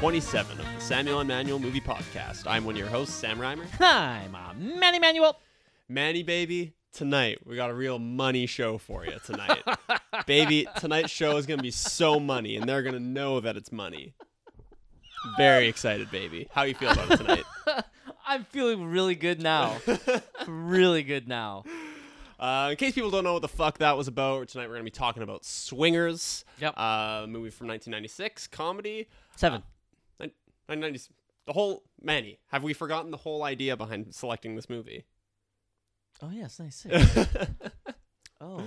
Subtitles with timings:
[0.00, 2.48] 227 of the Samuel and Manuel Movie Podcast.
[2.48, 3.64] I'm one of your hosts, Sam Reimer.
[3.80, 5.38] I'm uh, Manny Manuel.
[5.88, 9.62] Manny, baby, tonight we got a real money show for you tonight.
[10.26, 13.56] baby, tonight's show is going to be so money, and they're going to know that
[13.56, 14.14] it's money.
[15.36, 16.48] Very excited, baby.
[16.50, 17.44] How you feel about it tonight?
[18.26, 19.76] I'm feeling really good now.
[20.48, 21.62] really good now.
[22.38, 24.80] Uh, in case people don't know what the fuck that was about, tonight we're going
[24.84, 26.44] to be talking about Swingers.
[26.60, 26.74] Yep.
[26.76, 29.08] Uh, movie from 1996, comedy.
[29.36, 29.62] Seven.
[30.68, 31.08] 1990s.
[31.46, 32.38] The whole Manny.
[32.48, 35.04] Have we forgotten the whole idea behind selecting this movie?
[36.22, 36.86] Oh yes, nice.
[38.40, 38.62] Oh.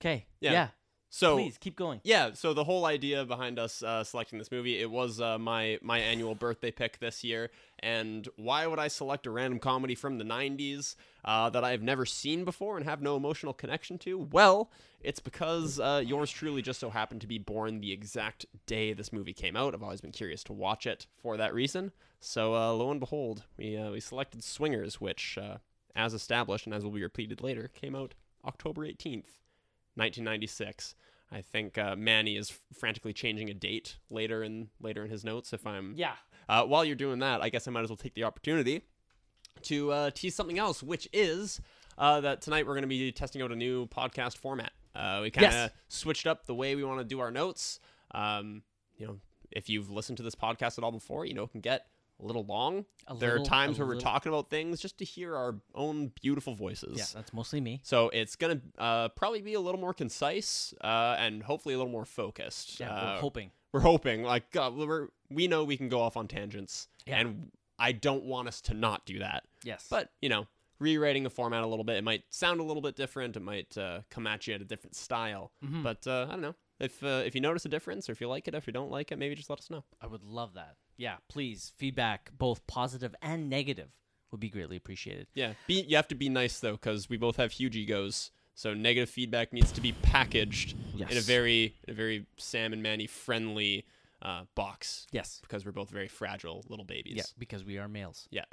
[0.00, 0.26] Okay.
[0.40, 0.52] Yeah.
[0.52, 0.68] Yeah.
[1.12, 2.00] So Please keep going.
[2.04, 5.78] yeah, so the whole idea behind us uh, selecting this movie, it was uh, my
[5.82, 7.50] my annual birthday pick this year.
[7.80, 10.94] And why would I select a random comedy from the '90s
[11.24, 14.18] uh, that I've never seen before and have no emotional connection to?
[14.30, 14.70] Well,
[15.02, 19.12] it's because uh, yours truly just so happened to be born the exact day this
[19.12, 19.74] movie came out.
[19.74, 21.90] I've always been curious to watch it for that reason.
[22.20, 25.56] So uh, lo and behold, we uh, we selected Swingers, which, uh,
[25.96, 28.14] as established and as will be repeated later, came out
[28.44, 29.24] October 18th,
[29.96, 30.94] 1996.
[31.32, 35.52] I think uh, Manny is frantically changing a date later in later in his notes.
[35.52, 36.14] If I'm Yeah.
[36.48, 38.82] uh, while you're doing that, I guess I might as well take the opportunity
[39.62, 41.60] to uh, tease something else, which is
[41.98, 44.72] uh, that tonight we're going to be testing out a new podcast format.
[44.94, 45.70] Uh, we kind of Yes.
[45.88, 47.78] switched up the way we want to do our notes.
[48.12, 48.62] Um,
[48.96, 49.18] you know,
[49.52, 51.86] if you've listened to this podcast at all before, you know can get
[52.20, 52.84] a little long.
[53.06, 56.12] A there little- are times where we're talking about things just to hear our own
[56.20, 56.98] beautiful voices.
[56.98, 57.80] Yeah, that's mostly me.
[57.82, 61.92] So it's gonna uh, probably be a little more concise uh, and hopefully a little
[61.92, 62.78] more focused.
[62.80, 63.50] Yeah, Uh, we're hoping.
[63.72, 67.20] we're hoping like God, we're, we know we can go off on tangents Yeah.
[67.20, 69.86] and i don't want us to not do that Yes.
[69.88, 70.46] but you know
[70.78, 73.76] rewriting the format a little bit it might sound a little bit different it might
[73.78, 75.82] uh, come at you at a different style Mhm.
[75.82, 78.28] but uh, i don't know if uh, if you notice a difference or if you
[78.28, 80.54] like it if you don't like it maybe just let us know I would love
[80.54, 80.76] that.
[81.00, 83.88] Yeah, please feedback, both positive and negative,
[84.30, 85.26] would be greatly appreciated.
[85.34, 88.74] yeah be, you have to be nice though because we both have huge egos so
[88.74, 93.06] negative feedback needs to be packaged in a very in a very sam and manny
[93.06, 93.84] friendly
[94.22, 95.38] uh, box Yes.
[95.42, 98.28] because we're both very fragile little babies Yeah, because we are males.
[98.30, 98.44] yeah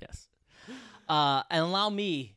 [0.00, 0.28] yes.
[1.08, 2.34] Uh, and allow me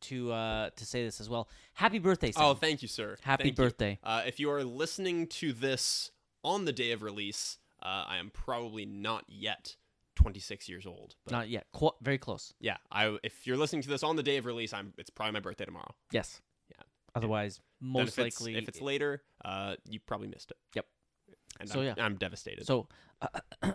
[0.00, 1.48] to uh, to say this as well.
[1.74, 2.44] Happy birthday, Sam.
[2.44, 3.16] Oh, thank you, sir.
[3.22, 3.64] Happy Thank you.
[3.64, 3.98] birthday.
[4.02, 6.10] Uh, if you are listening to this
[6.42, 9.76] on the day of release, uh, I am probably not yet
[10.16, 11.14] 26 years old.
[11.24, 11.66] But Not yet.
[11.72, 12.54] Qu- very close.
[12.60, 15.32] yeah, I if you're listening to this on the day of release, I'm it's probably
[15.32, 15.94] my birthday tomorrow.
[16.10, 16.40] Yes.
[16.70, 16.82] Yeah.
[17.14, 20.56] Otherwise, most if it's, likely, if it's later, uh, you probably missed it.
[20.74, 20.86] Yep.
[21.60, 21.94] And So, I'm, yeah.
[21.98, 22.66] I'm devastated.
[22.66, 22.88] So,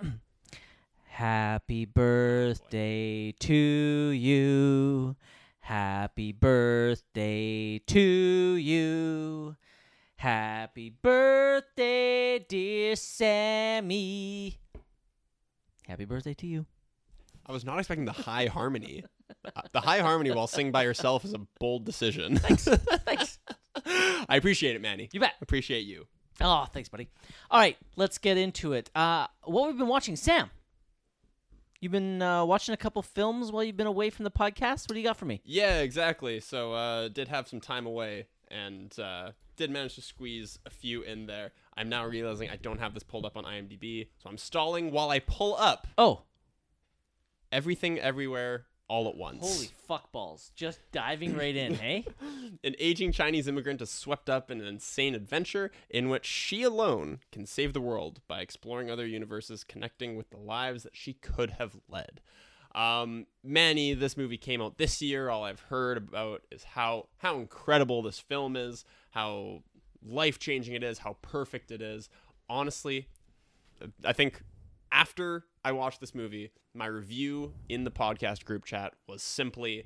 [1.06, 5.16] happy birthday to you.
[5.60, 9.56] Happy birthday to you.
[10.22, 14.60] Happy birthday, dear Sammy.
[15.88, 16.68] Happy birthday to you.
[17.48, 19.04] I was not expecting the high harmony.
[19.44, 22.38] Uh, the high harmony while singing by yourself is a bold decision.
[22.38, 22.66] Thanks.
[23.06, 23.40] Thanks.
[24.30, 25.10] I appreciate it, Manny.
[25.12, 25.34] You bet.
[25.42, 26.06] Appreciate you.
[26.40, 27.10] Oh, thanks, buddy.
[27.50, 28.92] All right, let's get into it.
[28.94, 30.52] Uh, what we've been watching, Sam?
[31.80, 34.88] You've been uh, watching a couple films while you've been away from the podcast.
[34.88, 35.42] What do you got for me?
[35.44, 36.40] Yeah, exactly.
[36.42, 41.02] So uh did have some time away and uh did manage to squeeze a few
[41.04, 41.52] in there.
[41.78, 45.10] I'm now realizing I don't have this pulled up on IMDb, so I'm stalling while
[45.10, 46.24] I pull up Oh,
[47.52, 49.40] everything everywhere all at once.
[49.42, 50.52] holy fuckballs!
[50.56, 52.06] Just diving right in, hey?
[52.64, 57.20] An aging Chinese immigrant is swept up in an insane adventure in which she alone
[57.32, 61.52] can save the world by exploring other universes, connecting with the lives that she could
[61.52, 62.20] have led.
[62.74, 65.30] Um, Manny, this movie came out this year.
[65.30, 69.64] All I've heard about is how how incredible this film is, how
[70.04, 72.10] life changing it is, how perfect it is.
[72.50, 73.08] Honestly,
[74.06, 74.42] I think
[74.92, 79.86] after I watched this movie, my review in the podcast group chat was simply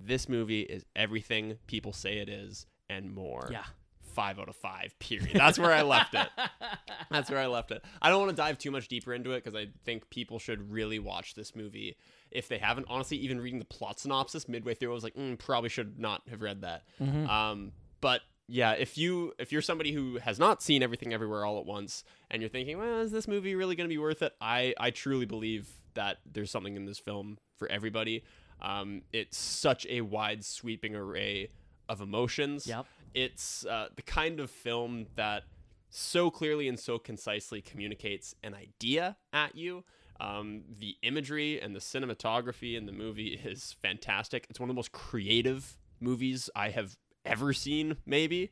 [0.00, 3.48] this movie is everything people say it is and more.
[3.50, 3.64] Yeah.
[4.12, 5.30] Five out of five, period.
[5.34, 6.28] That's where I left it.
[7.10, 7.84] That's where I left it.
[8.02, 10.70] I don't want to dive too much deeper into it because I think people should
[10.72, 11.96] really watch this movie
[12.30, 12.86] if they haven't.
[12.88, 16.22] Honestly, even reading the plot synopsis midway through, I was like, mm, probably should not
[16.28, 16.82] have read that.
[17.28, 21.58] Um, but yeah, if you if you're somebody who has not seen everything everywhere all
[21.58, 24.32] at once and you're thinking, well, is this movie really going to be worth it?
[24.40, 28.24] I I truly believe that there's something in this film for everybody.
[28.60, 31.50] Um, it's such a wide sweeping array
[31.88, 32.66] of emotions.
[32.66, 32.86] Yep.
[33.14, 35.44] It's uh, the kind of film that
[35.90, 39.84] so clearly and so concisely communicates an idea at you.
[40.20, 44.46] Um, the imagery and the cinematography in the movie is fantastic.
[44.50, 48.50] It's one of the most creative movies I have ever seen, maybe.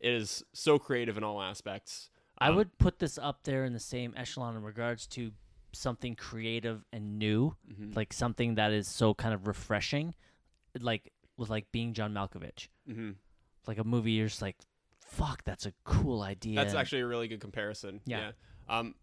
[0.00, 2.10] It is so creative in all aspects.
[2.36, 5.32] I Um, would put this up there in the same echelon in regards to
[5.72, 7.96] something creative and new, Mhm.
[7.96, 10.14] like something that is so kind of refreshing,
[10.78, 13.16] like with like being John Malkovich, Mhm.
[13.66, 14.56] like a movie you're just like,
[15.00, 16.56] fuck, that's a cool idea.
[16.56, 18.00] That's actually a really good comparison.
[18.06, 18.32] Yeah.
[18.68, 18.94] Um,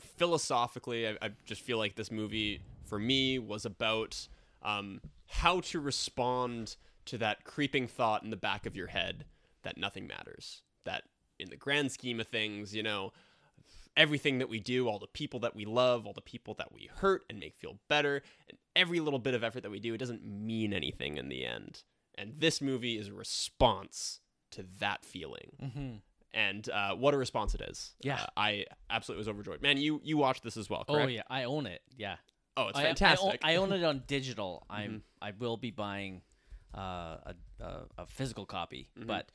[0.00, 4.28] philosophically, I, I just feel like this movie for me was about
[4.62, 6.76] um, how to respond
[7.06, 9.24] to that creeping thought in the back of your head
[9.62, 10.62] that nothing matters.
[10.84, 11.04] That
[11.38, 13.12] in the grand scheme of things, you know,
[13.96, 16.88] everything that we do, all the people that we love, all the people that we
[16.96, 19.98] hurt and make feel better, and every little bit of effort that we do, it
[19.98, 21.82] doesn't mean anything in the end.
[22.16, 24.20] And this movie is a response
[24.52, 25.94] to that feeling hmm
[26.36, 27.92] and uh, what a response it is.
[28.02, 28.16] Yeah.
[28.22, 29.62] Uh, I absolutely was overjoyed.
[29.62, 31.80] Man, you you watched this as well, Oh yeah, I own it.
[31.96, 32.16] Yeah,
[32.56, 33.40] Oh, it's I- I, own, fantastic.
[33.44, 34.66] I own it on digital.
[34.70, 34.98] I'm Mm-hmm.
[35.22, 36.22] I will be buying
[36.76, 39.06] uh, a, a a physical copy, Mm-hmm.
[39.06, 39.30] but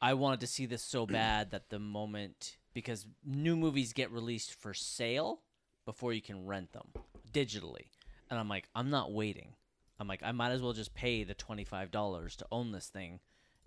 [0.00, 4.54] I wanted to see this so bad that the moment because new movies get released
[4.54, 5.40] for sale
[5.84, 6.88] before you can rent them
[7.32, 7.88] digitally,
[8.30, 9.54] and I'm like, I'm not waiting.
[10.00, 12.88] I'm like, I might as well just pay the twenty five dollars to own this
[12.88, 13.20] thing,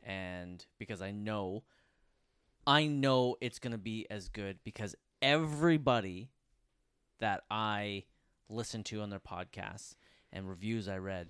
[0.03, 1.63] and because I know,
[2.65, 6.29] I know it's gonna be as good because everybody
[7.19, 8.05] that I
[8.49, 9.95] listen to on their podcasts
[10.33, 11.29] and reviews I read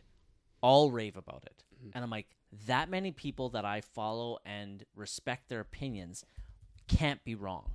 [0.62, 1.64] all rave about it.
[1.76, 1.90] Mm-hmm.
[1.94, 2.28] And I'm like,
[2.68, 6.26] that many people that I follow and respect their opinions
[6.98, 7.72] can't be wrong.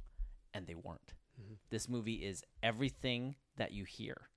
[0.54, 1.12] And they weren't.
[1.40, 1.54] Mm-hmm.
[1.70, 4.28] This movie is everything that you hear.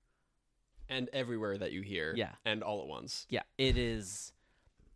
[0.88, 2.32] and everywhere that you hear, Yeah.
[2.44, 3.24] and all at once.
[3.30, 4.32] Yeah, it is.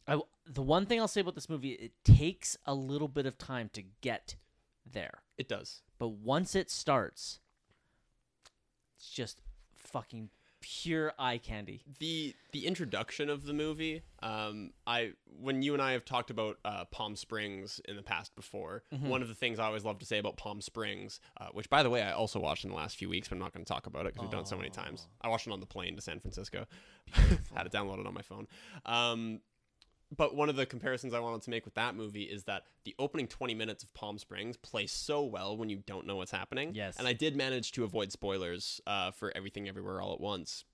[0.09, 3.39] I, the one thing I'll say about this movie, it takes a little bit of
[3.39, 4.35] time to get
[4.85, 5.23] there.
[5.39, 5.83] It does.
[5.99, 7.39] But once it starts,
[8.97, 9.39] it's just
[9.73, 10.31] fucking
[10.67, 11.83] pure eye candy.
[11.99, 16.57] the the introduction of the movie um i when you and i have talked about
[16.65, 19.09] uh, palm springs in the past before Mm-hmm.
[19.09, 21.83] one of the things i always love to say about palm springs uh, which by
[21.83, 23.69] the way i also watched in the last few weeks but i'm not going to
[23.71, 25.07] talk about it because we've done it so many times.
[25.21, 26.65] I watched it on the plane to san francisco.
[27.55, 28.47] Had it downloaded on my phone.
[28.87, 29.41] Um
[30.17, 32.95] but one of the comparisons I wanted to make with that movie is that the
[32.99, 36.73] opening 20 minutes of Palm Springs play so well when you don't know what's happening.
[36.75, 36.97] Yes.
[36.99, 40.65] And I did manage to avoid spoilers uh, for Everything Everywhere All at Once.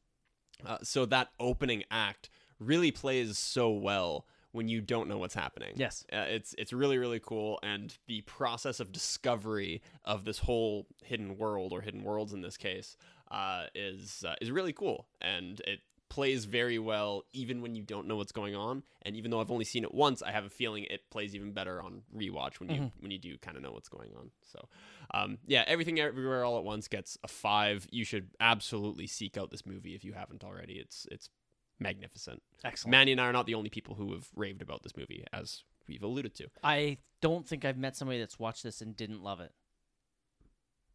[0.65, 2.29] Uh, so that opening act
[2.59, 5.73] really plays so well when you don't know what's happening.
[5.77, 6.05] Yes.
[6.13, 11.39] Uh, it's it's really really cool, and the process of discovery of this whole hidden
[11.39, 12.97] world or hidden worlds in this case
[13.31, 18.07] uh, is uh, is really cool, and it plays very well even when you don't
[18.07, 18.83] know what's going on.
[19.03, 21.53] And even though I've only seen it once, I have a feeling it plays even
[21.53, 24.31] better on rewatch when you when you do kind of know what's going on.
[24.43, 24.69] So,
[25.15, 27.87] um, yeah, everything everywhere all at once gets a five.
[27.91, 30.75] You should absolutely seek out this movie if you haven't already.
[30.75, 31.31] It's it's
[31.79, 32.43] magnificent.
[32.63, 32.91] Excellent.
[32.91, 35.63] Manny and I are not the only people who have raved about this movie, as
[35.89, 36.49] we've alluded to.
[36.63, 39.53] I don't think I've met somebody that's watched this and didn't love it.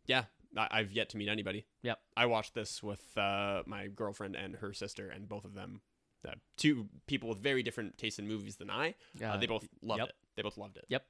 [0.05, 0.25] Yeah,
[0.57, 1.65] I- I've yet to meet anybody.
[1.83, 1.99] Yep.
[2.17, 5.81] I watched this with uh, my girlfriend and her sister, and both of them,
[6.27, 8.95] uh, two people with very different tastes in movies than I.
[9.21, 10.09] Uh, Uh, they both loved yep.
[10.09, 10.15] it.
[10.35, 10.85] They both loved it.
[10.89, 11.05] Yep.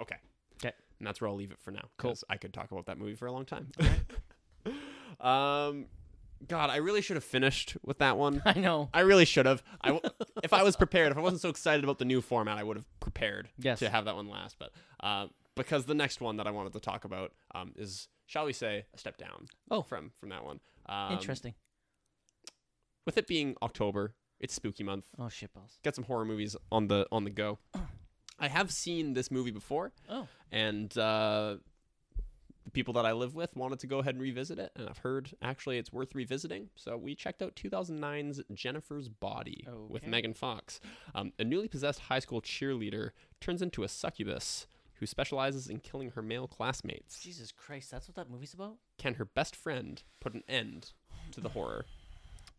[0.00, 0.16] Okay.
[0.62, 0.72] Okay.
[0.98, 1.88] And that's where I'll leave it for now.
[1.98, 2.16] Cool.
[2.28, 3.70] I could talk about that movie for a long time.
[5.20, 5.86] um,
[6.48, 8.42] God, I really should have finished with that one.
[8.46, 8.90] I know.
[8.92, 9.62] I really should have.
[9.80, 10.10] I w-
[10.42, 12.76] if I was prepared, if I wasn't so excited about the new format, I would
[12.76, 13.78] have prepared Yes.
[13.78, 14.56] to have that one last.
[14.58, 18.44] But uh, because the next one that I wanted to talk about um, is, shall
[18.46, 19.46] we say, a step down.
[19.70, 19.82] Oh.
[19.82, 20.60] from from that one.
[20.86, 21.54] Um, Interesting.
[23.06, 25.06] With it being October, it's spooky month.
[25.18, 25.78] Oh shitballs.
[25.82, 27.58] Get some horror movies on the on the go.
[28.38, 30.26] I have seen this movie before, Oh.
[30.50, 31.56] and uh,
[32.64, 34.98] the people that I live with wanted to go ahead and revisit it, and I've
[34.98, 36.70] heard actually it's worth revisiting.
[36.74, 40.80] So we checked out 2009's Jennifer's Body with Megan Fox.
[41.14, 44.66] Um, a newly possessed high school cheerleader turns into a succubus
[45.00, 47.20] who specializes in killing her male classmates.
[47.20, 48.76] Jesus Christ, that's what that movie's about?
[48.98, 50.92] Can her best friend put an end
[51.32, 51.84] to the horror?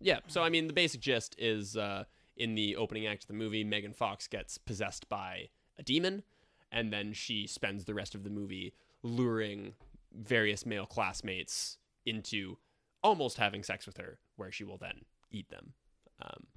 [0.01, 2.03] Yeah, so I mean, the basic gist is uh,
[2.37, 5.49] in the opening act of the movie, Megan Fox gets possessed by
[5.79, 6.23] a demon,
[6.71, 8.73] and then she spends the rest of the movie
[9.03, 9.73] luring
[10.13, 12.57] various male classmates into
[13.03, 15.01] almost having sex with her, where she will then
[15.31, 15.73] eat them.
[16.21, 16.47] Um,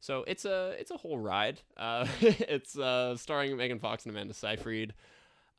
[0.00, 1.60] so it's a it's a whole ride.
[1.76, 4.94] Uh, it's uh, starring Megan Fox and Amanda Seyfried.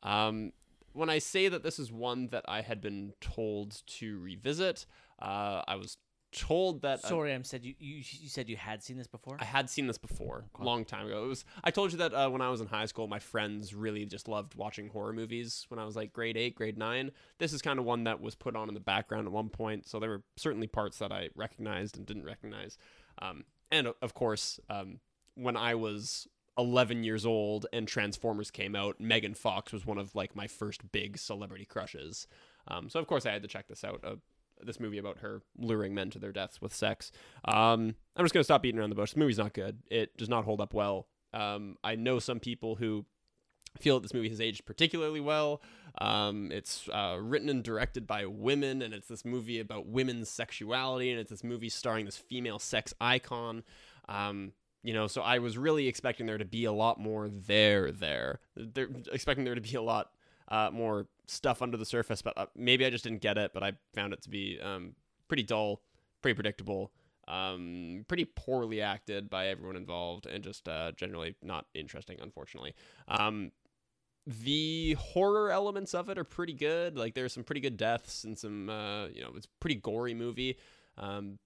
[0.04, 0.52] Um,
[0.92, 4.86] when I say that this is one that I had been told to revisit,
[5.20, 5.96] uh, I was
[6.34, 9.36] told that uh, Sorry, I'm said you, you you said you had seen this before?
[9.40, 11.24] I had seen this before, a long time ago.
[11.24, 13.74] It was I told you that uh, when I was in high school, my friends
[13.74, 15.64] really just loved watching horror movies.
[15.68, 18.34] When I was like grade eight, grade nine, this is kind of one that was
[18.34, 19.86] put on in the background at one point.
[19.88, 22.76] So there were certainly parts that I recognized and didn't recognize.
[23.22, 25.00] Um, and of course, um,
[25.36, 30.14] when I was 11 years old and Transformers came out, Megan Fox was one of
[30.14, 32.26] like my first big celebrity crushes.
[32.68, 34.00] Um, so of course I had to check this out.
[34.04, 34.16] Uh,
[34.62, 37.10] this movie about her luring men to their deaths with sex.
[37.44, 39.12] Um, I'm just gonna stop beating around the bush.
[39.12, 39.78] The movie's not good.
[39.90, 41.08] It does not hold up well.
[41.32, 43.04] Um, I know some people who
[43.78, 45.60] feel that this movie has aged particularly well.
[45.98, 51.10] Um, it's uh, written and directed by women, and it's this movie about women's sexuality,
[51.10, 53.64] and it's this movie starring this female sex icon.
[54.08, 54.52] Um,
[54.84, 57.90] you know, so I was really expecting there to be a lot more there.
[57.90, 60.10] There, they're expecting there to be a lot
[60.48, 63.52] uh, more stuff under the surface, but uh, maybe I just didn't get it.
[63.54, 64.94] But I found it to be um,
[65.26, 65.80] pretty dull,
[66.20, 66.92] pretty predictable,
[67.26, 72.74] um, pretty poorly acted by everyone involved, and just uh, generally not interesting, unfortunately.
[73.08, 73.52] Um,
[74.26, 76.98] the horror elements of it are pretty good.
[76.98, 80.58] Like there's some pretty good deaths and some, uh, you know, it's pretty gory movie.
[80.98, 81.38] Um,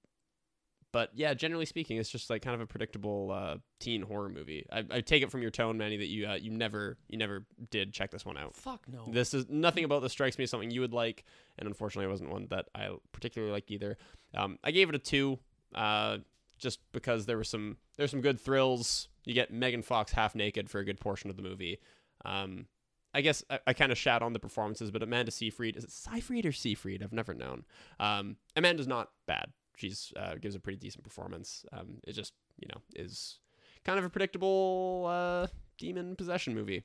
[0.98, 4.66] but yeah, generally speaking, it's just like kind of a predictable uh, teen horror movie.
[4.72, 7.46] I, I take it from your tone, Manny, that you uh, you never you never
[7.70, 8.56] did check this one out.
[8.56, 9.04] Fuck no.
[9.08, 11.24] This is nothing about this strikes me as something you would like,
[11.56, 13.96] and unfortunately, it wasn't one that I particularly liked either.
[14.34, 15.38] Um, I gave it a two,
[15.72, 16.18] uh,
[16.58, 19.06] just because there were some there's some good thrills.
[19.24, 21.78] You get Megan Fox half naked for a good portion of the movie.
[22.24, 22.66] Um,
[23.14, 25.92] I guess I, I kind of shat on the performances, but Amanda Seyfried is it
[25.92, 27.04] Seyfried or Seyfried?
[27.04, 27.66] I've never known.
[28.00, 29.52] Um, Amanda's not bad.
[29.78, 31.64] She's uh, gives a pretty decent performance.
[31.72, 33.38] Um, it just you know is
[33.84, 35.46] kind of a predictable uh,
[35.78, 36.84] demon possession movie,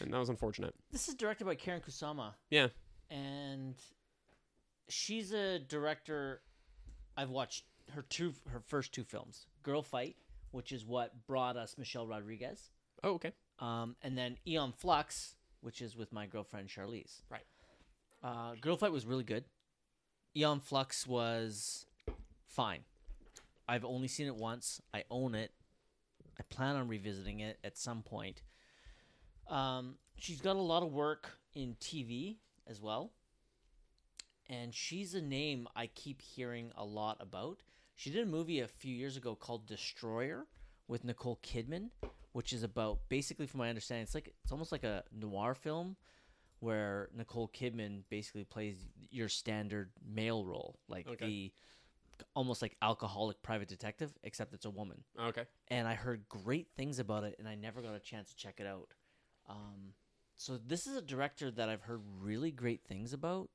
[0.00, 0.74] and that was unfortunate.
[0.90, 2.32] This is directed by Karyn Kusama.
[2.50, 2.68] Yeah.
[3.08, 3.76] And
[4.88, 6.40] she's a director
[7.16, 9.46] I've watched her two her first two films.
[9.62, 10.16] Girl Fight,
[10.50, 12.70] which is what brought us Michelle Rodriguez.
[13.04, 13.32] Oh, okay.
[13.60, 17.22] Um, and then Aeon Flux, which is with my girlfriend Charlize.
[17.30, 17.46] Right.
[18.24, 19.44] Uh, Girl Fight was really good.
[20.36, 21.86] Aeon Flux was
[22.54, 22.80] fine.
[23.68, 24.80] I've only seen it once.
[24.92, 25.52] I own it.
[26.38, 28.42] I plan on revisiting it at some point.
[29.48, 33.12] Um, she's got a lot of work in TV as well.
[34.48, 37.62] And she's a name I keep hearing a lot about.
[37.94, 40.46] She did a movie a few years ago called Destroyer
[40.86, 41.90] with Nicole Kidman,
[42.32, 45.96] which is about basically from my understanding it's like it's almost like a noir film
[46.60, 48.76] where Nicole Kidman basically plays
[49.10, 51.24] your standard male role, like Okay.
[51.26, 51.52] the
[52.34, 55.04] almost like alcoholic private detective, except it's a woman.
[55.20, 55.44] Okay.
[55.68, 58.60] And I heard great things about it, and I never got a chance to check
[58.60, 58.88] it out.
[59.48, 59.94] Um,
[60.36, 63.50] so this is a director that I've heard really great things about.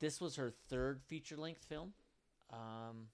[0.00, 1.92] This was her third feature length film.
[2.52, 3.08] Um,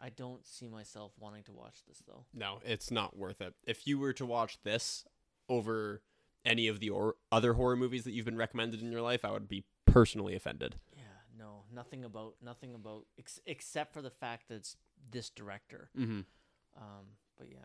[0.00, 2.24] I don't see myself wanting to watch this though.
[2.34, 3.54] No, it's not worth it.
[3.66, 5.04] If you were to watch this
[5.48, 6.02] over
[6.44, 9.30] any of the or- other horror movies that you've been recommended in your life, I
[9.30, 10.76] would be personally offended.
[11.38, 14.76] Yeah, no, nothing about nothing about ex- except for the fact that it's
[15.10, 15.90] this director.
[15.98, 16.20] Mm-hmm.
[16.76, 17.06] Um,
[17.38, 17.58] but yeah,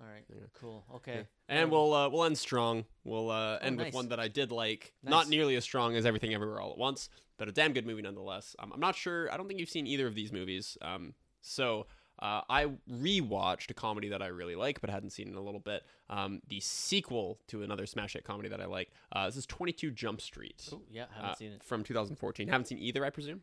[0.00, 0.46] all right, Yeah.
[0.54, 1.26] cool, okay.
[1.48, 2.84] And Um, we'll uh, we'll end strong.
[3.04, 5.10] We'll uh, Oh, end with one that I did like, Nice.
[5.10, 7.08] not nearly as strong as Everything Everywhere All at Once,
[7.38, 8.54] but a damn good movie nonetheless.
[8.58, 9.32] Um, I'm not sure.
[9.32, 10.76] I don't think you've seen either of these movies.
[10.82, 11.86] Um, so
[12.20, 15.60] uh, I rewatched a comedy that I really like, but hadn't seen in a little
[15.60, 15.84] bit.
[16.10, 18.90] Um, the sequel to another smash hit comedy that I like.
[19.12, 20.68] Uh, this is 22 Jump Street.
[20.72, 21.62] Ooh, yeah, haven't uh, seen it.
[21.62, 22.48] from 2014.
[22.48, 23.42] Haven't seen either, I presume.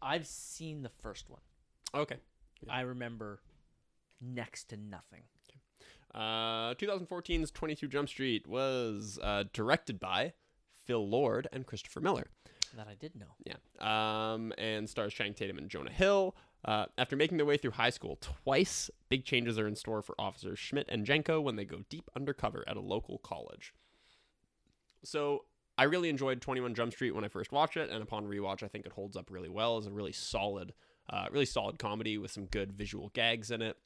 [0.00, 1.40] I've seen the first one.
[1.94, 2.16] Okay.
[2.68, 3.40] I remember
[4.20, 5.22] next to nothing.
[6.14, 10.32] Uh, 2014's 22 Jump Street was uh, directed by
[10.84, 12.28] Phil Lord and Christopher Miller.
[12.76, 13.34] That I did know.
[13.44, 13.54] Yeah.
[14.32, 16.36] Um, and stars Channing Tatum and Jonah Hill.
[16.64, 20.14] Uh, after making their way through high school twice, big changes are in store for
[20.18, 23.74] officers Schmidt and Jenko when they go deep undercover at a local college.
[25.04, 25.44] So
[25.76, 28.68] I really enjoyed 21 Jump Street when I first watched it, and upon rewatch, I
[28.68, 29.76] think it holds up really well.
[29.76, 30.72] as a really solid,
[31.10, 33.76] uh, really solid comedy with some good visual gags in it,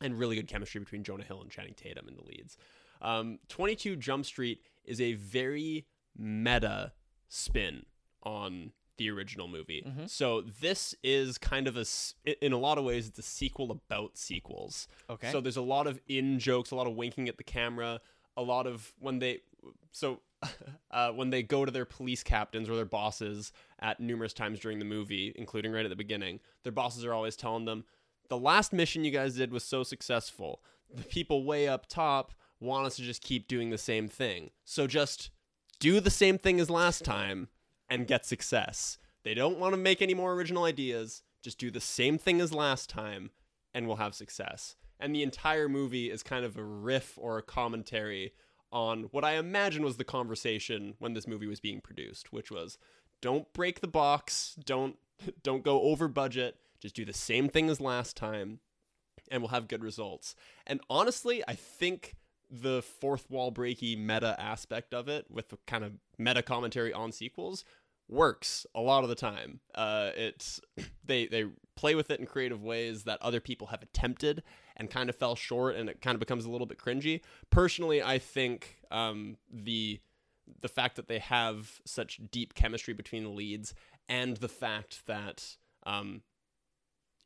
[0.00, 2.56] and really good chemistry between Jonah Hill and Channing Tatum in the leads.
[3.00, 6.92] Um, 22 Jump Street is a very meta
[7.28, 7.84] spin
[8.22, 9.82] on the original movie.
[9.86, 10.08] Mhm.
[10.08, 11.84] So this is kind of a,
[12.44, 14.88] in a lot of ways, it's a sequel about sequels.
[15.08, 15.32] Okay.
[15.32, 18.00] So there's a lot of in jokes, a lot of winking at the camera,
[18.36, 19.40] a lot of when they
[19.92, 20.20] so
[20.92, 24.78] uh, when they go to their police captains or their bosses at numerous times during
[24.78, 27.84] the movie, including right at the beginning, their bosses are always telling them,
[28.28, 30.62] "The last mission you guys did was so successful.
[30.94, 34.50] The people way up top want us to just keep doing the same thing.
[34.64, 35.30] So just
[35.80, 37.48] do the same thing as last time
[37.90, 38.98] and get success.
[39.24, 41.22] They don't want to make any more original ideas.
[41.42, 43.30] Just do the same thing as last time
[43.74, 44.76] and we'll have success.
[44.98, 48.32] And the entire movie is kind of a riff or a commentary
[48.72, 52.78] on what I imagine was the conversation when this movie was being produced, which was
[53.20, 54.96] don't break the box, don't
[55.42, 58.60] don't go over budget, just do the same thing as last time
[59.30, 60.34] and we'll have good results.
[60.66, 62.16] And honestly, I think
[62.50, 67.12] the fourth wall breaky meta aspect of it, with the kind of meta commentary on
[67.12, 67.64] sequels,
[68.08, 69.60] works a lot of the time.
[69.74, 70.60] Uh, it's
[71.04, 71.46] they they
[71.76, 74.42] play with it in creative ways that other people have attempted
[74.76, 77.20] and kind of fell short, and it kind of becomes a little bit cringy.
[77.50, 80.00] Personally, I think um, the
[80.60, 83.74] the fact that they have such deep chemistry between the leads
[84.08, 86.22] and the fact that um,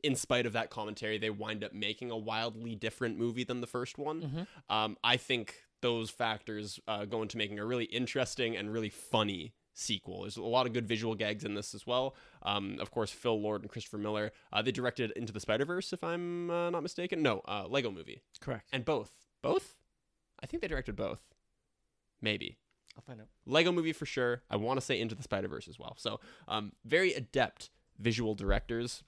[0.03, 3.67] in spite of that commentary they wind up making a wildly different movie than the
[3.67, 4.21] first one
[4.69, 9.53] um, i think those factors uh, go into making a really interesting and really funny
[9.73, 13.09] sequel there's a lot of good visual gags in this as well um, of course
[13.09, 16.83] phil lord and christopher miller uh, they directed into the spider-verse if i'm uh, not
[16.83, 18.67] mistaken no uh, lego movie Correct.
[18.71, 19.11] and both
[19.41, 19.75] both
[20.41, 21.21] i think they directed both
[22.21, 22.57] maybe
[22.95, 23.27] I'll find out.
[23.45, 24.43] Lego movie for sure.
[24.49, 25.95] I want to say Into the Spider Verse as well.
[25.97, 29.03] So, um, very adept visual directors,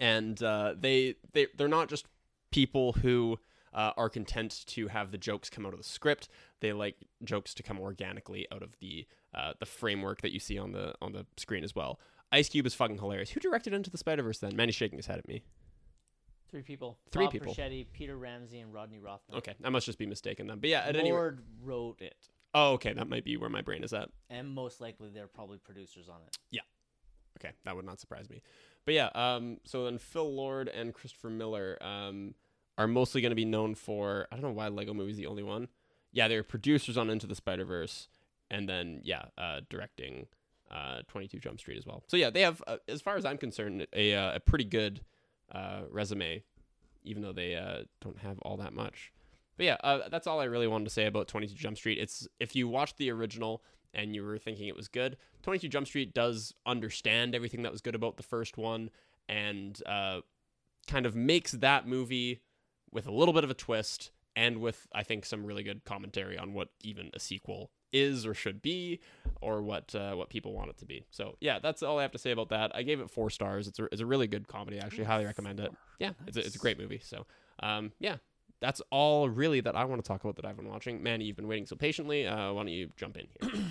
[0.00, 2.06] and uh, they they they're not just
[2.50, 3.38] people who
[3.72, 6.28] uh, are content to have the jokes come out of the script.
[6.60, 10.58] They like jokes to come organically out of the uh, the framework that you see
[10.58, 12.00] on the on the screen as well.
[12.32, 13.30] Ice Cube is fucking hilarious.
[13.30, 14.56] Who directed Into the Spider Verse then?
[14.56, 15.44] Manny's shaking his head at me.
[16.50, 16.98] Three people.
[17.10, 17.54] Three Bob people.
[17.54, 19.38] Persichetti, Peter Ramsey, and Rodney Rothman.
[19.38, 20.58] Okay, I must just be mistaken then.
[20.58, 21.16] But yeah, at any rate.
[21.18, 22.16] Lord wrote it,
[22.54, 24.08] Oh, okay, that might be where my brain is at.
[24.30, 26.38] and most likely they're probably producers on it.
[26.50, 26.62] Yeah.
[27.38, 28.40] Okay, that would not surprise me.
[28.86, 32.34] But yeah, um, so then Phil Lord and Christopher Miller um,
[32.78, 34.26] are mostly going to be known for.
[34.32, 35.68] I don't know why Lego Movie's the only one.
[36.12, 38.08] Yeah, they're producers on Into the Spider Verse,
[38.50, 40.26] and then yeah, uh, directing
[40.70, 42.02] uh, Twenty Two Jump Street as well.
[42.08, 45.00] So yeah, they have, uh, as far as I'm concerned, a uh, a pretty good
[45.52, 46.42] uh, resume,
[47.04, 49.12] even though they uh, don't have all that much.
[49.56, 51.98] But yeah, that's all I really wanted to say about 22 Jump Street.
[51.98, 53.62] It's if you watched the original
[53.94, 57.80] and you were thinking it was good, 22 Jump Street does understand everything that was
[57.80, 58.90] good about the first one
[59.30, 59.80] and
[60.86, 62.42] kind of makes that movie
[62.92, 66.38] with a little bit of a twist and with I think some really good commentary
[66.38, 69.00] on what even a sequel is or should be
[69.40, 71.04] or what uh, what people want it to be.
[71.10, 72.74] So yeah, that's all I have to say about that.
[72.74, 73.68] I gave it four stars.
[73.68, 74.80] It's a, it's a really good comedy.
[74.80, 75.72] I Actually, highly recommend it.
[75.98, 77.00] Yeah, it's a, it's a great movie.
[77.02, 77.26] So
[77.60, 78.16] um, yeah,
[78.60, 81.02] that's all really that I want to talk about that I've been watching.
[81.02, 82.26] Manny, you've been waiting so patiently.
[82.26, 83.62] Uh, why don't you jump in here?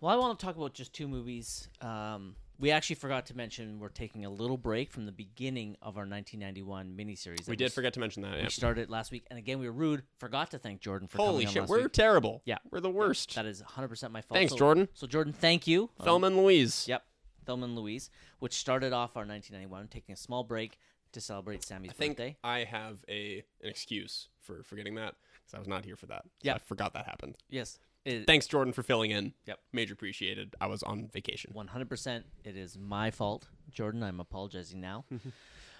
[0.00, 1.70] Well, I want to talk about just two movies.
[1.80, 5.96] Um, we actually forgot to mention we're taking a little break from the beginning of
[5.96, 7.48] our 1991 miniseries.
[7.48, 8.36] we did forget to mention that.
[8.36, 8.44] Yeah.
[8.44, 10.02] We started last week, and again we were rude.
[10.18, 11.92] Forgot to thank Jordan for Holy coming on shit, we're week.
[11.92, 12.42] terrible.
[12.44, 12.58] Yeah.
[12.70, 13.34] we're the worst.
[13.34, 14.36] That is 100 percent my fault.
[14.38, 14.88] Thanks, So- Jordan.
[14.94, 15.90] So Jordan, thank you.
[15.98, 16.86] Um, Thelma and Louise.
[16.88, 17.04] Yep,
[17.46, 20.78] Thelma and Louise, which started off our 1991, taking a small break
[21.12, 22.36] to celebrate Sammy's I think birthday.
[22.42, 26.22] I have a an excuse for forgetting that because I was not here for that.
[26.24, 26.54] So Yeah.
[26.54, 27.36] I forgot that happened.
[27.48, 29.32] Yes, it, Thanks, Jordan, for filling in.
[29.46, 29.58] Yep.
[29.72, 30.54] major appreciated.
[30.60, 31.52] I was on vacation.
[31.54, 33.48] 100% it is my fault.
[33.70, 35.04] Jordan i'm apologizing now.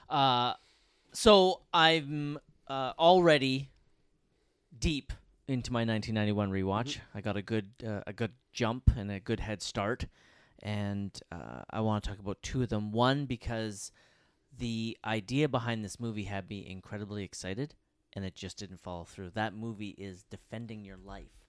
[0.06, 0.52] Uh,
[1.14, 3.70] so i'm uh, already
[4.78, 5.14] deep
[5.48, 6.98] into my 1991 rewatch.
[7.14, 10.04] I got a good uh, a good jump and a good head start.
[10.62, 12.92] And uh, i want to talk about two of them.
[12.92, 13.92] One because
[14.58, 17.74] the idea behind this movie had me incredibly excited
[18.12, 19.30] and it just didn't follow through.
[19.30, 21.43] That movie is defending your life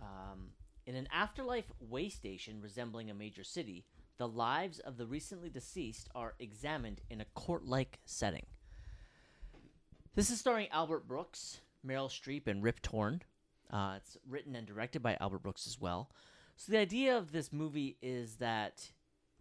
[0.00, 0.50] um,
[0.86, 3.84] in an afterlife way station resembling a major city,
[4.18, 8.46] the lives of the recently deceased are examined in a court like setting.
[10.14, 13.22] This is starring Albert Brooks, Meryl Streep, and Rip Torn.
[13.70, 16.10] Uh, it's written and directed by Albert Brooks as well.
[16.56, 18.90] So, the idea of this movie is that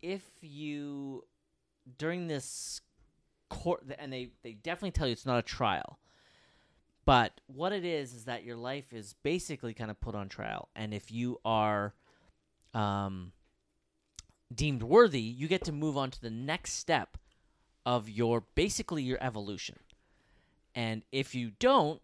[0.02, 1.24] if you,
[1.98, 2.82] during this
[3.50, 6.00] court, and they, they definitely tell you it's not a trial,
[7.06, 10.70] but what it is is that your life is basically kind of put on trial,
[10.76, 11.94] and if you are
[12.74, 13.32] um,
[14.54, 17.18] deemed worthy, you get to move on to the next step
[17.86, 19.78] of your basically your evolution.
[20.74, 22.02] And if you don't,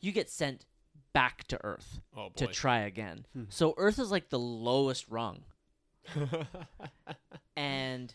[0.00, 0.66] you get sent
[1.12, 3.24] back to Earth Oh to try again.
[3.48, 5.44] So Earth is like the lowest rung.
[7.56, 8.14] and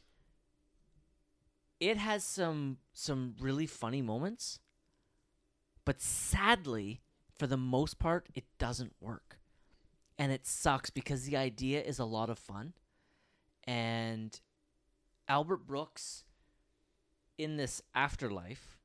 [1.80, 4.60] it has some some really funny moments
[5.86, 7.02] but sadly
[7.38, 9.40] for the most part it doesn't work.
[10.18, 12.74] And it sucks because the idea is a lot of fun.
[13.66, 14.40] And
[15.28, 16.26] albert brooks
[17.38, 18.78] in this afterlife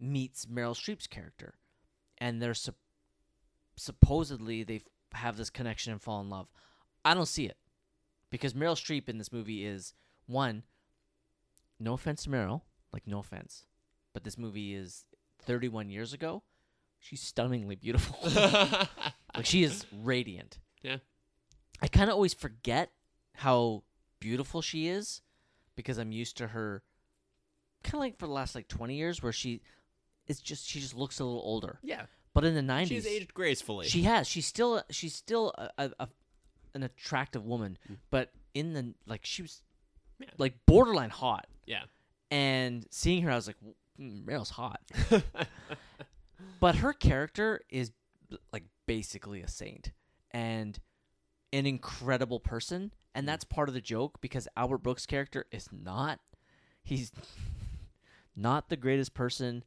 [0.00, 1.54] meets meryl streep's character.
[2.18, 2.74] And they're sup-
[3.76, 6.48] supposedly they have this connection and fall in love.
[7.04, 7.56] I don't see it.
[8.30, 9.94] Because meryl streep in this movie is
[10.26, 10.64] one
[11.78, 13.66] no offense to meryl like no offense.
[14.12, 15.04] But this movie is
[15.46, 16.42] 31 years ago
[17.00, 18.18] she's stunningly beautiful
[19.36, 20.96] like she is radiant Yeah.
[21.82, 22.90] i kind of always forget
[23.34, 23.82] how
[24.20, 25.20] beautiful she is
[25.76, 26.82] because i'm used to her
[27.82, 29.60] kind of like for the last like 20 years where she
[30.26, 31.78] it's just she just looks a little older.
[31.82, 33.86] Yeah, But in the 90s she's aged gracefully.
[33.86, 36.08] she has she's still she's still a, a, a
[36.72, 37.76] an attractive woman,
[38.10, 39.60] but in the like she was
[40.18, 40.28] Yeah.
[40.38, 41.46] like borderline hot.
[41.66, 41.82] yeah,
[42.30, 44.80] And seeing her I was like mm, Mm, Meryl's hot.
[46.60, 47.92] but her character is
[48.52, 49.92] like basically a saint
[50.30, 50.78] and
[51.52, 53.26] an incredible person and hmm.
[53.26, 56.20] that's part of the joke because Albert Brooks character is not
[56.82, 57.12] he's
[58.36, 59.64] not the greatest person.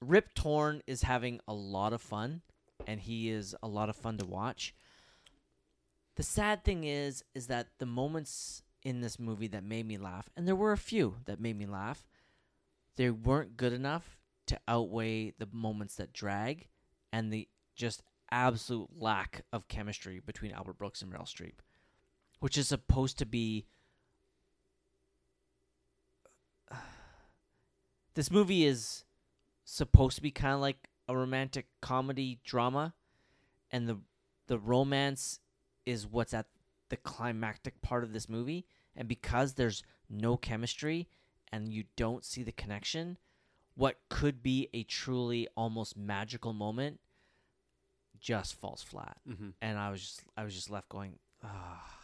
[0.00, 2.42] Rip Torn is having a lot of fun
[2.86, 4.74] and he is a lot of fun to watch.
[6.16, 10.28] The sad thing is is that the moments in this movie that made me laugh
[10.36, 12.04] and there were a few that made me laugh
[12.96, 16.68] they weren't good enough to outweigh the moments that drag
[17.12, 21.58] and the just absolute lack of chemistry between Albert Brooks and Meryl Streep,
[22.40, 23.66] which is supposed to be.
[28.14, 29.04] This movie is
[29.66, 32.94] supposed to be kind of like a romantic comedy drama,
[33.70, 33.98] and the
[34.46, 35.40] the romance
[35.84, 36.46] is what's at
[36.88, 38.64] the climactic part of this movie.
[38.96, 41.08] And because there's no chemistry
[41.52, 43.18] and you don't see the connection,
[43.74, 47.00] what could be a truly almost magical moment
[48.18, 49.18] just falls flat.
[49.28, 49.54] Mhm.
[49.60, 52.00] And I was just I was just left going, ah.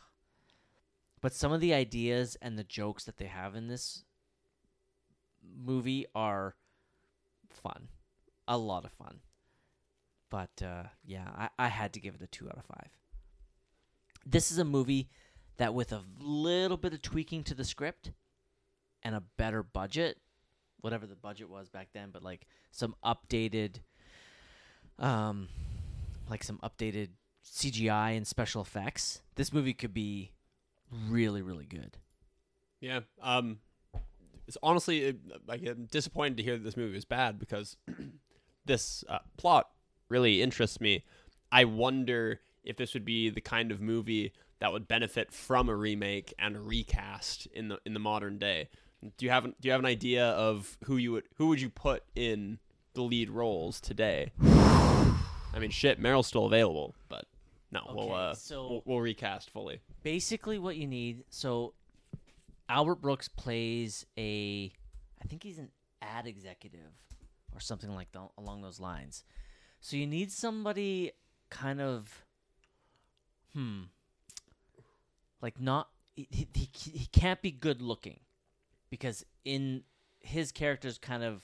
[1.21, 4.05] But some of the ideas and the jokes that they have in this
[5.43, 6.57] movie are
[7.49, 7.89] fun.
[8.49, 9.21] A lot of fun.
[10.31, 12.91] But uh, yeah, I, I had to give it a two out of five.
[14.25, 15.09] This is a movie
[15.59, 18.13] that with a little bit of tweaking to the script
[19.03, 20.19] and a better budget,
[20.81, 23.77] whatever the budget was back then, but like some updated
[24.99, 25.49] um
[26.29, 27.09] like some updated
[27.45, 30.33] CGI and special effects, this movie could be
[31.09, 31.99] really really good.
[32.81, 33.01] Yeah.
[33.23, 33.59] Um,
[34.47, 37.77] it's honestly, it, like, I'm disappointed to hear that this movie is bad because
[38.67, 39.71] this uh, plot
[40.09, 41.05] really interests me.
[41.51, 45.77] I wonder if this would be the kind of movie that would benefit from a
[45.77, 48.69] remake and a recast in the in the modern day.
[49.17, 51.69] Do you have do you have an idea of who you would who would you
[51.71, 52.59] put in
[52.95, 54.31] the lead roles today?
[54.41, 57.27] I mean, shit, Meryl's still available, but
[57.71, 59.81] no, we'll uh, so- we'll, we'll recast fully.
[60.03, 61.75] Basically what you need, so
[62.69, 64.73] Albert Brooks plays a
[65.23, 66.93] I think he's an ad executive
[67.55, 69.25] or something like that along those lines.
[69.81, 71.13] So you need somebody
[71.51, 72.25] kind of
[73.53, 73.83] hmm
[75.43, 78.21] like not he, he he can't be good looking
[78.93, 79.85] because in
[80.21, 81.43] his character's kind of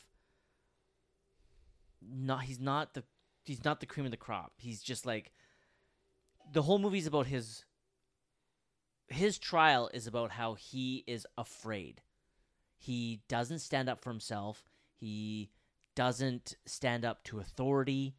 [2.02, 3.02] not he's not the
[3.42, 4.52] he's not the cream of the crop.
[4.58, 5.32] He's just like
[6.52, 7.64] the whole movie's about his
[9.08, 12.02] his trial is about how he is afraid.
[12.76, 14.68] He doesn't stand up for himself.
[14.92, 15.48] He
[15.96, 18.14] doesn't stand up to authority.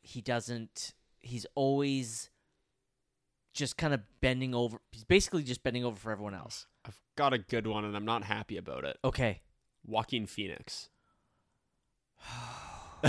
[0.00, 2.30] He doesn't he's always
[3.52, 4.80] just kind of bending over.
[4.92, 6.68] He's basically just bending over for everyone else.
[6.84, 8.98] I've got a good one, and I'm not happy about it.
[9.04, 9.42] Okay.
[9.84, 10.88] Joaquin Phoenix.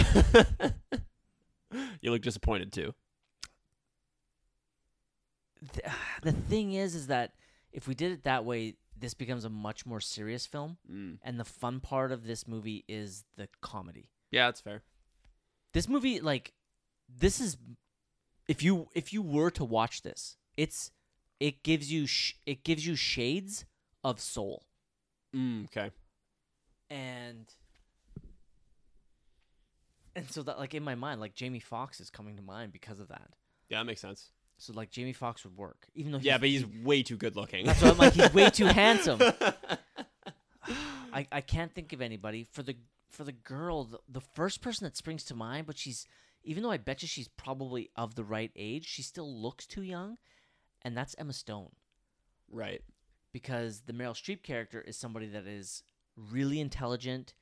[2.01, 2.93] you look disappointed too.
[5.73, 5.85] Th-
[6.23, 7.33] the thing is is that
[7.71, 11.17] if we did it that way, this becomes a much more serious film Mm.
[11.23, 14.09] and the fun part of this movie is the comedy.
[14.31, 14.83] Yeah, that's fair.
[15.73, 16.53] This movie like
[17.09, 17.57] this is
[18.47, 20.91] if you if you were to watch this, it's
[21.41, 23.65] it gives you sh- it gives you shades
[24.03, 24.63] of soul.
[25.35, 25.91] Mm, okay.
[26.89, 27.45] and
[30.15, 32.99] and so that like in my mind like jamie Foxx is coming to mind because
[32.99, 33.29] of that
[33.69, 34.31] Yeah, that makes sense.
[34.57, 37.15] so like jamie Foxx would work even though he's, yeah, but he's he- way too
[37.17, 37.65] good looking.
[37.65, 39.19] that's why i'm like he's way too handsome
[41.13, 42.75] I, I can't think of anybody for the
[43.09, 46.05] for the girl the, the first person that springs to mind but she's
[46.43, 49.81] even though i bet you she's probably of the right age she still looks too
[49.81, 50.17] young
[50.83, 51.69] and that's emma stone
[52.49, 52.81] right.
[53.31, 55.83] because the Meryl Streep character is somebody that is
[56.15, 57.33] really intelligent,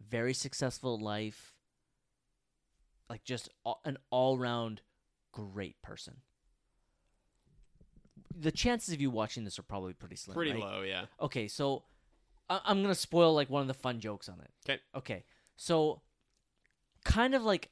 [0.00, 1.54] very successful life,
[3.10, 3.48] like just
[3.84, 4.80] an all-round
[5.32, 6.16] great person.
[8.36, 10.34] The chances of you watching this are probably pretty slim.
[10.34, 10.60] Pretty right?
[10.60, 11.06] low, yeah.
[11.20, 11.84] Okay, so
[12.50, 14.50] I- I'm gonna spoil like one of the fun jokes on it.
[14.68, 15.24] Okay, Okay.
[15.56, 16.02] so
[17.04, 17.70] kind of like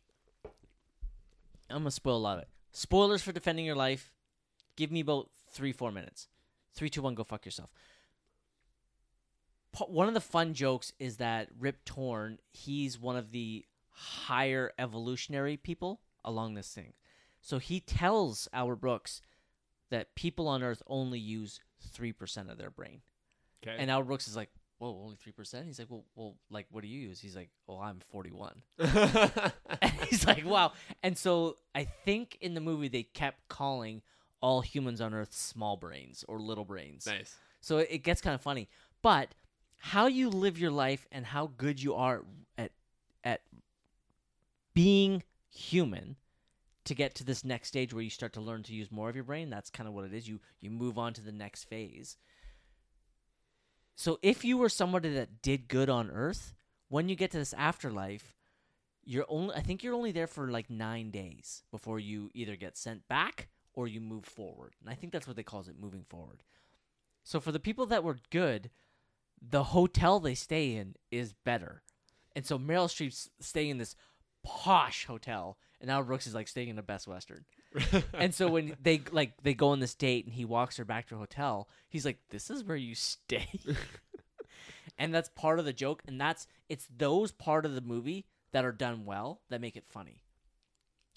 [1.69, 2.49] I'm gonna spoil a lot of it.
[2.73, 4.12] Spoilers for defending your life.
[4.77, 6.29] Give me about three, four minutes.
[6.75, 7.15] Three, two, one.
[7.15, 7.71] Go fuck yourself.
[9.87, 15.57] One of the fun jokes is that Rip Torn, he's one of the higher evolutionary
[15.57, 16.93] people along this thing.
[17.41, 19.23] So he tells Albert Brooks
[19.91, 23.01] that people on Earth only use three percent of their brain.
[23.67, 23.77] Okay.
[23.79, 26.83] And Albert Brooks is like, "Whoa, only three percent." He's like, "Well, well, like, what
[26.83, 31.85] do you use?" He's like, "Well, I'm 41." and he's like, "Wow." And so I
[31.85, 34.03] think in the movie they kept calling
[34.43, 37.07] all humans on Earth small brains or little brains.
[37.07, 37.37] nice.
[37.61, 38.69] So it, it gets kind of funny.
[39.01, 39.35] But
[39.79, 42.23] how you live your life and how good you are
[42.59, 42.73] at
[43.25, 43.41] at
[44.75, 46.17] being human
[46.85, 49.15] to get to this next stage where you start to learn to use more of
[49.15, 50.29] your brain, that's kind of what it is.
[50.29, 52.17] You you move on to the next phase.
[53.95, 56.55] So if you were somebody that did good on earth,
[56.89, 58.35] when you get to this afterlife,
[59.05, 62.77] you're only I think you're only there for like 9 days before you either get
[62.77, 64.75] sent back or you move forward.
[64.81, 66.43] And I think that's what they calls it moving forward.
[67.25, 68.71] So for the people that were good,
[69.41, 71.83] the hotel they stay in is better.
[72.35, 73.97] And so Meryl Streep's staying in this
[74.43, 77.45] posh hotel, and now Brooks is like staying in a Best Western.
[78.15, 81.09] and so when they like they go on this date and he walks her back
[81.09, 83.49] to her hotel, he's like, "This is where you stay,"
[84.99, 86.03] and that's part of the joke.
[86.07, 89.85] And that's it's those part of the movie that are done well that make it
[89.89, 90.23] funny.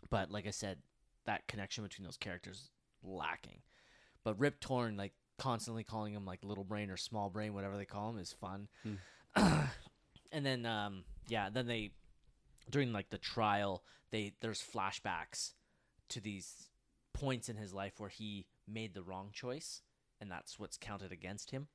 [0.10, 0.78] But like I said,
[1.26, 2.70] that connection between those characters
[3.04, 3.60] lacking.
[4.24, 7.86] But Rip Torn, like constantly calling him like little brain or small brain, whatever they
[7.86, 8.68] call him, is fun.
[10.32, 11.92] and then um yeah, then they
[12.70, 15.54] during like the trial, they there's flashbacks
[16.10, 16.70] to these
[17.14, 19.82] points in his life where he made the wrong choice
[20.20, 21.68] and that's what's counted against him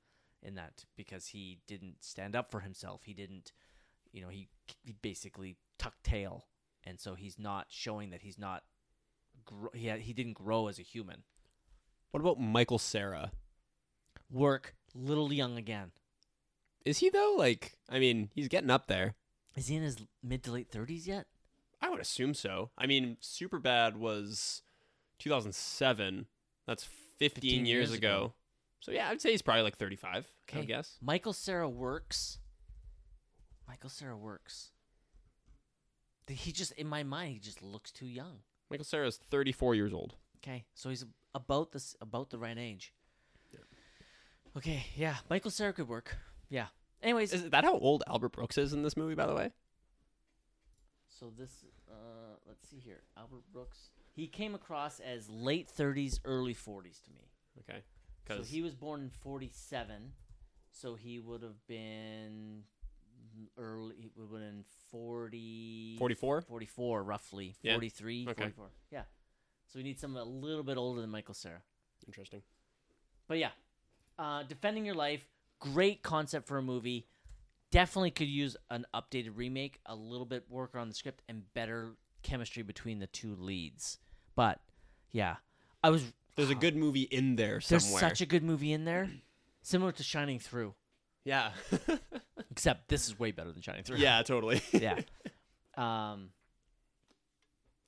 [0.43, 3.03] in that because he didn't stand up for himself.
[3.05, 3.53] He didn't
[4.13, 4.49] you know, he
[4.83, 6.47] he basically tucked tail
[6.85, 8.65] and so he's not showing that he's not
[9.51, 11.23] gro- he had, he didn't grow as a human.
[12.11, 13.33] What about Michael Cera?
[14.31, 15.93] Work little young again.
[16.85, 17.35] Is he though?
[17.37, 19.15] Like, I mean, he's getting up there.
[19.57, 21.27] Is he in his mid to late thirties yet?
[21.83, 22.71] I would assume so.
[22.79, 24.63] I mean, Superbad was
[25.19, 26.27] 2007.
[26.67, 26.85] That's
[27.19, 28.09] 15, 15 years, years ago.
[28.09, 28.33] ago.
[28.81, 30.13] So yeah, I'd say he's probably like 35.
[30.15, 30.19] I
[30.51, 30.59] Okay.
[30.61, 30.99] would guess.
[31.03, 32.39] Michael Cera works.
[33.69, 34.71] Michael Cera works.
[36.29, 38.39] He just in my mind he just looks too young.
[38.71, 40.15] Michael Cera is 34 years old.
[40.39, 41.05] Okay, so he's
[41.35, 42.93] about this about the right age.
[44.57, 46.17] Okay, yeah, Michael Cera could work.
[46.49, 46.67] Yeah.
[47.03, 49.15] Anyways, Is that how old Albert Brooks is in this movie?
[49.15, 49.51] By the way.
[51.09, 53.03] so this uh let's see here.
[53.17, 53.91] Albert Brooks.
[54.13, 57.31] He came across as late 30s, early 40s to me.
[57.61, 57.83] Okay.
[58.27, 60.13] So he was born in 47.
[60.73, 62.65] So he would have been
[63.57, 66.43] early would have been 40 44.
[66.43, 67.57] 44 roughly.
[67.63, 67.75] Yeah.
[67.75, 68.43] 43, Okay.
[68.43, 68.71] 44.
[68.91, 69.03] Yeah.
[69.67, 71.63] So we need someone a little bit older than Michael Cera.
[72.07, 72.43] Interesting.
[73.29, 73.51] But yeah,
[74.19, 75.29] uh, defending your life,
[75.61, 77.07] great concept for a movie.
[77.71, 81.93] Definitely could use an updated remake, a little bit work on the script, and better
[82.23, 83.99] chemistry between the two leads.
[84.35, 84.59] But
[85.13, 85.37] yeah,
[85.85, 86.13] I was.
[86.35, 87.81] There's a good movie in there somewhere.
[87.81, 89.09] There's such a good movie in there,
[89.63, 90.75] similar to Shining Through,
[91.25, 91.51] yeah.
[92.51, 93.99] except this is way better than Shining Through.
[93.99, 94.23] yeah.
[94.23, 94.63] Totally.
[94.73, 95.01] yeah.
[95.77, 96.31] Um.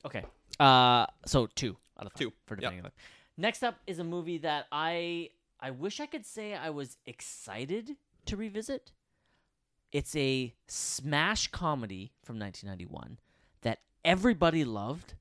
[0.04, 0.24] Okay.
[0.58, 1.06] Uh.
[1.26, 2.32] So two out of five Two.
[2.46, 2.92] for defending life.
[3.36, 7.96] Next up is a movie that I I wish I could say I was excited
[8.26, 8.92] to revisit.
[9.92, 13.18] It's a smash comedy from 1991
[13.60, 15.14] that everybody loved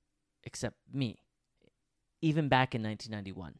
[0.44, 1.20] except me,
[2.22, 3.56] even back in 1991.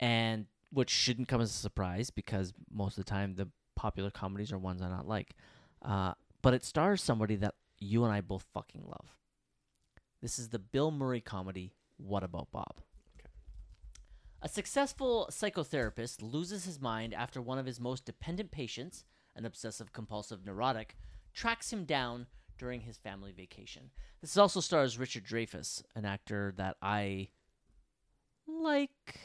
[0.00, 3.48] And which shouldn't come as a surprise because most of the time the
[3.82, 5.34] popular comedies are ones I not like.
[5.84, 9.16] Uh, but it stars somebody that you and I both fucking love.
[10.22, 12.76] This is the Bill Murray comedy What About Bob?
[14.40, 19.92] A successful psychotherapist loses his mind after one of his most dependent patients, an obsessive
[19.92, 20.96] compulsive neurotic,
[21.34, 22.26] tracks him down
[22.58, 23.90] during his family vacation.
[24.20, 27.30] This also stars Richard Dreyfuss, an actor that I
[28.46, 29.18] like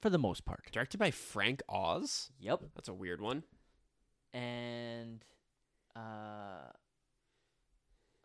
[0.00, 0.64] for the most part.
[0.72, 2.30] Directed by Frank Oz.
[2.40, 2.62] Yep.
[2.74, 3.44] That's a weird one.
[4.32, 5.24] And
[5.96, 6.70] uh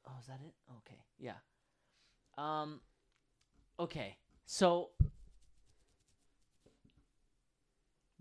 [0.07, 0.53] Oh, is that it?
[0.77, 0.99] Okay.
[1.19, 1.33] Yeah.
[2.37, 2.81] Um
[3.79, 4.17] okay.
[4.45, 4.89] So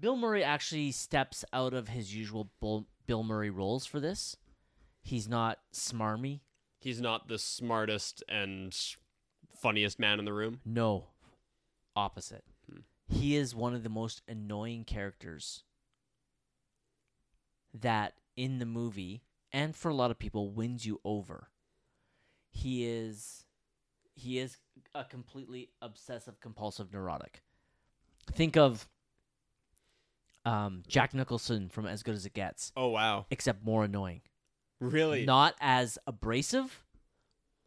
[0.01, 4.37] Bill Murray actually steps out of his usual Bull- Bill Murray roles for this.
[5.03, 6.41] He's not smarmy.
[6.81, 8.75] He's not the smartest and
[9.57, 10.61] funniest man in the room.
[10.65, 11.07] No.
[11.97, 12.45] Opposite.
[13.07, 15.63] He is one of the most annoying characters
[17.73, 21.49] that in the movie and for a lot of people wins you over.
[22.51, 23.45] He is
[24.15, 24.57] he is
[24.95, 27.43] a completely obsessive compulsive neurotic.
[28.33, 28.89] Think of
[30.47, 33.27] um, Jack Nicholson from As Good as It Gets, Oh wow.
[33.31, 34.21] except more annoying.
[34.81, 35.25] Really?
[35.25, 36.85] Not as abrasive,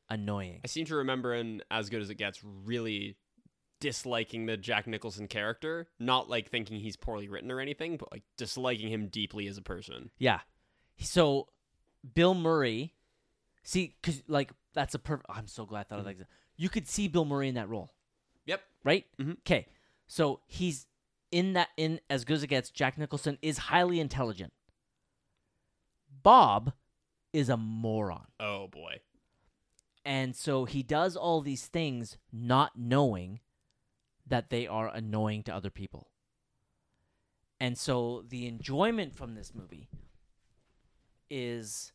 [0.10, 0.62] annoying.
[0.64, 3.18] I seem to remember in As Good as It Gets really
[3.80, 8.24] disliking the Jack Nicholson character, not like thinking he's poorly written or anything, but like
[8.38, 10.10] disliking him deeply as a person.
[10.18, 10.40] Yeah.
[11.00, 11.48] So
[12.16, 12.94] Bill Murray,
[13.64, 15.30] see, because like that's a perfect.
[15.30, 16.16] I'm so glad I thought of that.
[16.56, 17.94] You could see Bill Murray in that role,
[18.46, 18.62] Yep.
[18.84, 19.06] right?
[19.20, 19.38] Mhm.
[19.40, 19.68] Okay.
[20.08, 20.88] So he's
[21.32, 22.70] in that in as good as it gets.
[22.72, 24.54] Jack Nicholson is highly intelligent.
[26.24, 26.74] Bob
[27.34, 28.28] is a moron.
[28.40, 29.02] Oh boy.
[30.06, 33.42] And so he does all these things not knowing
[34.28, 36.12] that they are annoying to other people.
[37.60, 39.90] And so the enjoyment from this movie
[41.30, 41.92] is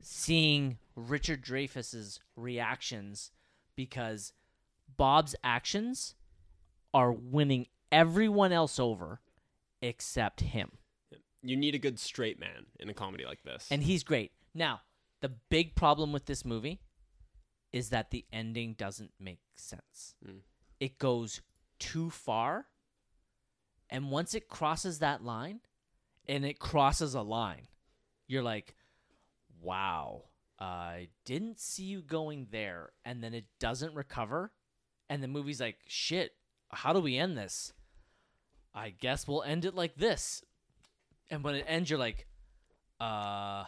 [0.00, 3.30] seeing Richard Dreyfuss's reactions
[3.76, 4.32] because
[4.96, 6.14] Bob's actions
[6.92, 9.20] are winning everyone else over
[9.80, 10.72] except him.
[11.42, 13.68] You need a good straight man in a comedy like this.
[13.70, 14.32] And he's great.
[14.54, 14.80] Now,
[15.20, 16.80] the big problem with this movie
[17.72, 20.14] is that the ending doesn't make sense.
[20.26, 20.40] Mm.
[20.80, 21.40] It goes
[21.78, 22.66] too far.
[23.90, 25.60] And once it crosses that line,
[26.26, 27.68] and it crosses a line,
[28.26, 28.74] you're like,
[29.60, 30.24] wow,
[30.58, 32.90] I didn't see you going there.
[33.04, 34.52] And then it doesn't recover.
[35.08, 36.32] And the movie's like, shit,
[36.70, 37.72] how do we end this?
[38.74, 40.42] I guess we'll end it like this.
[41.30, 42.26] And when it ends, you're like,
[43.00, 43.64] uh,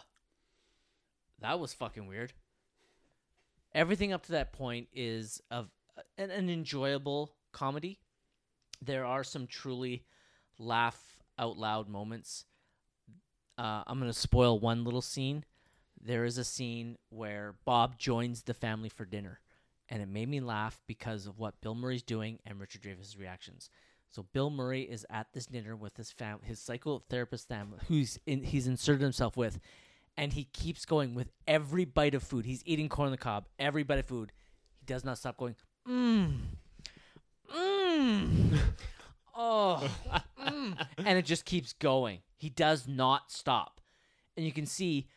[1.41, 2.33] that was fucking weird.
[3.73, 5.69] Everything up to that point is of
[6.17, 7.99] an, an enjoyable comedy.
[8.81, 10.03] There are some truly
[10.59, 10.99] laugh
[11.39, 12.45] out loud moments.
[13.57, 15.43] Uh, I'm gonna spoil one little scene.
[15.99, 19.39] There is a scene where Bob joins the family for dinner,
[19.89, 23.71] and it made me laugh because of what Bill Murray's doing and Richard Dreyfuss' reactions.
[24.11, 28.43] So Bill Murray is at this dinner with his fam- his psychotherapist family, who's in,
[28.43, 29.59] he's inserted himself with,
[30.15, 32.45] and he keeps going with every bite of food.
[32.45, 34.31] He's eating corn on the cob, every bite of food.
[34.79, 35.55] He does not stop going.
[35.89, 36.37] Mmm,
[37.55, 38.57] mmm,
[39.35, 39.89] oh,
[40.41, 42.19] mm, and it just keeps going.
[42.37, 43.81] He does not stop,
[44.35, 45.07] and you can see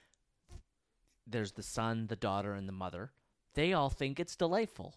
[1.27, 3.12] there's the son, the daughter, and the mother.
[3.55, 4.95] They all think it's delightful,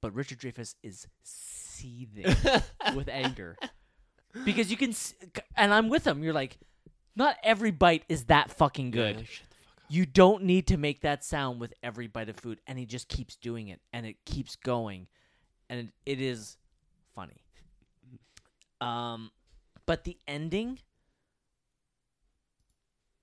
[0.00, 2.34] but Richard Dreyfuss is seething
[2.94, 3.56] with anger
[4.44, 4.94] because you can,
[5.56, 6.22] and I'm with him.
[6.22, 6.58] You're like,
[7.14, 9.16] not every bite is that fucking good.
[9.16, 9.84] Yeah, shut the fuck up.
[9.88, 13.08] You don't need to make that sound with every bite of food, and he just
[13.08, 15.06] keeps doing it, and it keeps going,
[15.68, 16.56] and it, it is
[17.14, 17.42] funny.
[18.80, 19.30] Um,
[19.86, 20.78] but the ending,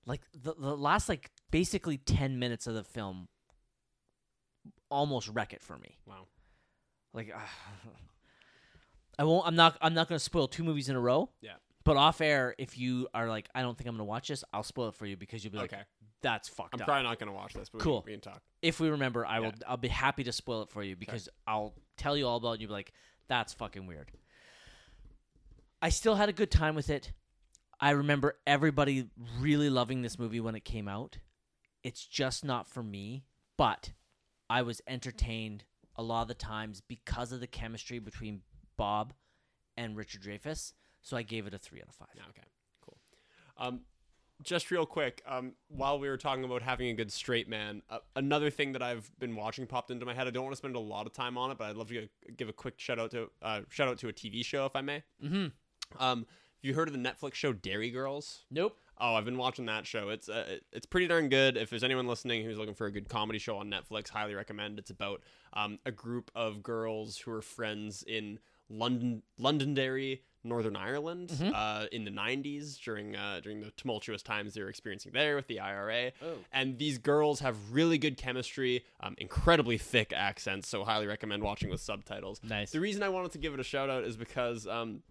[0.06, 3.28] like the the last like basically ten minutes of the film,
[4.90, 5.98] almost wreck it for me.
[6.06, 6.26] Wow.
[7.12, 7.32] Like,
[9.18, 9.46] I won't.
[9.46, 9.78] I'm not.
[9.80, 11.30] I'm not going to spoil two movies in a row.
[11.40, 11.52] Yeah.
[11.84, 14.42] But off air, if you are like, I don't think I'm going to watch this,
[14.54, 15.82] I'll spoil it for you because you'll be like, Okay.
[16.24, 16.86] That's fucked I'm up.
[16.86, 18.02] probably not gonna watch this, but Cool.
[18.06, 18.42] we, we can talk.
[18.62, 19.46] if we remember, I will.
[19.48, 19.68] Yeah.
[19.68, 22.52] I'll be happy to spoil it for you because I'll tell you all about it.
[22.54, 22.92] and You'll be like,
[23.28, 24.10] "That's fucking weird."
[25.82, 27.12] I still had a good time with it.
[27.80, 29.08] I remember everybody
[29.38, 31.18] really loving this movie when it came out.
[31.82, 33.24] It's just not for me,
[33.58, 33.92] but
[34.48, 35.64] I was entertained
[35.96, 38.40] a lot of the times because of the chemistry between
[38.78, 39.12] Bob
[39.76, 40.72] and Richard Dreyfuss.
[41.02, 42.08] So I gave it a three out of five.
[42.16, 42.46] Yeah, okay,
[42.80, 42.96] cool.
[43.58, 43.80] Um,
[44.44, 47.98] just real quick, um, while we were talking about having a good straight man, uh,
[48.14, 50.26] another thing that I've been watching popped into my head.
[50.26, 51.94] I don't want to spend a lot of time on it, but I'd love to
[51.94, 54.76] give, give a quick shout out to uh, shout out to a TV show, if
[54.76, 55.02] I may.
[55.22, 55.46] Mm-hmm.
[56.02, 58.44] Um, have you heard of the Netflix show Derry Girls?
[58.50, 58.78] Nope.
[58.98, 60.10] Oh, I've been watching that show.
[60.10, 61.56] It's uh, it's pretty darn good.
[61.56, 64.78] If there's anyone listening who's looking for a good comedy show on Netflix, highly recommend.
[64.78, 65.20] It's about
[65.52, 71.52] um, a group of girls who are friends in London, Londonderry, Northern Ireland, Mhm.
[71.54, 75.46] uh, in the '90s during uh, during the tumultuous times they were experiencing there with
[75.46, 76.12] the IRA.
[76.22, 76.36] Oh.
[76.52, 80.68] And these girls have really good chemistry, um, incredibly thick accents.
[80.68, 82.40] So highly recommend watching with subtitles.
[82.42, 82.72] Nice.
[82.72, 85.02] The reason I wanted to give it a shout out is because um,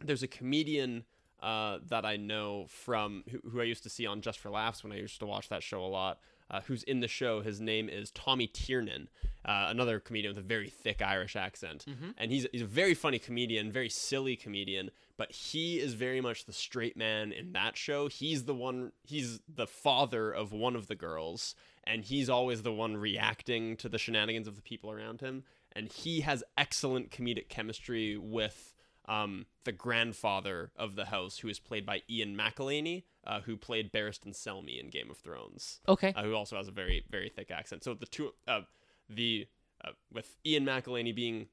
[0.00, 1.04] there's a comedian
[1.40, 4.82] uh, that I know from who, who I used to see on Just for Laughs
[4.82, 6.20] when I used to watch that show a lot.
[6.50, 7.40] Uh, who's in the show?
[7.40, 9.08] His name is Tommy Tiernan,
[9.44, 11.86] uh, another comedian with a very thick Irish accent,
[12.18, 14.90] and he's he's a very funny comedian, very silly comedian.
[15.16, 18.08] But he is very much the straight man in that show.
[18.08, 18.92] He's the one.
[19.04, 23.88] He's the father of one of the girls, and he's always the one reacting to
[23.88, 25.44] the shenanigans of the people around him.
[25.72, 28.73] And he has excellent comedic chemistry with
[29.06, 33.92] um, the grandfather of the house, who is played by Ian McElhinney, uh, who played
[33.92, 36.12] Barristan Selmy in Game of Thrones, Okay.
[36.16, 37.84] uh, who also has a very very thick accent.
[37.84, 38.62] So the two, uh,
[39.08, 39.46] the
[39.84, 41.48] uh, with Ian McElhinney being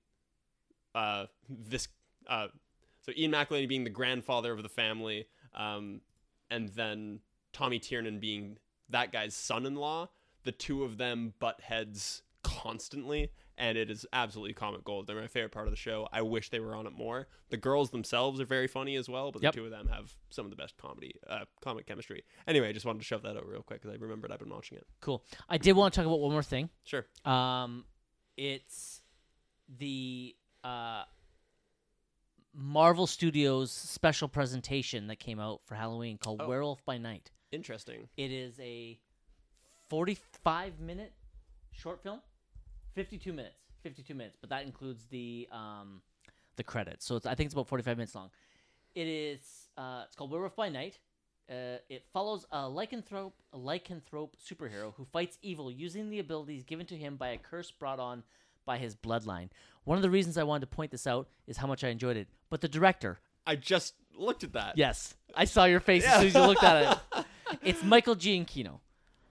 [0.95, 1.87] uh, this,
[2.27, 2.47] uh,
[3.01, 6.01] so Ian McElhinney being the grandfather of the family, um,
[6.49, 7.19] and then
[7.53, 8.57] Tommy Tiernan being
[8.89, 10.09] that guy's son-in-law.
[10.43, 15.07] The two of them butt heads constantly, and it is absolutely comic gold.
[15.07, 16.07] They're my favorite part of the show.
[16.11, 17.27] I wish they were on it more.
[17.49, 19.53] The girls themselves are very funny as well, but Yep.
[19.53, 22.23] the two of them have some of the best comedy, uh, comic chemistry.
[22.47, 24.49] Anyway, I just wanted to shove that out real quick because I remembered I've been
[24.49, 24.87] watching it.
[25.01, 25.23] Cool.
[25.49, 26.69] I did want to talk about one more thing.
[26.83, 27.05] Sure.
[27.25, 27.85] Um,
[28.37, 29.01] it's
[29.77, 31.03] the uh,
[32.53, 36.47] Marvel Studios special presentation that came out for Halloween called Oh.
[36.47, 37.31] Werewolf by Night.
[37.51, 38.07] Interesting.
[38.17, 38.99] It is a
[39.89, 41.13] 45 minute
[41.71, 42.21] short film,
[42.93, 46.01] 52 minutes, 52 minutes, but that includes the um,
[46.57, 47.05] the credits.
[47.05, 48.29] So it's, I think it's about 45 minutes long.
[48.95, 50.99] It is uh, it's called Werewolf by Night.
[51.49, 56.85] Uh, it follows a lycanthrope, a lycanthrope superhero who fights evil using the abilities given
[56.85, 58.23] to him by a curse brought on
[58.65, 59.49] by his bloodline.
[59.83, 62.15] One of the reasons I wanted to point this out is how much I enjoyed
[62.15, 62.27] it.
[62.49, 64.77] But the director, I just looked at that.
[64.77, 67.25] yes, I saw your face as soon as you looked at it.
[67.63, 68.79] It's Michael Giacchino.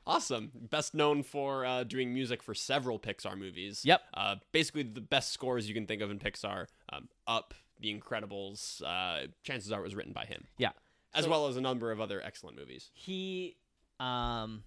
[0.06, 0.50] Awesome.
[0.54, 3.82] Best known for uh, doing music for several Pixar movies.
[3.84, 4.00] Yep.
[4.14, 8.82] Uh, basically, the best scores you can think of in Pixar um, Up, The Incredibles,
[8.82, 10.70] uh, chances are it was written by him, Yeah.
[11.14, 12.90] as So- well as a number of other excellent movies.
[12.94, 13.56] he
[14.00, 14.62] um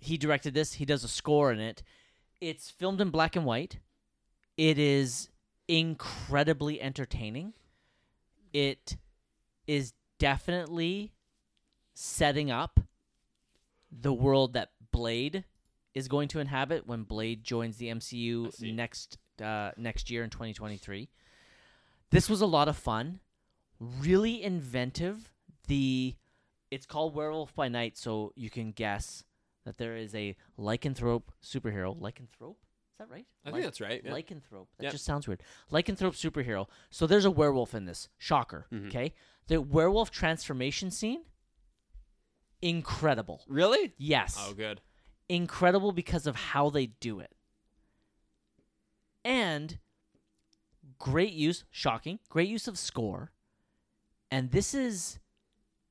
[0.00, 1.82] he directed this he does a score in it
[2.40, 3.80] it's filmed in black and white
[4.56, 5.28] it is
[5.66, 7.52] incredibly entertaining
[8.52, 8.96] it
[9.66, 11.12] is definitely
[11.94, 12.78] setting up
[13.90, 15.44] the world that blade
[15.94, 21.08] is going to inhabit when blade joins the mcu next uh, next year in 2023
[22.10, 23.20] this was a lot of fun
[23.80, 25.32] really inventive
[25.66, 26.14] the
[26.70, 29.24] it's called Werewolf by Night, so you can guess
[29.64, 31.98] that there is a lycanthrope superhero.
[31.98, 32.56] Lycanthrope?
[32.60, 33.24] Is that right?
[33.46, 34.02] I think that's right.
[34.04, 34.10] Yeah.
[34.12, 34.66] Lycanthrope.
[34.76, 34.92] That Yep.
[34.92, 35.42] just sounds weird.
[35.72, 36.66] Lycanthrope superhero.
[36.90, 38.10] So there's a werewolf in this.
[38.18, 38.66] Shocker.
[38.70, 38.88] Mhm.
[38.88, 39.14] Okay.
[39.46, 41.24] The werewolf transformation scene.
[42.60, 43.44] Incredible.
[43.48, 43.92] really?
[43.98, 44.80] Yes Oh, good.
[45.28, 47.32] incredible because of how they do it.
[49.24, 49.78] And
[50.98, 53.32] great use, shocking, great use of score.
[54.30, 55.18] And this is,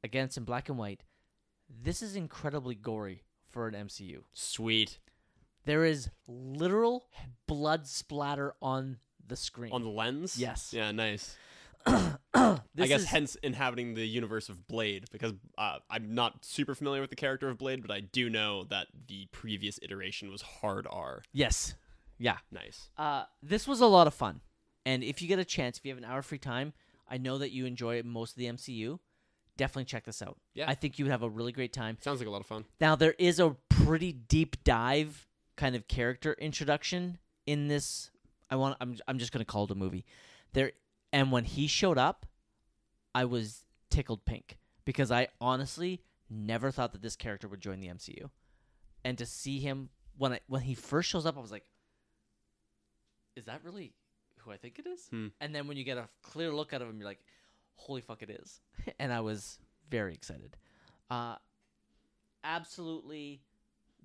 [0.03, 1.03] again, it's in black and white.
[1.70, 4.24] This is incredibly gory for an MCU.
[4.34, 4.99] Sweet.
[5.65, 7.07] There is literal
[7.47, 9.74] blood splatter on the screen.
[9.74, 10.38] On the lens?
[10.38, 10.72] Yes.
[10.74, 11.36] Yeah, nice.
[12.78, 16.75] This I guess is- hence inhabiting the universe of Blade because uh, I'm not super
[16.75, 20.41] familiar with the character of Blade, but I do know that the previous iteration was
[20.41, 21.23] hard R.
[21.34, 21.73] Yes.
[22.19, 22.38] Yeah.
[22.51, 22.89] Nice.
[22.97, 24.41] Uh, this was a lot of fun.
[24.86, 26.73] And if you get a chance, if you have an hour free time,
[27.09, 28.99] I know that you enjoy most of the MCU.
[29.57, 30.38] Definitely check this out.
[30.53, 30.65] Yeah.
[30.69, 31.97] I think you would have a really great time.
[32.01, 32.65] Sounds like a lot of fun.
[32.80, 37.17] Now there is a pretty deep dive kind of character introduction
[37.47, 38.11] in this.
[38.51, 38.78] I want.
[38.80, 38.97] I'm.
[39.07, 40.05] I'm just gonna call it a movie.
[40.53, 40.73] There,
[41.11, 42.25] and when he showed up,
[43.18, 47.88] I was tickled pink because I honestly never thought that this character would join the
[47.88, 48.30] MCU,
[49.03, 49.89] and to see him
[50.20, 51.65] when I when he first shows up, I was like,
[53.36, 53.95] "Is that really
[54.41, 55.30] who I think it is?" Hmm.
[55.41, 57.24] And then when you get a clear look at him, you're like,
[57.74, 58.61] "Holy fuck, it is!"
[58.99, 59.57] and I was
[59.89, 60.55] very excited.
[61.09, 61.38] Uh,
[62.43, 63.41] absolutely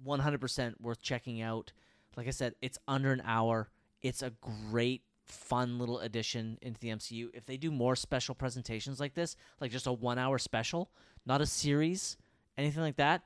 [0.06, 1.72] 100% worth checking out.
[2.16, 3.68] Like I said, it's under an hour.
[4.00, 4.32] It's a
[4.70, 5.02] great,
[5.32, 7.28] fun little addition into the MCU.
[7.34, 10.90] If they do more special presentations like this, like just a one hour special,
[11.26, 12.16] not a series,
[12.56, 13.22] anything like that,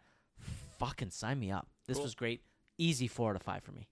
[0.78, 1.66] fucking sign me up.
[1.86, 2.04] This Cool.
[2.04, 2.42] was great.
[2.78, 3.88] Easy four out of five for me.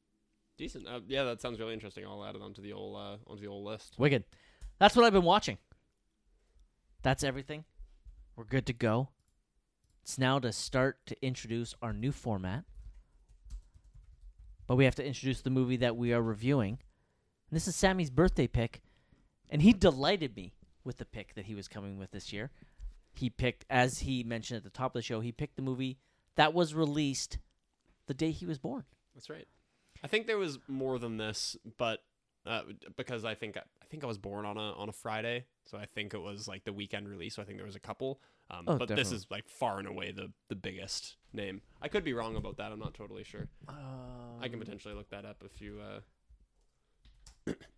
[0.56, 0.86] Decent.
[0.86, 2.04] Uh, yeah, that sounds really interesting.
[2.06, 3.94] I'll add it onto the old uh, onto the old list.
[3.98, 4.24] Wicked.
[4.78, 5.58] That's what I've been watching.
[7.02, 7.64] That's everything.
[8.36, 9.08] We're good to go.
[10.02, 12.64] It's now to start to introduce our new format.
[14.66, 16.78] But we have to introduce the movie that we are reviewing.
[17.55, 18.82] And this is Sammy's birthday pick.
[19.48, 22.50] And he delighted me with the pick that he was coming with this year.
[23.12, 26.00] He picked, as he mentioned at the top of the show, he picked the movie
[26.34, 27.38] that was released
[28.09, 28.82] the day he was born.
[29.14, 29.46] That's right.
[30.02, 32.02] I think there was more than this, but
[32.44, 32.62] uh,
[32.96, 35.86] because I think I think I was born on a on a Friday, so I
[35.86, 37.36] think it was like the weekend release.
[37.36, 38.20] So I think there was a couple.
[38.50, 41.62] Um, Oh, but this is like far and away the the biggest name.
[41.80, 42.72] I could be wrong about that.
[42.72, 43.46] I'm not totally sure.
[43.68, 46.00] I can potentially look that up if you uh,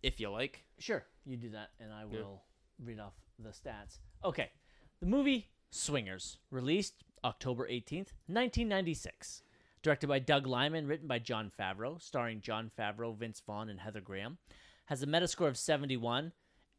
[0.03, 0.63] if you like.
[0.79, 2.43] Sure, you do that, and I will
[2.83, 3.99] read off the stats.
[4.23, 4.51] Okay,
[4.99, 9.43] the movie Swingers, released October 18th, 1996.
[9.83, 14.01] Directed by Doug Liman, written by Jon Favreau, starring Jon Favreau, Vince Vaughn, and Heather
[14.01, 14.37] Graham.
[14.85, 16.31] Has a Metascore of 71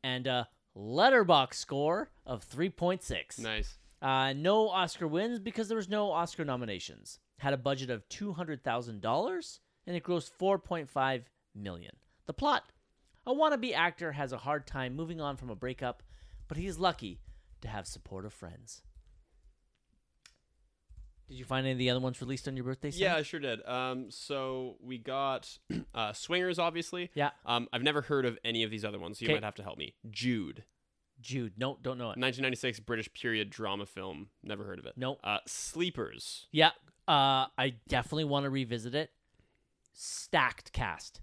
[0.03, 3.39] and a Letterboxd score of 3.6.
[3.39, 3.79] Nice.
[4.01, 7.19] Uh, no Oscar wins because there was no Oscar nominations.
[7.39, 11.93] Had a budget of two hundred thousand dollars and it grossed four point five million.
[12.27, 12.65] The plot:
[13.29, 16.03] A wannabe actor has a hard time moving on from a breakup,
[16.49, 17.21] but he's lucky
[17.61, 18.81] to have supportive friends.
[21.29, 22.91] Did you find any of the other ones released on your birthday?
[22.91, 23.03] Sam?
[23.03, 23.61] Yeah, I sure did.
[23.69, 25.59] Um, so we got
[25.95, 27.11] uh, Swingers, obviously.
[27.13, 27.33] Yeah.
[27.45, 29.35] Um, I've never heard of any of these other ones, so you 'Kay.
[29.35, 29.95] might have to help me.
[30.09, 30.65] Jude,
[31.21, 31.53] Jude.
[31.59, 32.17] No, don't know it.
[32.17, 34.29] 1996 British period drama film.
[34.43, 34.95] Never heard of it.
[34.97, 35.21] Nope.
[35.23, 36.47] Uh, Sleepers.
[36.51, 36.71] Yeah.
[37.07, 39.11] Uh, I definitely want to revisit it.
[39.93, 41.21] Stacked cast.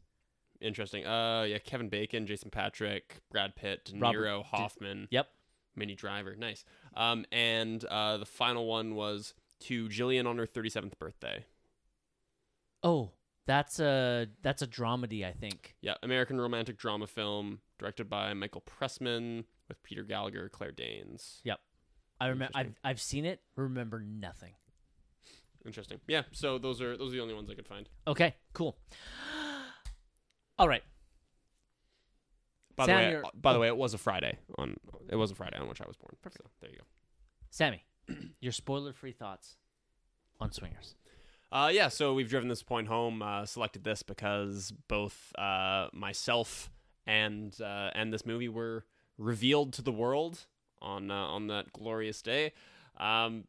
[0.65, 1.05] Interesting.
[1.05, 5.27] Uh, yeah, Kevin Bacon, Jason Patric, Brad Pitt, De Robert- Niro, Hoffman, Yep.
[5.75, 6.35] Minnie Driver.
[6.35, 6.65] Nice.
[6.95, 11.45] Um, and uh, the final one was to Gillian on her 37th birthday.
[12.83, 13.11] Oh,
[13.45, 15.75] that's a that's a dramedy, I think.
[15.81, 21.41] Yeah, American romantic drama film directed by Michael Pressman with Peter Gallagher, Claire Danes.
[21.43, 21.59] Yep.
[22.19, 22.51] I remember.
[22.55, 23.41] I've I've seen it.
[23.55, 24.53] Remember nothing.
[25.65, 25.99] Interesting.
[26.07, 27.89] Yeah, so those are those are the only ones I could find.
[28.07, 28.35] Okay.
[28.53, 28.77] Cool.
[30.57, 30.83] All right.
[32.75, 34.75] By Sam, the way, you're- by the way, it was a Friday on
[35.09, 36.15] it was a Friday on which I was born.
[36.29, 36.83] So there you go.
[37.49, 37.85] Sammy,
[38.41, 39.55] your spoiler-free thoughts
[40.41, 40.95] on Swingers.
[41.51, 43.21] Uh, yeah, so we've driven this point home.
[43.21, 46.69] Uh, selected this because both uh, myself
[47.07, 48.83] and uh, and this movie were
[49.17, 50.45] revealed to the world
[50.81, 52.51] on uh, on that glorious day.
[52.97, 53.45] Um,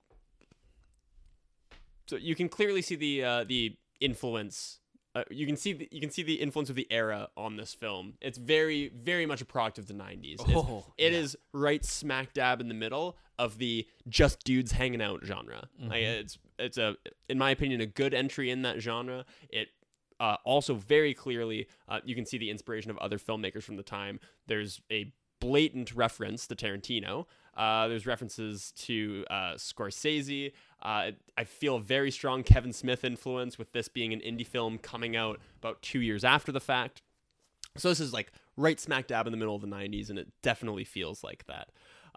[2.06, 4.78] so you can clearly see the uh, the influence.
[5.16, 7.72] Uh, you can see the, you can see the influence of the era on this
[7.72, 8.14] film.
[8.20, 10.34] It's very very much a product of the '90s.
[10.34, 11.18] It's- Oh, it yeah.
[11.18, 15.68] is right smack dab in the middle of the just dudes hanging out genre.
[15.80, 16.20] Like Mhm.
[16.20, 16.96] it's it's a
[17.28, 19.24] in my opinion a good entry in that genre.
[19.48, 19.68] It
[20.20, 23.82] uh, also very clearly uh, you can see the inspiration of other filmmakers from the
[23.82, 24.20] time.
[24.46, 27.26] There's a blatant reference to Tarantino.
[27.56, 30.52] Uh, there's references to uh, Scorsese.
[30.82, 34.78] Uh, I feel a very strong Kevin Smith influence with this being an indie film
[34.78, 37.02] coming out about two years after the fact.
[37.76, 40.28] So this is like right smack dab in the middle of the 90s, and it
[40.42, 41.68] definitely feels like that.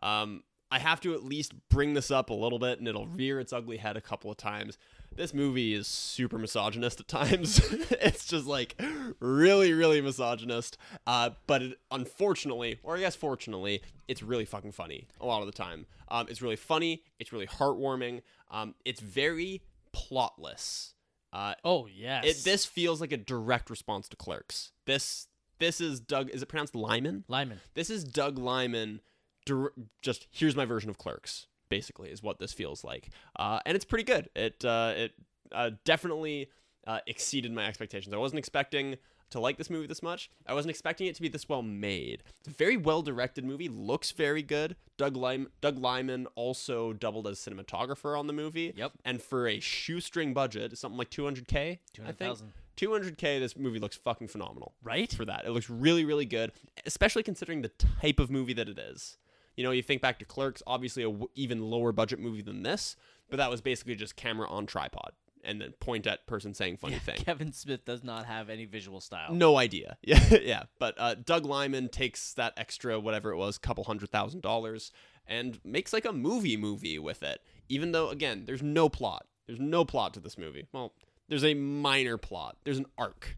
[0.01, 3.39] Um, I have to at least bring this up a little bit, and it'll rear
[3.39, 4.77] its ugly head a couple of times.
[5.15, 7.59] This movie is super misogynist at times.
[7.91, 8.81] it's just like
[9.19, 10.77] really, really misogynist.
[11.05, 15.45] Uh, but it, unfortunately, or I guess fortunately, it's really fucking funny a lot of
[15.47, 15.85] the time.
[16.07, 17.03] Um, it's really funny.
[17.19, 18.21] It's really heartwarming.
[18.49, 19.61] Um, it's very
[19.93, 20.93] plotless.
[21.31, 22.25] Uh, Oh yes.
[22.25, 24.71] it, this feels like a direct response to Clerks.
[24.85, 25.27] This
[25.59, 26.29] this is Doug.
[26.29, 27.25] Is it pronounced Liman?
[27.27, 27.59] Liman.
[27.73, 29.01] This is Doug Liman.
[29.45, 31.47] dir- Just here's my version of Clerks.
[31.69, 34.29] Basically, is what this feels like, uh, and it's pretty good.
[34.35, 35.13] It uh, it
[35.51, 36.49] uh, definitely
[36.87, 38.13] uh, exceeded my expectations.
[38.13, 38.97] I wasn't expecting
[39.31, 40.31] to like this movie this much.
[40.47, 42.23] I wasn't expecting it to be this well made.
[42.39, 43.69] It's a very well directed movie.
[43.69, 44.75] Looks very good.
[44.97, 48.73] Doug Liman, Doug Liman also doubled as cinematographer on the movie.
[48.75, 48.93] Yep.
[49.05, 51.79] And for a shoestring budget, something like 200k.
[51.93, 52.53] Two I hundred think thousand.
[52.77, 53.39] 200k.
[53.39, 55.11] This movie looks fucking phenomenal Right.
[55.13, 55.45] for that.
[55.45, 56.51] It looks really, really good,
[56.87, 57.69] especially considering the
[58.01, 59.17] type of movie that it is.
[59.59, 62.63] You know, you think back to Clerks, obviously a w- even lower budget movie than
[62.63, 62.95] this,
[63.29, 65.11] but that was basically just camera on tripod
[65.43, 67.17] and then point at person saying funny thing.
[67.17, 69.33] Kevin Smith does not have any visual style.
[69.33, 69.97] No idea.
[70.09, 70.63] Yeah, yeah.
[70.79, 74.93] But uh, Doug Liman takes that extra whatever it was, couple hundred thousand dollars,
[75.27, 77.41] and makes like a movie movie with it.
[77.67, 79.25] Even though, again, there's no plot.
[79.45, 80.67] There's no plot to this movie.
[80.71, 80.93] Well,
[81.27, 82.55] there's a minor plot.
[82.63, 83.35] There's an arc.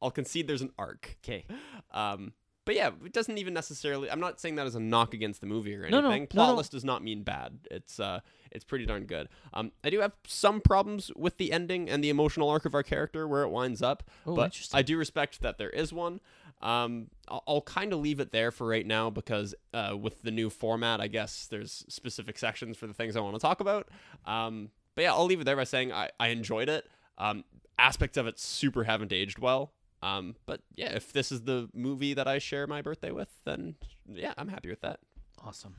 [0.00, 1.16] I'll concede there's an arc.
[1.24, 1.46] Okay.
[1.90, 2.32] Um,
[2.64, 4.10] but yeah, it doesn't even necessarily.
[4.10, 6.28] I'm not saying that as a knock against the movie or No, no, anything.
[6.34, 6.54] no, no.
[6.56, 7.58] Plotless does not mean bad.
[7.70, 9.28] It's uh, it's pretty darn good.
[9.52, 12.82] Um, I do have some problems with the ending and the emotional arc of our
[12.82, 14.68] character where it winds up, Oh, but.
[14.72, 16.20] I do respect that there is one.
[16.62, 20.30] Um, I'll, I'll kind of leave it there for right now because uh, with the
[20.30, 23.88] new format, I guess there's specific sections for the things I want to talk about.
[24.24, 26.86] Um, but yeah, I'll leave it there by saying I, I enjoyed it.
[27.18, 27.44] Um,
[27.78, 29.72] aspects of it super haven't aged well.
[30.04, 33.76] Um, but yeah, if this is the movie that I share my birthday with, then
[34.06, 35.00] yeah, I'm happy with that.
[35.42, 35.74] Awesome.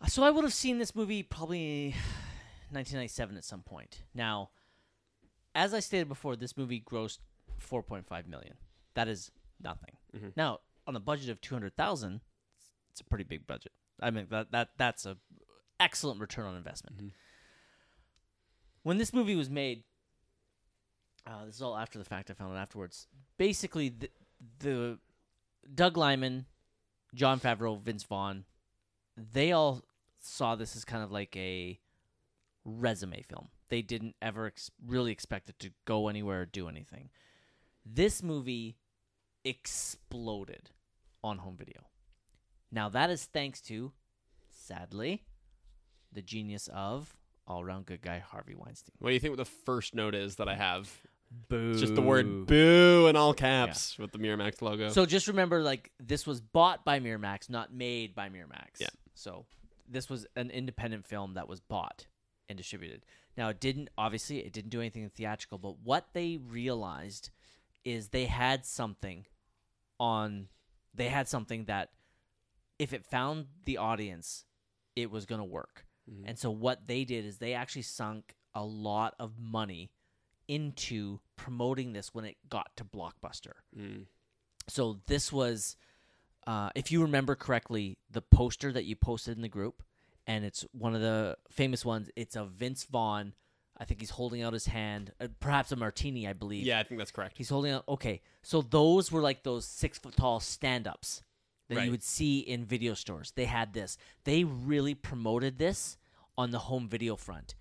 [0.00, 1.90] Uh, So I would have seen this movie probably
[2.70, 4.02] 1997 at some point.
[4.14, 4.50] Now,
[5.54, 7.18] as I stated before, this movie grossed
[7.60, 8.56] 4.5 million.
[8.94, 9.30] That is
[9.62, 9.96] nothing.
[10.14, 10.32] Mhm.
[10.36, 12.20] Now, on a budget of 200,000,
[12.90, 13.72] it's a pretty big budget.
[14.00, 15.16] I mean that that that's a
[15.80, 16.96] excellent return on investment.
[16.98, 17.12] Mhm.
[18.82, 19.84] When this movie was made,
[21.26, 22.30] uh, this is all after the fact.
[22.30, 23.06] I found it afterwards.
[23.38, 24.10] Basically, the,
[24.60, 24.98] the
[25.74, 26.46] Doug Liman,
[27.14, 28.44] Jon Favreau, Vince Vaughn,
[29.16, 29.82] they all
[30.20, 31.78] saw this as kind of like a
[32.64, 33.48] resume film.
[33.68, 37.10] They didn't ever ex- really expect it to go anywhere or do anything.
[37.84, 38.76] This movie
[39.44, 40.70] exploded
[41.22, 41.86] on home video.
[42.70, 43.92] Now, that is thanks to,
[44.50, 45.24] sadly,
[46.12, 47.16] the genius of
[47.46, 48.94] all around good guy Harvey Weinstein.
[48.98, 50.90] What do you think What the first note is that I have?
[51.48, 51.70] Boo.
[51.70, 54.88] It's just the word "boo" in all caps with the Miramax logo.
[54.90, 58.80] So just remember, like this was bought by Miramax, not made by Miramax.
[58.80, 58.88] Yeah.
[59.14, 59.46] So
[59.88, 62.06] this was an independent film that was bought
[62.48, 63.04] and distributed.
[63.36, 67.30] Now it didn't obviously it didn't do anything theatrical, but what they realized
[67.84, 69.26] is they had something
[69.98, 70.48] on
[70.94, 71.90] they had something that
[72.78, 74.44] if it found the audience,
[74.94, 75.86] it was going to work.
[76.10, 76.24] Mhm.
[76.26, 79.90] And so what they did is they actually sunk a lot of money
[80.48, 83.52] into promoting this when it got to Blockbuster.
[83.78, 84.06] Mm.
[84.68, 85.76] So this was,
[86.46, 89.82] uh, if you remember correctly, the poster that you posted in the group,
[90.26, 92.10] and it's one of the famous ones.
[92.16, 93.34] It's a Vince Vaughn.
[93.78, 96.64] I think he's holding out his hand, uh, perhaps a martini, I believe.
[96.64, 97.36] Yeah, I think that's correct.
[97.36, 97.84] He's holding out.
[97.86, 101.22] Okay, so those were like those six foot tall stand ups
[101.68, 101.84] that Right.
[101.84, 103.32] you would see in video stores.
[103.36, 103.98] They had this.
[104.24, 105.98] They really promoted this
[106.38, 107.54] on the home video front.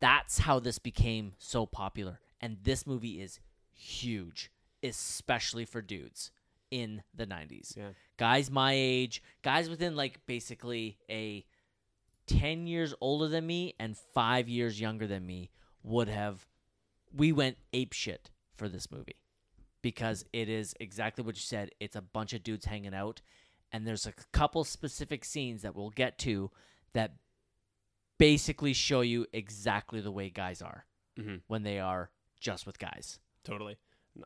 [0.00, 2.20] That's how this became so popular.
[2.40, 3.40] And this movie is
[3.72, 4.50] huge,
[4.82, 6.30] especially for dudes
[6.70, 7.76] in the 90s.
[7.76, 7.90] Yeah.
[8.16, 11.44] Guys my age, guys within like basically a
[12.26, 15.50] 10 years older than me and 5 years younger than me
[15.82, 16.46] would have
[17.14, 19.16] we went ape shit for this movie
[19.82, 21.70] because it is exactly what you said.
[21.80, 23.20] It's a bunch of dudes hanging out,
[23.72, 26.50] and there's a couple specific scenes that we'll get to
[26.92, 27.14] that
[28.20, 30.86] basically show you exactly the way guys are
[31.18, 32.10] hmm when they are
[32.40, 33.18] just with guys.
[33.44, 33.76] Totally.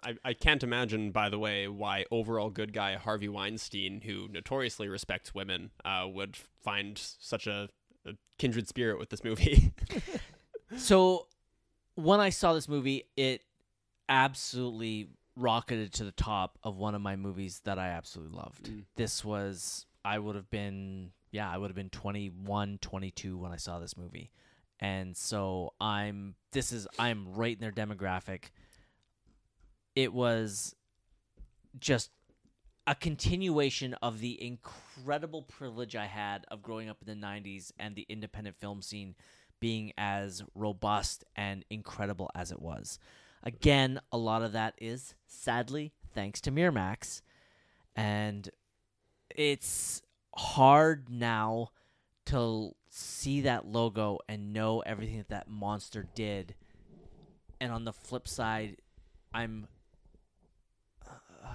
[0.03, 4.89] I, I can't imagine, by the way, why overall good guy Harvey Weinstein, who notoriously
[4.89, 7.69] respects women, uh, would find such a,
[8.07, 9.73] a kindred spirit with this movie.
[10.77, 11.29] So
[11.95, 13.43] when I saw this movie, it
[14.09, 18.71] absolutely rocketed to the top of one of my movies that I absolutely loved.
[18.71, 18.85] Mm.
[18.97, 23.57] This was I would have been yeah, I would have been 21, 22 when I
[23.57, 24.31] saw this movie.
[24.79, 28.51] And so I'm this is I'm right in their demographic.
[29.97, 30.77] It was
[31.81, 32.11] just
[32.87, 37.97] a continuation of the incredible privilege I had of growing up in the 90s and
[37.97, 39.17] the independent film scene
[39.59, 43.01] being as robust and incredible as it was.
[43.43, 47.23] Again, a lot of that is sadly thanks to Miramax.
[47.97, 48.49] And
[49.35, 50.01] it's
[50.37, 51.71] hard now
[52.27, 56.55] to see that logo and know everything that that monster did.
[57.61, 58.77] And on the flip side,
[59.33, 59.67] I'm
[61.07, 61.49] uh,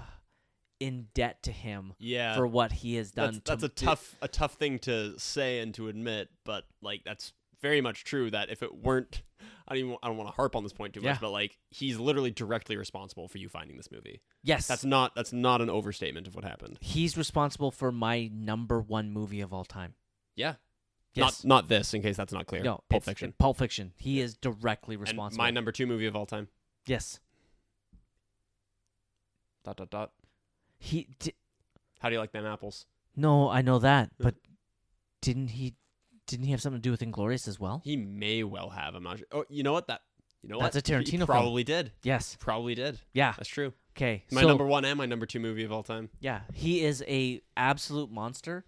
[0.80, 3.42] in debt to him yeah, for what he has done.
[3.46, 7.82] that's, that's tough a tough thing to say and to admit, but like that's very
[7.82, 8.30] much true.
[8.32, 9.22] That if it weren't,
[9.70, 11.18] I don't even I don't want to harp on this point too much, Yeah.
[11.22, 14.22] but like he's literally directly responsible for you finding this movie.
[14.44, 16.78] Yes, That's not that's not an overstatement of what happened.
[16.82, 19.94] he's responsible for my number one movie of all time.
[20.36, 20.56] Yeah,
[21.14, 21.44] Yes.
[21.44, 21.94] not not this.
[21.94, 22.64] In case that's not clear.
[22.64, 23.34] no, Pulp Fiction.
[23.38, 23.94] Pulp Fiction.
[23.98, 25.44] He is directly And responsible.
[25.44, 26.48] my number two movie of all time.
[26.88, 27.20] yes,
[29.64, 30.12] Dot dot dot.
[30.78, 31.08] he.
[31.20, 31.36] Di-
[32.00, 32.86] How do you like them apples?
[33.16, 34.36] no, I know that, but
[35.22, 35.76] didn't he?
[36.30, 37.82] Didn't he have something to do with Inglourious as well?
[37.84, 38.96] He may well have.
[38.96, 39.28] I'm not sure.
[39.32, 39.88] Oh, you know what?
[39.88, 40.02] That
[40.42, 40.88] you know That's what?
[40.88, 41.26] a Tarantino He film.
[41.28, 41.92] probably did.
[42.04, 42.38] Yes.
[42.40, 43.00] Probably did.
[43.14, 43.34] Yeah.
[43.38, 43.74] That's true.
[43.98, 44.24] Okay.
[44.32, 46.10] My so, number one and my number two movie of all time.
[46.22, 48.64] Yeah, he is a absolute monster,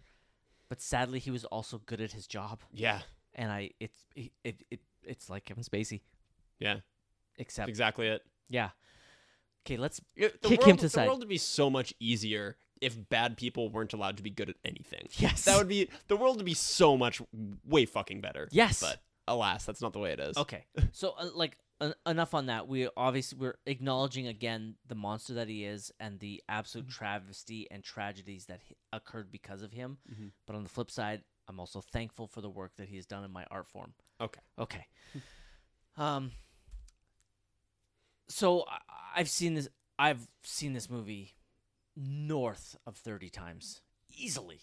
[0.67, 2.99] but sadly, he was also good at his job, Yeah.
[3.35, 3.69] and I.
[3.79, 6.01] It's it it, it it's like Kevin Spacey,
[6.59, 6.77] Yeah.
[7.37, 8.23] except Exactly it.
[8.49, 8.71] yeah.
[9.65, 11.07] Okay, let's the Kick world, him to the the side.
[11.07, 14.55] world would be so much easier if bad people weren't allowed to be good at
[14.65, 15.07] anything.
[15.13, 15.45] yes.
[15.45, 17.21] That would be the world would be so much
[17.65, 18.47] way fucking better.
[18.51, 18.79] yes.
[18.81, 20.35] But alas, that's not the way it is.
[20.37, 20.65] Okay.
[20.93, 22.67] So, uh, like, uh, enough on that.
[22.67, 26.91] We obviously we're acknowledging again the monster that he is and the absolute Mm-hmm.
[26.97, 29.97] travesty and tragedies that he, occurred because of him.
[30.11, 30.31] Mhm.
[30.45, 33.23] But on the flip side, I'm also thankful for the work that he has done
[33.23, 33.93] in my art form.
[34.19, 34.41] Okay.
[34.59, 34.85] Okay.
[35.97, 36.31] um.
[38.29, 38.77] So I,
[39.19, 39.67] I've seen this.
[39.99, 41.33] I've seen this movie
[41.95, 43.81] north of thirty times,
[44.17, 44.61] easily,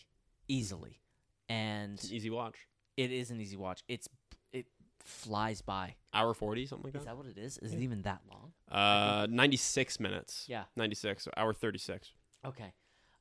[0.49, 1.01] easily,
[1.49, 2.57] and It's an easy watch.
[2.97, 3.83] it is an easy watch.
[3.89, 4.09] It's
[4.53, 4.67] it
[5.01, 5.95] flies by.
[6.15, 7.01] Hour forty, something like that.
[7.01, 7.17] Is that.
[7.17, 7.59] what it is?
[7.59, 8.53] Is it even that long?
[8.71, 10.45] Uh, ninety six minutes.
[10.49, 10.65] Yeah.
[10.77, 11.25] Ninety six.
[11.25, 12.13] So hour thirty six.
[12.45, 12.73] Okay.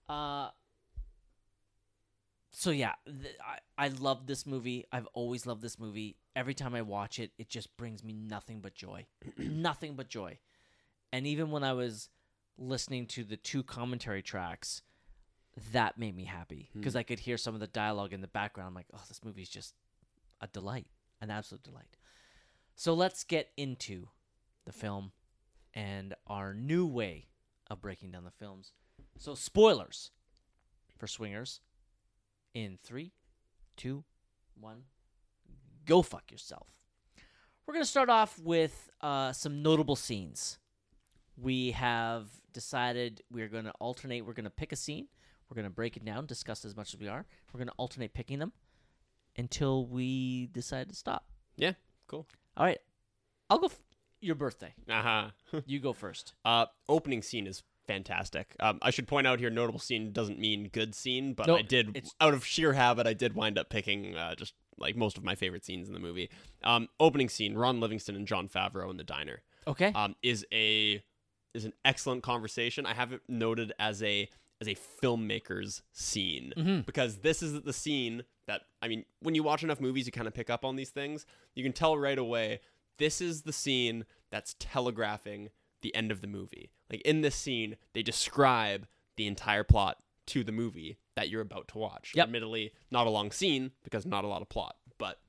[0.09, 0.49] Uh.
[2.51, 3.35] So yeah, th-
[3.77, 4.85] I I love this movie.
[4.91, 6.17] I've always loved this movie.
[6.35, 9.05] Every time I watch it, it just brings me nothing but joy,
[9.37, 10.39] nothing but joy.
[11.13, 12.09] And even when I was
[12.57, 14.81] listening to the two commentary tracks,
[15.73, 18.67] that made me happy because I could hear some of the dialogue in the background.
[18.67, 19.73] I'm like, oh, this movie's just
[20.39, 20.87] a delight,
[21.19, 21.97] an absolute delight.
[22.75, 24.07] So let's get into
[24.65, 25.11] the film
[25.73, 27.27] and our new way
[27.69, 28.71] of breaking down the films.
[29.17, 30.11] So spoilers
[30.97, 31.61] for Swingers
[32.53, 33.13] in three,
[33.77, 34.03] two,
[34.59, 34.83] one,
[35.85, 36.67] go fuck yourself.
[37.65, 40.59] We're gonna start off with uh, some notable scenes.
[41.39, 44.21] We have decided we're gonna alternate.
[44.25, 45.07] We're gonna pick a scene.
[45.49, 47.25] We're gonna break it down, discuss as much as we are.
[47.53, 48.51] We're gonna alternate picking them
[49.37, 51.25] until we decide to stop.
[51.57, 51.73] Yeah,
[52.07, 52.27] cool.
[52.55, 52.79] All right,
[53.49, 53.67] I'll go.
[53.67, 53.79] F-
[54.19, 54.73] your birthday.
[54.89, 55.61] Uh huh.
[55.67, 56.33] You go first.
[56.43, 58.55] uh, opening scene is fantastic.
[58.59, 61.61] Um, I should point out here, notable scene doesn't mean good scene, but No, I
[61.61, 65.23] did out of sheer habit, I did wind up picking uh, just like most of
[65.23, 66.29] my favorite scenes in the movie.
[66.63, 69.41] Um, opening scene: Ron Livingston and Jon Favreau in the diner.
[69.67, 69.91] Okay.
[69.93, 71.03] um, is a
[71.57, 72.85] is an excellent conversation.
[72.85, 74.29] I have it noted as a
[74.59, 76.81] as a filmmaker's scene Mm-hmm.
[76.81, 80.27] because this is the scene that I mean, when you watch enough movies, you kind
[80.27, 81.25] of pick up on these things.
[81.55, 82.59] You can tell right away
[82.97, 85.49] this is the scene that's telegraphing
[85.81, 86.71] the end of the movie.
[86.89, 89.97] Like in this scene, they describe the entire plot
[90.27, 92.13] to the movie that you're about to watch.
[92.15, 92.25] Yep.
[92.27, 95.19] Admittedly, not a long scene because not a lot of plot, but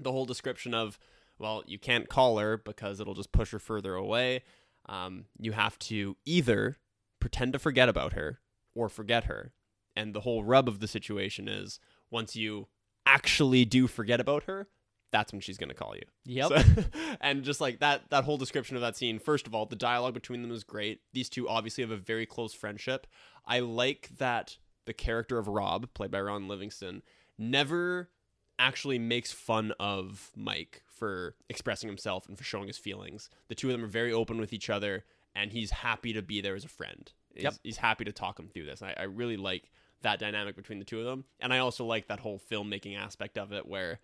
[0.00, 0.98] the whole description of
[1.38, 4.42] well you can't call her because it'll just push her further away
[4.86, 6.76] um, you have to either
[7.20, 8.40] pretend to forget about her
[8.74, 9.52] or forget her.
[9.96, 11.78] And the whole rub of the situation is
[12.10, 12.68] once you
[13.06, 14.68] actually do forget about her
[15.14, 16.02] that's when she's going to call you.
[16.24, 16.48] Yep.
[16.48, 16.84] So-
[17.20, 20.12] and just like that that whole description of that scene first of all the dialogue
[20.12, 21.02] between them is great.
[21.12, 23.06] These two obviously have a very close friendship.
[23.46, 24.56] I like that
[24.86, 27.02] the character of rob played by ron livingston
[27.38, 28.10] never
[28.58, 33.68] actually makes fun of mike for expressing himself and for showing his feelings the two
[33.68, 36.64] of them are very open with each other and he's happy to be there as
[36.64, 37.54] a friend he's, Yep.
[37.64, 39.70] he's happy to talk him through this I, I really like
[40.02, 43.38] that dynamic between the two of them and i also like that whole filmmaking aspect
[43.38, 44.00] of it where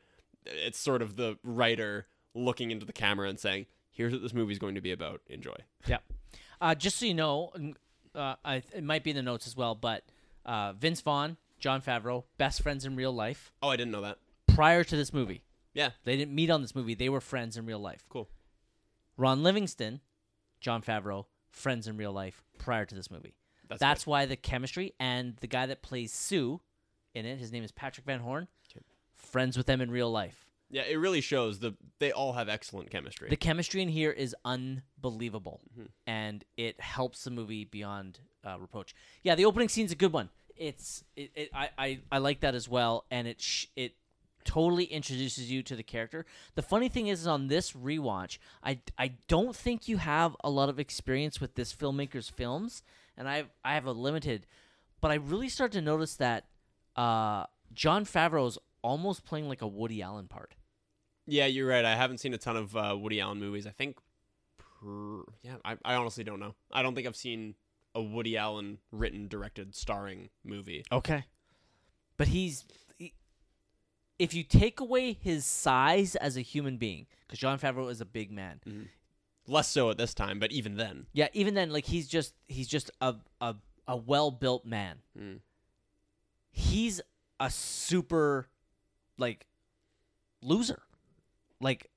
[0.46, 4.58] it's sort of the writer looking into the camera and saying, "Here's what this movie's
[4.58, 5.20] going to be about.
[5.26, 5.98] Enjoy." Yeah.
[6.62, 7.52] Uh, just so you know,
[8.14, 10.02] uh, I, it might be in the notes as well, but
[10.46, 13.52] uh, Vince Vaughn, Jon Favreau, best friends in real life.
[13.62, 14.16] Oh, I didn't know that.
[14.54, 15.42] Prior to this movie,
[15.74, 16.94] Yeah, they didn't meet on this movie.
[16.94, 18.04] They were friends in real life.
[18.08, 18.28] cool.
[19.16, 20.00] Ron Livingston,
[20.60, 23.34] Jon Favreau, friends in real life prior to this movie.
[23.68, 26.60] That's, That's why the chemistry and the guy that plays Sue
[27.14, 28.84] in it, his name is Patrick Van Horn, Okay.
[29.14, 30.46] friends with them in real life.
[30.70, 30.82] yeah.
[30.82, 33.28] It really shows the they all have excellent chemistry.
[33.28, 35.88] The chemistry in here is unbelievable, Mhm.
[36.06, 38.94] and it helps the movie beyond uh, reproach.
[39.22, 40.30] Yeah, the opening scene's a good one.
[40.56, 43.96] It's it, it I, I I like that as well, and it sh- it
[44.44, 46.24] totally introduces you to the character.
[46.54, 50.68] The funny thing is, on this rewatch, I I don't think you have a lot
[50.68, 52.82] of experience with this filmmaker's films,
[53.16, 54.46] and I I have a limited,
[55.00, 56.46] but I really start to notice that
[56.96, 60.54] uh, Jon Favreau's almost playing like a Woody Allen part.
[61.26, 61.84] yeah, you're right.
[61.84, 63.66] I haven't seen a ton of uh, Woody Allen movies.
[63.66, 63.98] I think.
[64.58, 66.54] Per, yeah, I, I honestly don't know.
[66.72, 67.54] I don't think I've seen
[67.94, 70.84] a Woody Allen written, directed, starring movie.
[70.90, 71.24] Okay.
[72.16, 72.74] But he's he,
[74.20, 78.04] if you take away his size as a human being, because Jon Favreau is a
[78.04, 78.60] big man.
[79.46, 82.68] Less so at this time, but even then, Yeah, even then, like he's just he's
[82.68, 83.56] just a a,
[83.88, 84.98] a well built man.
[85.18, 85.40] Mm.
[86.52, 87.00] He's
[87.40, 88.48] a super
[89.16, 89.46] like
[90.42, 90.82] loser,
[91.60, 91.90] like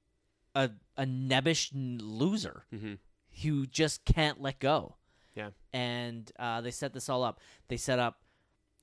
[0.55, 2.93] a a nebbish loser hmm
[3.41, 4.95] who just can't let go.
[5.35, 5.49] Yeah.
[5.73, 7.39] And uh, they set this all up.
[7.67, 8.19] They set up.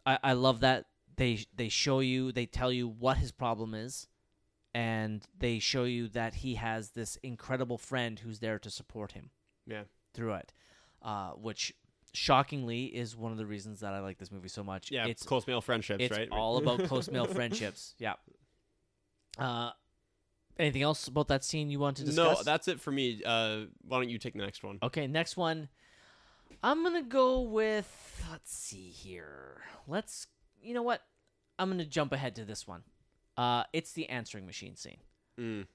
[0.05, 0.87] I, I love that
[1.21, 4.09] they they show you they tell you what his problem is,
[4.73, 9.29] and they show you that he has this incredible friend who's there to support him
[9.67, 9.83] yeah,
[10.15, 10.55] through it,
[11.03, 11.75] uh, which
[12.15, 14.91] shockingly is one of the reasons that I like this movie so much.
[14.91, 15.07] yeah.
[15.07, 16.29] it's close male friendships, it's right?
[16.33, 17.95] all about close male friendships.
[17.99, 18.15] Yeah.
[19.39, 19.73] Uh,
[20.59, 22.39] anything else about that scene you want to discuss?
[22.39, 23.23] No, that's it for me.
[23.25, 24.79] Uh, why don't you take the next one?
[24.83, 25.69] Okay, next one.
[26.63, 28.25] I'm gonna go with.
[28.31, 29.61] Let's see here.
[29.87, 30.27] Let's.
[30.63, 31.03] You know what?
[31.61, 32.83] I'm gonna jump ahead to this one.
[33.37, 34.97] Uh, it's the answering machine scene.
[35.39, 35.67] Mm.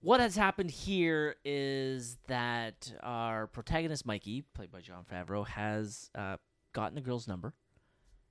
[0.00, 6.38] What has happened here is that our protagonist Mikey, played by Jon Favreau, has uh,
[6.72, 7.52] gotten the girl's number.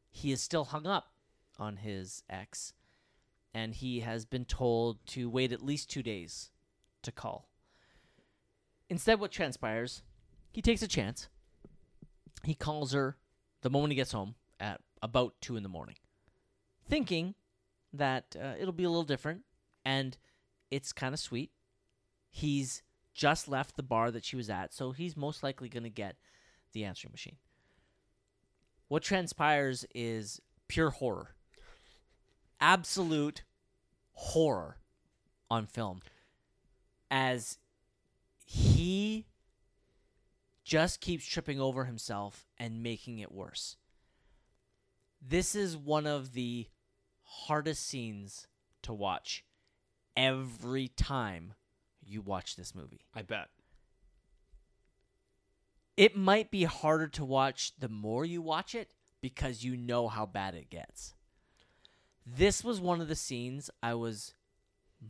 [0.10, 1.14] He is still hung up
[1.60, 2.74] on his ex,
[3.54, 6.50] and he has been told to wait at least two days
[7.04, 7.48] to call.
[8.90, 10.02] Instead, what transpires?
[10.52, 11.30] He takes a chance.
[12.44, 13.18] He calls her
[13.62, 15.96] the moment he gets home at about two in the morning,
[16.90, 17.36] thinking
[17.94, 19.42] that uh, it'll be a little different,
[19.86, 20.18] and
[20.72, 21.52] it's kind of sweet.
[22.30, 22.82] He's
[23.14, 26.16] just left the bar that she was at, so he's most likely going to get
[26.72, 27.38] the answering machine.
[28.88, 31.36] What transpires is pure horror.
[32.60, 33.44] Absolute
[34.14, 34.78] horror
[35.50, 36.02] on film.
[37.12, 37.60] As
[38.46, 39.26] he
[40.64, 43.78] just keeps tripping over himself and making it worse.
[45.22, 46.68] This is one of the
[47.46, 48.48] hardest scenes
[48.84, 49.44] to watch
[50.16, 51.54] every time
[52.02, 53.02] you watch this movie.
[53.14, 53.50] I bet.
[55.96, 60.26] It might be harder to watch the more you watch it because you know how
[60.26, 61.14] bad it gets.
[62.26, 64.34] This was one of the scenes I was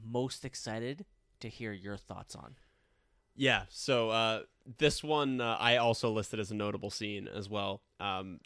[0.04, 1.06] most excited
[1.40, 2.56] to hear your thoughts on.
[3.36, 4.42] Yeah, so uh,
[4.78, 7.82] this one uh, I also listed as a notable scene as well.
[8.00, 8.40] Um,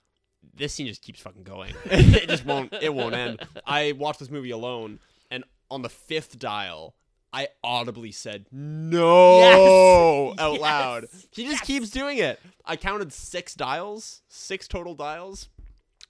[0.56, 1.74] this scene just keeps fucking going.
[1.86, 2.74] it just won't.
[2.74, 3.40] It won't end.
[3.66, 5.00] I watched this movie alone,
[5.32, 6.96] and on the fifth dial,
[7.34, 10.40] I audibly said no Yes!
[10.40, 10.62] out Yes!
[10.62, 11.06] loud.
[11.32, 12.40] He just keeps doing it.
[12.66, 15.50] I counted six dials, six total dials,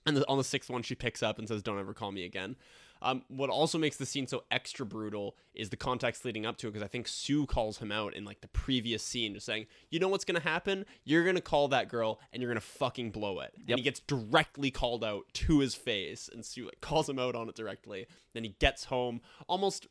[0.06, 2.24] and the, on the sixth one, she picks up and says, "Don't ever call me
[2.24, 2.56] again."
[3.00, 6.68] Um, what also makes the scene so extra brutal is the context leading up to
[6.68, 9.66] it, because I think Sue calls him out in like the previous scene, just saying,
[9.90, 10.86] "You know what's gonna happen?
[11.04, 14.70] You're gonna call that girl, and you're gonna fucking blow it." And he gets directly
[14.70, 18.06] called out to his face, and Sue like calls him out on it directly.
[18.34, 19.86] Then he gets home, almost.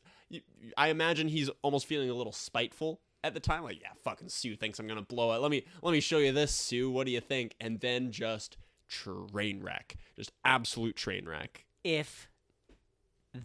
[0.76, 4.56] I imagine he's almost feeling a little spiteful at the time, like, "Yeah, fucking Sue
[4.56, 5.38] thinks I'm gonna blow it.
[5.38, 6.90] Let me let me show you this, Sue.
[6.90, 8.56] What do you think?" And then just
[8.88, 11.66] train wreck, just absolute train wreck.
[11.84, 12.27] If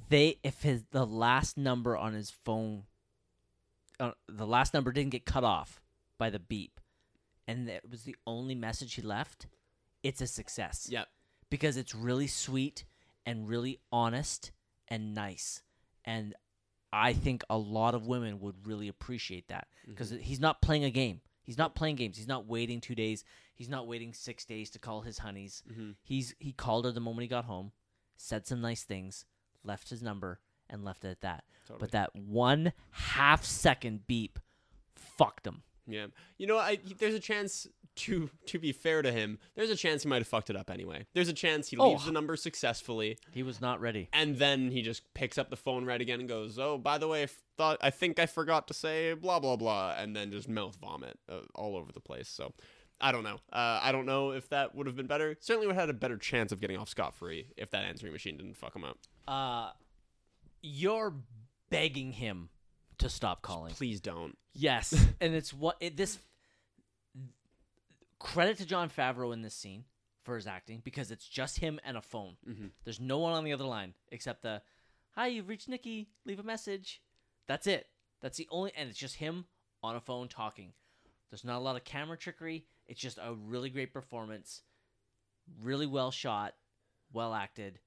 [0.10, 2.84] they if his the last number on his phone
[4.00, 5.82] uh, the last number didn't get cut off
[6.18, 6.80] by the beep
[7.48, 9.48] and that was the only message he left,
[10.02, 10.88] it's a success.
[10.90, 11.08] Yep.
[11.50, 12.86] because it's really sweet
[13.26, 14.52] and really honest
[14.88, 15.62] and nice.
[16.06, 16.34] And
[16.94, 20.90] I think a lot of women would really appreciate that because he's not playing a
[20.90, 21.20] game.
[21.44, 22.16] He's not playing games.
[22.18, 23.26] He's not waiting two days.
[23.56, 25.64] He's not waiting six days to call his honeys.
[25.70, 25.96] Mhm.
[26.02, 27.72] He's he called her the moment he got home,
[28.16, 29.26] said some nice things,
[29.64, 30.40] left his number,
[30.70, 31.44] and left it at that.
[31.68, 31.80] Totally.
[31.80, 34.40] But that one half second beep
[34.96, 35.64] fucked him.
[35.86, 36.08] Yeah,
[36.38, 39.38] you know, I there's a chance to to be fair to him.
[39.56, 41.06] There's a chance he might have fucked it up anyway.
[41.14, 41.90] There's a chance he Oh.
[41.90, 44.08] leaves the number successfully, He was not ready.
[44.14, 47.08] and then he just picks up the phone right again and goes, "Oh, by the
[47.08, 50.48] way, I thought I think I forgot to say blah blah blah," and then just
[50.48, 52.30] mouth vomit uh, all over the place.
[52.30, 52.54] So.
[53.04, 53.36] I don't know.
[53.52, 55.36] Uh, I don't know if that would have been better.
[55.42, 58.14] Certainly would have had a better chance of getting off scot free if that answering
[58.14, 58.98] machine didn't fuck him up.
[59.28, 59.72] Uh
[60.62, 61.14] you're
[61.70, 62.48] begging him
[63.00, 63.74] to stop calling.
[63.74, 64.38] Please don't.
[64.54, 66.18] Yes, and it's what it, this
[68.20, 69.84] credit to Jon Favreau in this scene
[70.24, 72.38] for his acting because it's just him and a phone.
[72.48, 72.72] Mhm.
[72.86, 74.62] There's no one on the other line except the
[75.16, 76.08] "Hi, you've reached Nikki.
[76.26, 77.02] Leave a message."
[77.48, 77.90] That's it.
[78.22, 79.46] That's the only, and it's just him
[79.84, 80.72] on a phone talking.
[81.30, 82.66] There's not a lot of camera trickery.
[82.88, 84.62] It's just a really great performance,
[85.62, 86.54] really well shot,
[87.12, 87.80] well acted,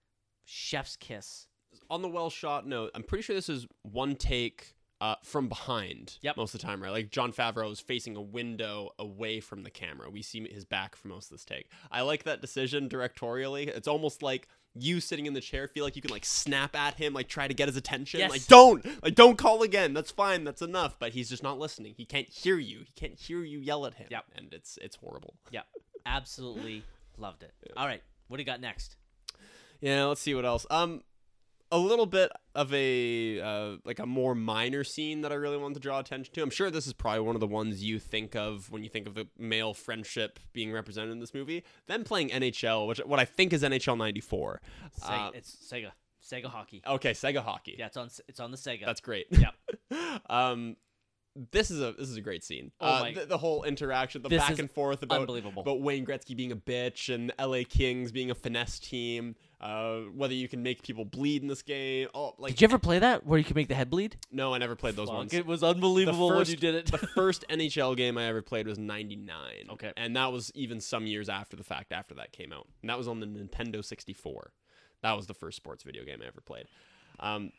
[0.45, 1.47] chef's kiss.
[1.91, 6.19] on the well shot note, I'm pretty sure this is one take uh, from behind
[6.23, 6.39] Yep.
[6.39, 6.91] most of the time, right?
[6.91, 10.09] Like Jon Favreau is facing a window away from the camera.
[10.11, 11.69] We see his back for most of this take.
[11.91, 13.69] I like that decision directorially.
[13.69, 14.49] It's almost like
[14.79, 17.49] you sitting in the chair feel like you can like snap at him, like try
[17.49, 18.21] to get his attention.
[18.21, 18.31] Yes.
[18.31, 19.95] Like don't, like don't call again.
[19.95, 20.45] That's fine.
[20.45, 20.99] That's enough.
[20.99, 21.95] But he's just not listening.
[21.97, 22.81] He can't hear you.
[22.81, 24.09] He can't hear you yell at him.
[24.11, 24.25] Yep.
[24.37, 25.35] And it's it's horrible.
[25.51, 25.63] Yeah,
[26.05, 26.83] absolutely
[27.17, 27.53] loved it.
[27.77, 28.97] All right, what do you got next?
[29.81, 30.67] Yeah, let's see what else.
[30.71, 31.03] Um,
[31.73, 35.75] a little bit of a uh, like a more minor scene that I really wanted
[35.75, 36.43] to draw attention to.
[36.43, 39.07] I'm sure this is probably one of the ones you think of when you think
[39.07, 41.65] of the male friendship being represented in this movie.
[41.87, 44.61] Them playing NHL, which what I think is NHL '94.
[45.01, 45.91] Sega, Uh, it's Sega,
[46.23, 46.83] Sega hockey.
[46.87, 47.77] okay, Sega Hockey.
[47.79, 48.85] Yeah, it's on it's on the Sega.
[48.87, 49.27] That's great.
[49.31, 49.51] Yeah.
[50.31, 50.77] um,
[51.53, 52.73] this is a this is a great scene.
[52.81, 55.63] Oh uh, my- the, the whole interaction, the This back and forth about unbelievable.
[55.63, 59.37] about Wayne Gretzky being a bitch and LA Kings being a finesse team.
[59.59, 62.09] Uh, whether you can make people bleed in this game.
[62.15, 64.17] Oh, like Did you ever play that where you could make the head bleed?
[64.31, 65.33] no, I never played those Fuck, ones.
[65.33, 66.87] It was unbelievable when you did it.
[66.91, 69.37] the first NHL game I ever played was 99.
[69.71, 69.93] Okay.
[69.97, 72.67] And that was even some years after the fact after that came out.
[72.83, 74.53] And that was on the Nintendo 64.
[75.03, 76.67] That was the first sports video game I ever played.
[77.19, 77.51] Um,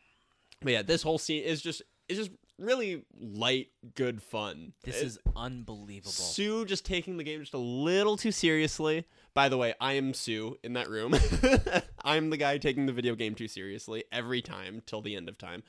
[0.62, 4.74] but yeah, this whole scene is just is just really light, good fun.
[4.84, 6.12] this is unbelievable.
[6.12, 9.06] Sue just taking the game just a little too seriously.
[9.34, 11.16] By the way, I am Sue in that room.
[12.04, 15.38] I'm the guy taking the video game too seriously every time till the end of
[15.38, 15.64] time.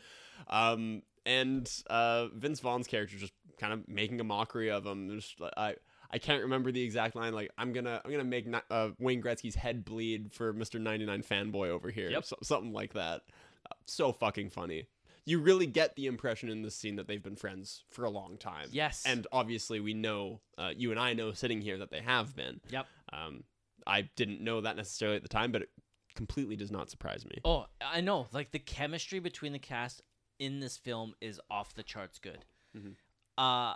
[0.49, 5.11] Um, and uh, Vince Vaughn's character just kind of making a mockery of him.
[5.14, 5.74] Just, I
[6.11, 7.34] I can't remember the exact line.
[7.34, 10.80] Like I'm gonna I'm gonna make uh, Wayne Gretzky's head bleed for Mr.
[10.80, 12.11] 99 fanboy over here.
[12.11, 12.24] Yep.
[12.24, 13.22] So, something like that.
[13.70, 14.86] Uh, so fucking funny.
[15.29, 18.39] You really get the impression in this scene that they've been friends for a long
[18.39, 18.68] time.
[18.72, 19.03] Yes.
[19.05, 22.61] And obviously, we know, uh, you and I know sitting here that they have been.
[22.70, 22.87] Yep.
[23.12, 23.45] Um,
[23.87, 25.68] I didn't know that necessarily at the time, but it
[26.14, 27.41] completely does not surprise me.
[27.45, 28.26] Oh, I know.
[28.33, 30.03] Like the chemistry between the cast
[30.39, 32.45] in this film is off the charts good.
[32.76, 32.95] Mhm.
[33.37, 33.74] Uh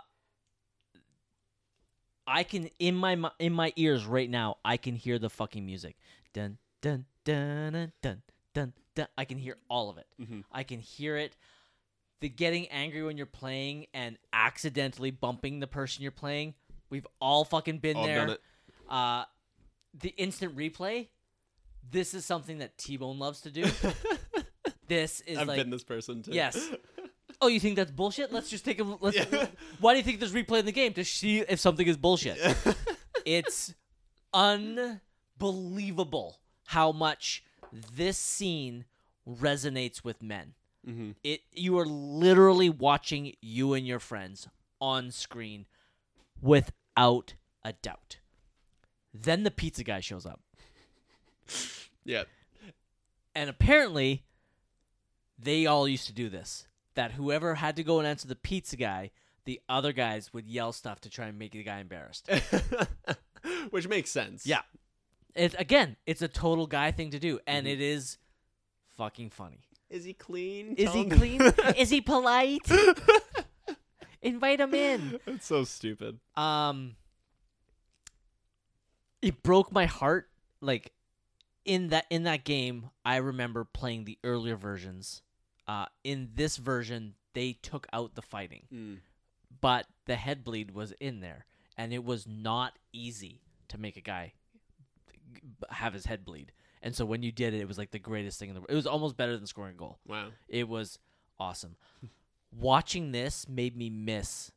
[2.25, 4.57] I can in my in my ears right now.
[4.63, 5.97] I can hear the fucking music.
[6.33, 8.21] Dun dun dun dun dun
[8.53, 8.73] dun.
[9.17, 10.07] I can hear all of it.
[10.21, 10.43] Mhm.
[10.51, 11.35] I can hear it.
[12.19, 16.53] The getting angry when you're playing and accidentally bumping the person you're playing.
[16.89, 18.17] We've all fucking been All there.
[18.17, 18.41] done it.
[18.87, 19.25] Uh,
[19.93, 21.07] the instant replay.
[21.89, 23.63] This is something that T Bone loves to do.
[24.87, 26.31] this is I've like been this person too.
[26.31, 26.69] yes,
[27.41, 28.31] Oh, you think that's bullshit?
[28.31, 28.83] Let's just take a.
[29.01, 29.47] Let's, Yeah.
[29.81, 32.37] Why do you think there's replay in the game to see if something is bullshit?
[33.25, 33.73] it's
[35.39, 37.43] unbelievable how much
[37.95, 38.85] this scene
[39.27, 40.53] resonates with men.
[40.85, 44.47] hmm It you are literally watching you and your friends
[44.79, 45.65] on screen
[46.41, 48.17] without a doubt.
[49.13, 50.39] Then the pizza guy shows up.
[52.05, 52.23] Yeah.
[53.33, 54.25] And apparently
[55.39, 56.67] they all used to do this.
[56.95, 59.11] That whoever had to go and answer the pizza guy,
[59.45, 62.29] the other guys would yell stuff to try and make the guy embarrassed.
[63.69, 64.45] Which makes sense.
[64.45, 64.61] Yeah.
[65.35, 67.71] It again, it's a total guy thing to do, and Mhm.
[67.71, 68.17] it is
[68.97, 69.61] fucking funny.
[69.89, 70.75] Is he clean?
[70.75, 71.41] Is Tell he him- clean?
[71.77, 72.61] is he polite?
[74.21, 75.19] Invite him in.
[75.27, 76.19] It's so stupid.
[76.35, 76.95] Um
[79.21, 80.29] it broke my heart
[80.61, 80.91] like
[81.65, 85.21] in that in that game I remember playing the earlier versions.
[85.67, 88.99] Uh in this version they took out the fighting, Mm.
[89.61, 91.45] but the head bleed was in there
[91.77, 94.33] and it was not easy to make a guy
[95.69, 96.51] have his head bleed.
[96.81, 98.71] And so when you did it it was like the greatest thing in the world.
[98.71, 99.99] It was almost better than scoring a goal.
[100.07, 100.29] Wow.
[100.47, 100.99] It was
[101.39, 101.75] awesome.
[102.55, 104.51] Watching this made me miss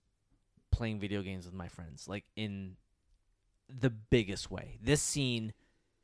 [0.71, 2.77] playing video games with my friends, like in
[3.69, 4.79] the biggest way.
[4.83, 5.53] This scene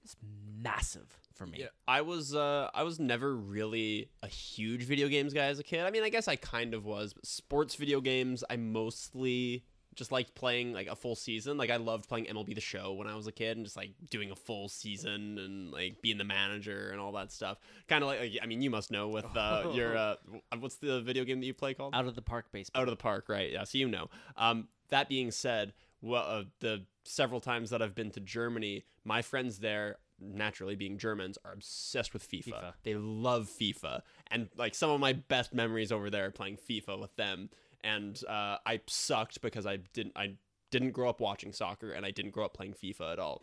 [0.04, 0.16] is
[0.62, 1.58] massive for me.
[1.60, 5.62] Yeah, I was uh I was never really a huge video games guy as a
[5.62, 5.84] kid.
[5.84, 9.64] I mean, I guess I kind of was, but sports video games I mostly
[9.94, 11.56] just liked playing like a full season.
[11.56, 13.90] Like I loved playing MLB the Show when I was a kid and just like
[14.10, 17.58] doing a full season and like being the manager and all that stuff.
[17.88, 20.14] Kind of like, like I mean, you must know with uh your uh
[20.58, 21.94] what's the video game that you play called?
[21.94, 22.82] Out of the park baseball.
[22.82, 23.50] out of the park, right?
[23.52, 24.08] Yeah, so you know.
[24.36, 29.22] Um, that being said, well, uh, the several times that I've been to Germany, my
[29.22, 32.44] friends there, naturally being Germans, are obsessed with FIFA.
[32.48, 32.72] FIFA.
[32.82, 37.00] They love FIFA, and like some of my best memories over there are playing FIFA
[37.00, 37.50] with them.
[37.84, 40.34] And uh, I sucked because I didn't I
[40.70, 43.42] didn't grow up watching soccer, and I didn't grow up playing FIFA at all.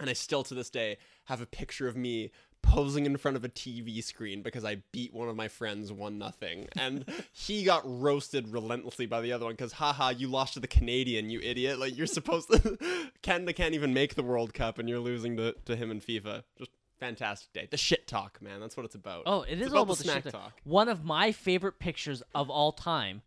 [0.00, 2.30] And I still to this day have a picture of me
[2.62, 6.18] posing in front of a TV screen because I beat one of my friends one
[6.18, 10.60] nothing, and he got roasted relentlessly by the other one because haha, you lost to
[10.60, 11.78] the Canadian, you idiot!
[11.78, 12.78] Like you're supposed to
[13.22, 16.42] Canada can't even make the World Cup, and you're losing to, to him in FIFA.
[16.58, 16.70] Just
[17.02, 17.68] fantastic day.
[17.68, 18.60] The shit talk, man.
[18.60, 19.24] That's what it's about.
[19.26, 20.52] Oh, it It's is about the smack shit talk.
[20.62, 23.22] One of my favorite pictures of all time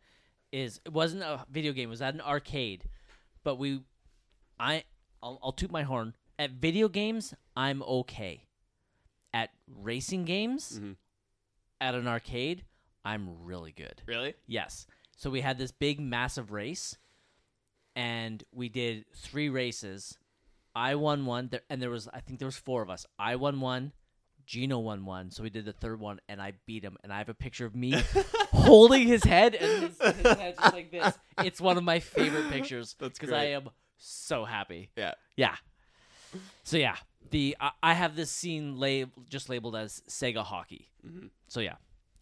[0.51, 2.87] is it wasn't a video game, it was at an arcade.
[3.43, 3.81] But we
[4.59, 4.83] I
[5.21, 6.15] I'll, I'll toot my horn.
[6.37, 8.47] At video games, I'm okay.
[9.33, 10.95] At racing games, Mhm.
[11.81, 12.65] at an arcade,
[13.03, 14.01] I'm really good.
[14.05, 14.33] Really?
[14.47, 14.87] Yes.
[15.17, 16.97] So we had this big, massive race,
[17.95, 20.17] and we did three races.
[20.75, 23.05] I won one, and there was I think there was four of us.
[23.17, 23.93] I won one,
[24.45, 26.97] Gino won one, so we did the third one, and I beat him.
[27.03, 27.91] And I have a picture of me
[28.51, 31.13] holding his head, and his, his head's just like this.
[31.43, 34.89] It's one of my favorite pictures That's because I am so happy.
[34.95, 35.13] Yeah.
[35.35, 35.55] Yeah.
[36.63, 36.95] So yeah,
[37.31, 40.89] the I, I have this scene lab, just labeled as Sega hockey.
[41.05, 41.29] Mhm.
[41.47, 41.75] So yeah.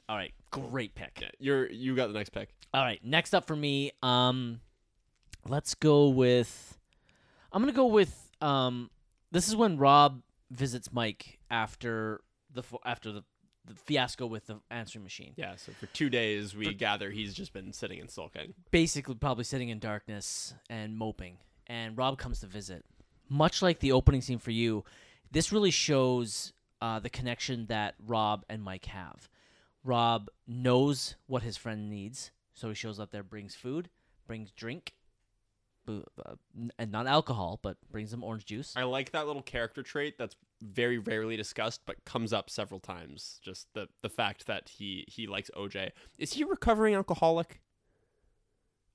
[0.10, 1.20] All right, great pick.
[1.22, 1.30] Yeah.
[1.40, 2.50] You're you got the next pick.
[2.74, 4.60] All right, next up for me, um,
[5.48, 6.78] let's go with.
[7.52, 8.30] I'm gonna go with.
[8.42, 8.90] Um,
[9.32, 10.22] this is when Rob
[10.52, 13.24] visits Mike after the after the,
[13.66, 15.34] the fiasco with the answering machine.
[15.38, 15.56] Yeah.
[15.56, 18.56] So for two days we gather, he's just been sitting and sulking.
[18.72, 21.38] Basically, probably sitting in darkness and moping.
[21.68, 22.84] And Rob comes to visit.
[23.30, 24.84] Much like the opening scene for you,
[25.32, 26.52] this really shows
[26.82, 29.30] uh, the connection that Rob and Mike have.
[29.84, 33.90] Rob knows what his friend needs, so he shows up there, brings food,
[34.28, 34.94] brings drink,
[35.88, 36.36] uh,
[36.78, 38.74] and not alcohol, but brings him orange juice.
[38.76, 43.40] I like that little character trait that's very rarely discussed, but comes up several times.
[43.44, 45.92] Just the the fact that he he likes OJ.
[46.18, 47.62] Is he a recovering alcoholic?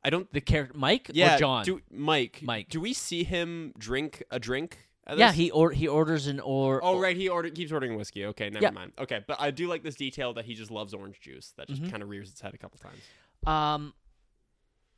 [0.05, 0.33] I don't.
[0.33, 1.65] The character Mike Yeah, or John?
[1.65, 2.41] Do, Mike.
[2.43, 2.69] Mike.
[2.69, 4.89] Do we see him drink a drink?
[5.17, 6.81] yeah, he or he orders an or.
[6.85, 8.27] Oh right, he order, keeps ordering whiskey.
[8.27, 8.71] Okay, never Yeah.
[8.71, 8.93] mind.
[8.99, 11.53] Okay, but I do like this detail that he just loves orange juice.
[11.57, 11.91] That just Mhm.
[11.91, 13.03] kind of rears its head a couple times.
[13.47, 13.95] Um,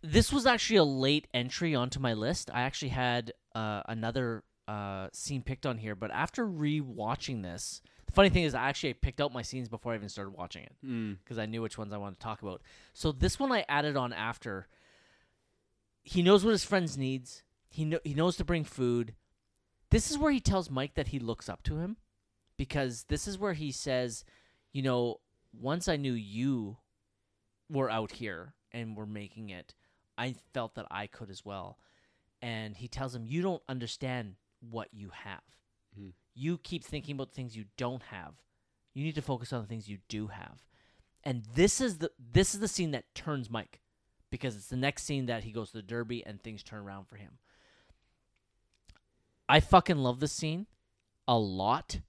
[0.02, 2.50] this was actually a late entry onto my list.
[2.52, 8.12] I actually had uh, another uh, scene picked on here, but after rewatching this, the
[8.12, 10.72] funny thing is, I actually picked out my scenes before I even started watching it
[10.84, 11.18] Mm.
[11.24, 12.62] because I knew which ones I wanted to talk about.
[12.92, 14.68] So this one I added on after.
[16.02, 17.42] He knows what his friends needs.
[17.68, 19.14] He kno- he knows to bring food.
[19.90, 21.96] This is where he tells Mike that he looks up to him,
[22.56, 24.24] because this is where he says,
[24.72, 25.20] you know,
[25.52, 26.76] once I knew you
[27.68, 29.74] were out here and were making it,
[30.16, 31.78] I felt that I could as well.
[32.42, 35.42] And he tells him, you don't understand what you have.
[35.98, 36.12] Mhm.
[36.34, 38.34] You keep thinking about things you don't have.
[38.92, 40.66] You need to focus on the things you do have.
[41.22, 43.80] And this is the this is the scene that turns Mike
[44.30, 47.06] because it's the next scene that he goes to the derby and things turn around
[47.06, 47.38] for him.
[49.48, 50.66] I fucking love this scene
[51.26, 52.00] a lot.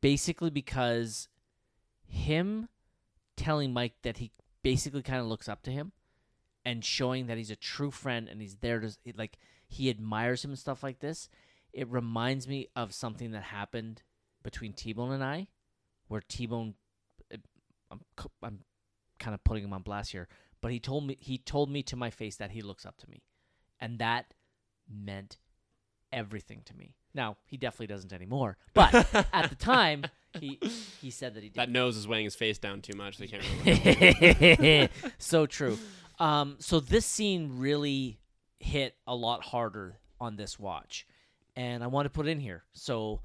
[0.00, 1.28] Basically because
[2.06, 2.68] him
[3.36, 5.92] telling Mike that he basically kind of looks up to him
[6.64, 9.38] and showing that he's a true friend and he's there to like
[9.68, 11.28] he admires him and stuff like this.
[11.72, 14.02] It reminds me of something that happened
[14.42, 15.48] between T-Bone and I
[16.08, 16.74] where T-Bone
[17.90, 18.60] I'm c- I'm
[19.18, 20.28] kind of putting him on blast here,
[20.60, 23.10] but he told me he told me to my face that he looks up to
[23.10, 23.22] me.
[23.80, 24.34] And that
[24.88, 25.38] meant
[26.12, 26.94] everything to me.
[27.14, 28.94] Now, he definitely doesn't anymore, but
[29.32, 30.04] at the time
[30.38, 30.58] he
[31.00, 31.56] he said that he did.
[31.56, 33.18] That nose is weighing his face down too much.
[33.18, 34.88] They can't really.
[35.18, 35.78] so true.
[36.18, 38.18] Um, so this scene really
[38.58, 41.06] hit a lot harder on this watch,
[41.54, 42.64] and I want to put it in here.
[42.72, 43.20] So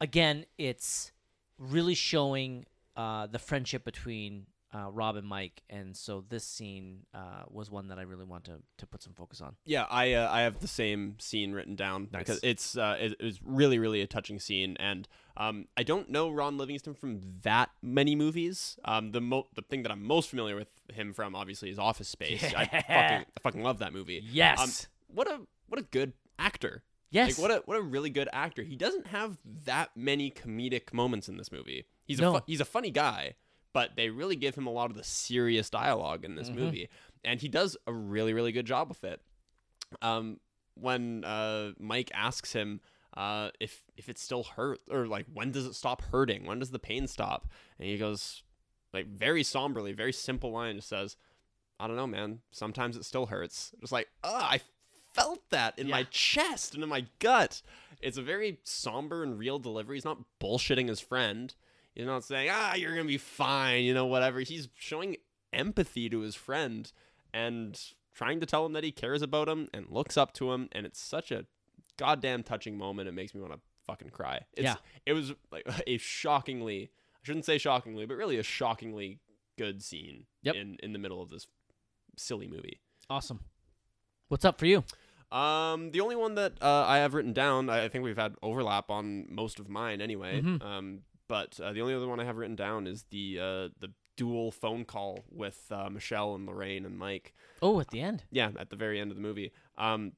[0.00, 1.12] again, it's
[1.58, 2.66] really showing
[2.96, 7.88] uh, the friendship between uh, Rob and Mike, and so this scene uh, was one
[7.88, 9.54] that I really want to to put some focus on.
[9.64, 12.20] Yeah, I uh, I have the same scene written down Nice.
[12.24, 15.06] because it's uh, it, it was really really a touching scene, and
[15.36, 18.76] um, I don't know Ron Livingston from that many movies.
[18.84, 22.08] Um, the mo- the thing that I'm most familiar with him from obviously is Office
[22.08, 22.42] Space.
[22.54, 24.22] I fucking I fucking love that movie.
[24.28, 24.60] Yes.
[24.60, 24.70] Um,
[25.14, 26.82] what a what a good actor.
[27.10, 27.38] yes.
[27.38, 28.62] Like what a what a really good actor.
[28.64, 31.84] He doesn't have that many comedic moments in this movie.
[32.06, 33.34] He's a fu- he's a funny guy,
[33.74, 36.54] but they really give him a lot of the serious dialogue in this Mhm.
[36.54, 36.88] movie,
[37.22, 39.20] and he does a really really good job with it.
[40.00, 40.40] Um,
[40.74, 42.80] when uh, Mike asks him
[43.16, 46.46] uh, if if it still hurt or like when does it stop hurting?
[46.46, 47.46] When does the pain stop?
[47.78, 48.42] And he goes
[48.92, 51.16] like very somberly, very simple line, just says,
[51.78, 52.40] "I don't know, man.
[52.50, 54.60] Sometimes it still hurts." Just like ah, I
[55.12, 57.62] felt that in my chest and in my gut.
[58.00, 59.96] It's a very somber and real delivery.
[59.96, 61.54] He's not bullshitting his friend.
[61.94, 64.40] He's not saying, ah, you're going to be fine, you know, whatever.
[64.40, 65.16] He's showing
[65.52, 66.90] empathy to his friend
[67.32, 67.80] and
[68.14, 70.68] trying to tell him that he cares about him and looks up to him.
[70.72, 71.46] And it's such a
[71.96, 73.08] goddamn touching moment.
[73.08, 74.40] It makes me want to fucking cry.
[74.54, 74.74] It's, Yeah.
[75.06, 79.20] It was like a shockingly, I shouldn't say shockingly, but really a shockingly
[79.56, 80.54] good scene Yep.
[80.56, 81.46] in, in the middle of this
[82.16, 82.80] silly movie.
[83.10, 83.40] awesome.
[84.28, 84.82] What's up for you?
[85.30, 88.90] Um, the only one that uh, I have written down, I think we've had overlap
[88.90, 90.40] on most of mine anyway.
[90.40, 90.62] Mhm.
[90.64, 93.92] Um, but uh, the only other one I have written down is the uh, the
[94.16, 97.34] dual phone call with uh, Michelle and Lorraine and Mike.
[97.62, 98.24] Oh, at the end.
[98.30, 99.52] Yeah, at the very end of the movie.
[99.76, 100.12] Um,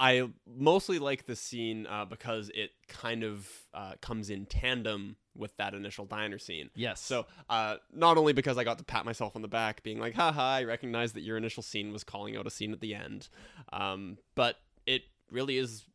[0.00, 5.56] I mostly like this scene uh, because it kind of uh, comes in tandem with
[5.56, 6.70] that initial diner scene.
[6.74, 7.00] Yes.
[7.00, 10.14] So, uh, not only because I got to pat myself on the back, being like,
[10.14, 13.28] haha, I recognize that your initial scene was calling out a scene at the end,
[13.72, 14.56] um, but
[14.86, 15.86] it really is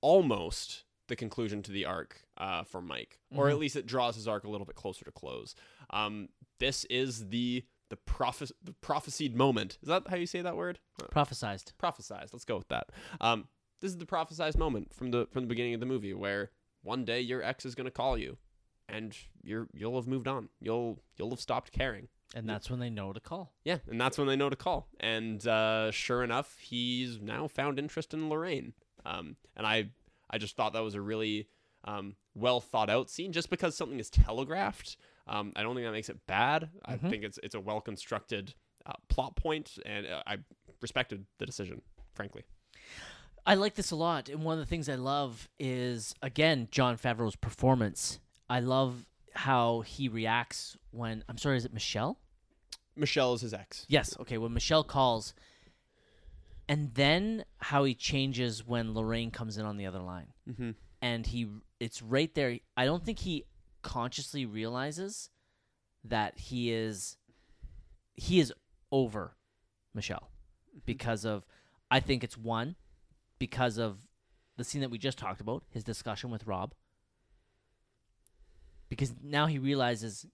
[0.00, 3.58] almost the conclusion to the arc uh, for Mike, or at Mhm.
[3.60, 5.54] least it draws his arc a little bit closer to close.
[5.90, 9.76] Um, this is the the prophes- the prophesied moment.
[9.82, 10.78] Is that how you say that word?
[11.02, 11.74] Uh, Prophesized.
[11.76, 12.32] prophesized.
[12.32, 12.88] Let's go with that.
[13.20, 13.48] Um,
[13.80, 17.04] this is the prophesized moment from the from the beginning of the movie where one
[17.04, 18.38] day your ex is going to call you,
[18.88, 20.48] and you're you'll have moved on.
[20.58, 22.08] You'll you'll have stopped caring.
[22.34, 23.52] And that's when they know to call.
[23.62, 24.88] Yeah, and that's when they know to call.
[24.98, 28.72] And uh, sure enough, he's now found interest in Lorraine.
[29.04, 29.90] Um, and I
[30.32, 31.48] I just thought that was a really
[31.84, 33.32] um, well thought out scene.
[33.32, 34.96] Just because something is telegraphed,
[35.26, 36.70] um, I don't think that makes it bad.
[36.84, 37.10] I Mhm.
[37.10, 38.54] think it's it's a well constructed
[38.86, 40.38] uh, plot point, and uh, I
[40.80, 41.82] respected the decision,
[42.14, 42.42] frankly.
[43.44, 46.96] I like this a lot, and one of the things I love is again Jon
[46.96, 48.20] Favreau's performance.
[48.48, 52.18] I love how he reacts when I'm sorry, is it Michelle?
[52.94, 53.86] Michelle is his ex.
[53.88, 54.16] Yes.
[54.20, 54.36] Okay.
[54.38, 55.32] When Michelle calls,
[56.68, 60.70] and then how he changes when Lorraine comes in on the other line, Mm-hmm.
[61.00, 61.48] and he
[61.80, 62.58] it's right there.
[62.76, 63.44] I don't think he
[63.82, 65.30] consciously realizes
[66.04, 67.16] that he is
[68.14, 68.52] he is
[68.90, 69.36] over
[69.94, 70.30] Michelle
[70.86, 71.44] because of
[71.90, 72.76] I think it's one
[73.38, 73.98] because of
[74.56, 76.74] the scene that we just talked about, his discussion with Rob.
[78.88, 80.26] Because now he realizes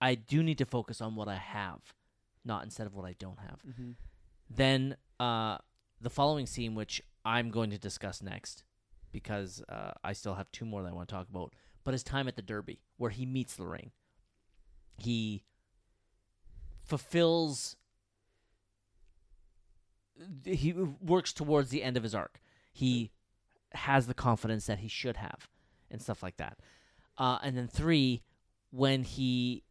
[0.00, 1.80] I do need to focus on what I have,
[2.44, 3.60] not instead of what I don't have.
[3.66, 3.90] Mm-hmm.
[4.50, 5.56] Then uh,
[6.00, 8.64] the following scene, which I'm going to discuss next,
[9.12, 11.52] because uh, I still have two more that I want to talk about,
[11.84, 13.92] but his time at the Derby, where he meets Lorraine.
[14.96, 15.44] He
[16.84, 17.76] fulfills.
[20.44, 22.40] He works towards the end of his arc.
[22.72, 23.12] He
[23.74, 25.48] has the confidence that he should have,
[25.88, 26.58] and stuff like that.
[27.16, 28.22] Uh, and then three,
[28.70, 29.62] when he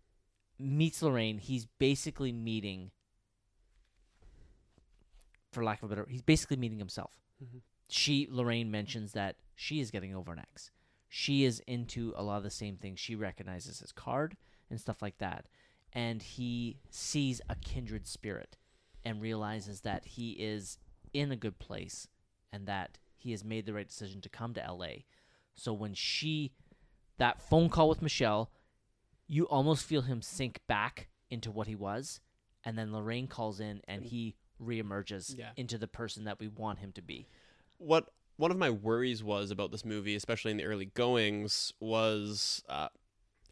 [0.58, 2.92] meets Lorraine, he's basically meeting
[5.52, 7.12] for lack of a better he's basically meeting himself.
[7.44, 7.62] Mhm.
[7.90, 10.72] She Lorraine mentions that she is getting over an ex.
[11.14, 12.98] she is into a lot of the same things.
[12.98, 14.38] She recognizes his card
[14.70, 15.50] and stuff like that.
[15.92, 18.56] And he sees a kindred spirit
[19.04, 20.78] and realizes that he is
[21.12, 22.08] in a good place
[22.50, 25.04] and that he has made the right decision to come to LA.
[25.54, 26.54] So when she
[27.18, 28.50] that phone call with Michelle,
[29.28, 32.22] you almost feel him sink back into what he was,
[32.64, 35.52] and then Lorraine calls in and he reemerges Yeah.
[35.58, 37.28] into the person that we want him to be.
[37.78, 42.64] what one of my worries was about this movie, especially in the early goings, was
[42.70, 42.88] uh,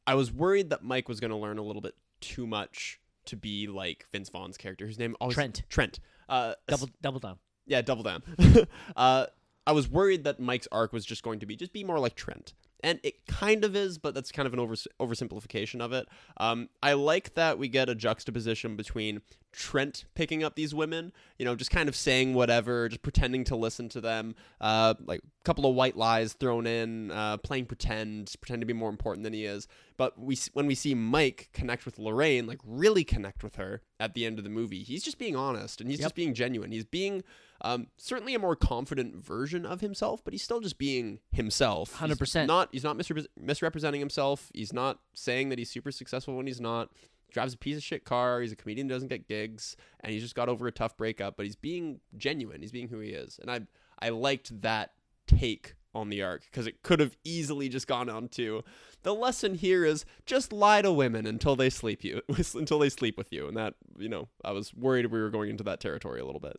[0.07, 3.35] I was worried that Mike was going to learn a little bit too much to
[3.35, 5.61] be like Vince Vaughn's character, whose name always Trent.
[5.69, 5.99] Trent.
[6.27, 7.37] Uh, Double double down.
[7.67, 8.23] yeah, double down.
[8.95, 9.25] uh,
[9.67, 12.15] I was worried that Mike's arc was just going to be just be more like
[12.15, 12.53] Trent.
[12.81, 16.07] And it kind of is, but that's kind of an over, oversimplification of it.
[16.37, 19.21] Um, I like that we get a juxtaposition between
[19.51, 23.55] Trent picking up these women, you know, just kind of saying whatever, just pretending to
[23.55, 28.33] listen to them, uh, like a couple of white lies thrown in, uh, playing pretend,
[28.41, 29.67] pretend to be more important than he is.
[29.97, 34.13] But we, when we see Mike connect with Lorraine, like really connect with her at
[34.13, 36.05] the end of the movie, he's just being honest and he's Yep.
[36.05, 36.71] just being genuine.
[36.71, 37.23] He's being
[37.61, 41.99] um, certainly a more confident version of himself, but he's still just being himself.
[41.99, 42.47] He's 100%.
[42.47, 44.49] Not he's not misrepre- misrepresenting himself.
[44.53, 46.89] He's not saying that he's super successful when he's not.
[47.31, 48.41] Drives a piece of shit car.
[48.41, 51.37] He's a comedian who doesn't get gigs, and he's just got over a tough breakup.
[51.37, 52.61] But he's being genuine.
[52.61, 53.61] He's being who he is, and I
[53.99, 54.93] I liked that
[55.27, 58.63] take on the arc because it could have easily just gone on to
[59.01, 62.21] the lesson here is just lie to women until they sleep you
[62.53, 65.49] until they sleep with you and that you know i was worried we were going
[65.49, 66.57] into that territory a little bit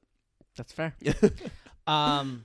[0.57, 0.95] That's fair.
[1.87, 2.45] um.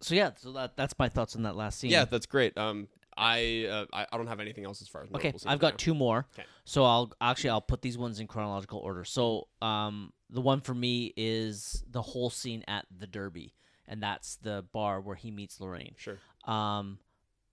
[0.00, 1.90] So yeah, so that that's my thoughts on that last scene.
[1.90, 2.56] Yeah, that's great.
[2.56, 2.88] Um,
[3.18, 5.76] I, uh, I I don't have anything else as far as Okay, I've got now.
[5.78, 6.26] two more.
[6.36, 6.44] 'Kay.
[6.64, 9.04] So I'll actually I'll put these ones in chronological order.
[9.04, 13.54] So um the one for me is the whole scene at the Derby,
[13.86, 15.94] and that's the bar where he meets Lorraine.
[15.96, 16.18] Sure.
[16.44, 16.98] Um,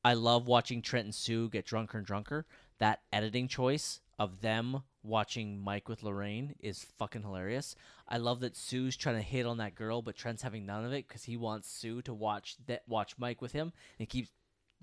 [0.04, 2.46] I love watching Trent and Sue get drunker and drunker.
[2.80, 7.76] That editing choice of them watching Mike with Lorraine is fucking hilarious.
[8.08, 10.92] I love that Sue's trying to hit on that girl, but Trent's having none of
[10.94, 14.30] it because he wants Sue to watch that watch Mike with him, and keeps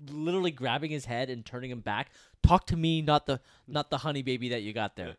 [0.09, 2.11] literally grabbing his head and turning him back.
[2.41, 5.15] Talk to me, not the not the honey baby that you got there.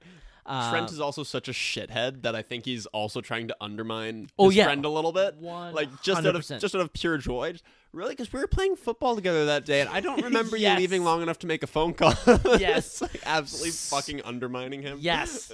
[0.47, 4.29] Uh, Trent is also such a shithead that I think he's also trying to undermine
[4.39, 4.65] Oh, his yeah.
[4.65, 5.41] friend a little bit.
[5.43, 7.55] Like just out of just out of pure joy.
[7.93, 10.75] Really, because we were playing football together that day, and I don't remember Yes.
[10.75, 12.13] you leaving long enough to make a phone call.
[12.59, 13.01] Yes.
[13.01, 14.99] Like, absolutely fucking undermining him.
[15.01, 15.53] Yes.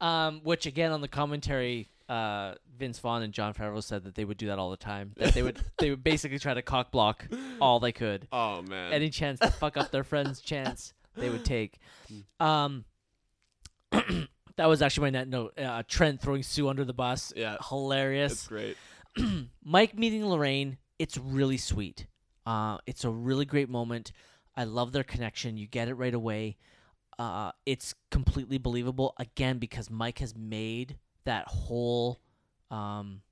[0.00, 4.24] um, which again on the commentary, uh, Vince Vaughn and Jon Favreau said that they
[4.24, 5.12] would do that all the time.
[5.16, 7.26] That they would they would basically try to cock block
[7.60, 8.26] all they could.
[8.32, 8.92] Oh man.
[8.92, 11.78] Any chance to fuck up their friend's chance they would take.
[12.40, 12.84] Um,
[13.92, 15.56] that was actually my net note.
[15.56, 17.32] Uh, Trent throwing Sue under the bus.
[17.36, 17.56] Yeah.
[17.68, 18.32] hilarious.
[18.32, 18.76] It's great.
[19.64, 22.06] Mike meeting Lorraine, it's really sweet.
[22.44, 24.10] Uh, it's a really great moment.
[24.56, 25.56] I love their connection.
[25.56, 26.56] You get it right away.
[27.20, 30.96] Uh, it's completely believable again because Mike has made
[31.30, 32.18] that whole,
[32.72, 33.22] um,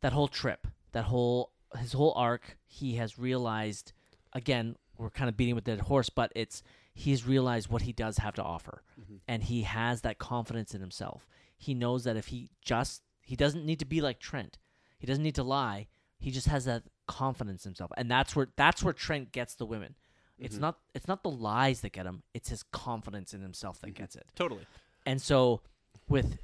[0.00, 2.58] that whole trip, that whole his whole arc.
[2.66, 3.92] He has realized.
[4.32, 6.62] Again, we're kind of beating with dead horse, but it's
[6.92, 9.16] he's realized what he does have to offer, mm-hmm.
[9.28, 11.28] and he has that confidence in himself.
[11.56, 14.58] He knows that if he just he doesn't need to be like Trent.
[14.98, 15.86] He doesn't need to lie.
[16.18, 19.64] He just has that confidence in himself, and that's where that's where Trent gets the
[19.64, 19.94] women.
[20.38, 20.62] It's mm-hmm.
[20.62, 24.02] not it's not the lies that get him; it's his confidence in himself that mm-hmm.
[24.02, 24.26] gets it.
[24.34, 24.66] Totally.
[25.06, 25.62] And so,
[26.08, 26.38] with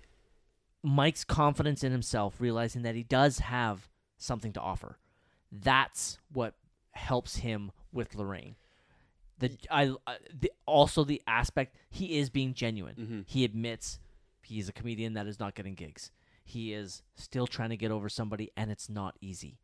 [0.82, 3.88] Mike's confidence in himself, realizing that he does have
[4.18, 4.98] something to offer,
[5.50, 6.54] that's what
[6.92, 8.56] helps him with Lorraine.
[9.38, 9.94] The I
[10.32, 12.94] the, also the aspect he is being genuine.
[12.96, 13.24] Mhm.
[13.28, 13.98] He admits
[14.42, 16.10] he's a comedian that is not getting gigs.
[16.44, 19.58] He is still trying to get over somebody, and it's not easy.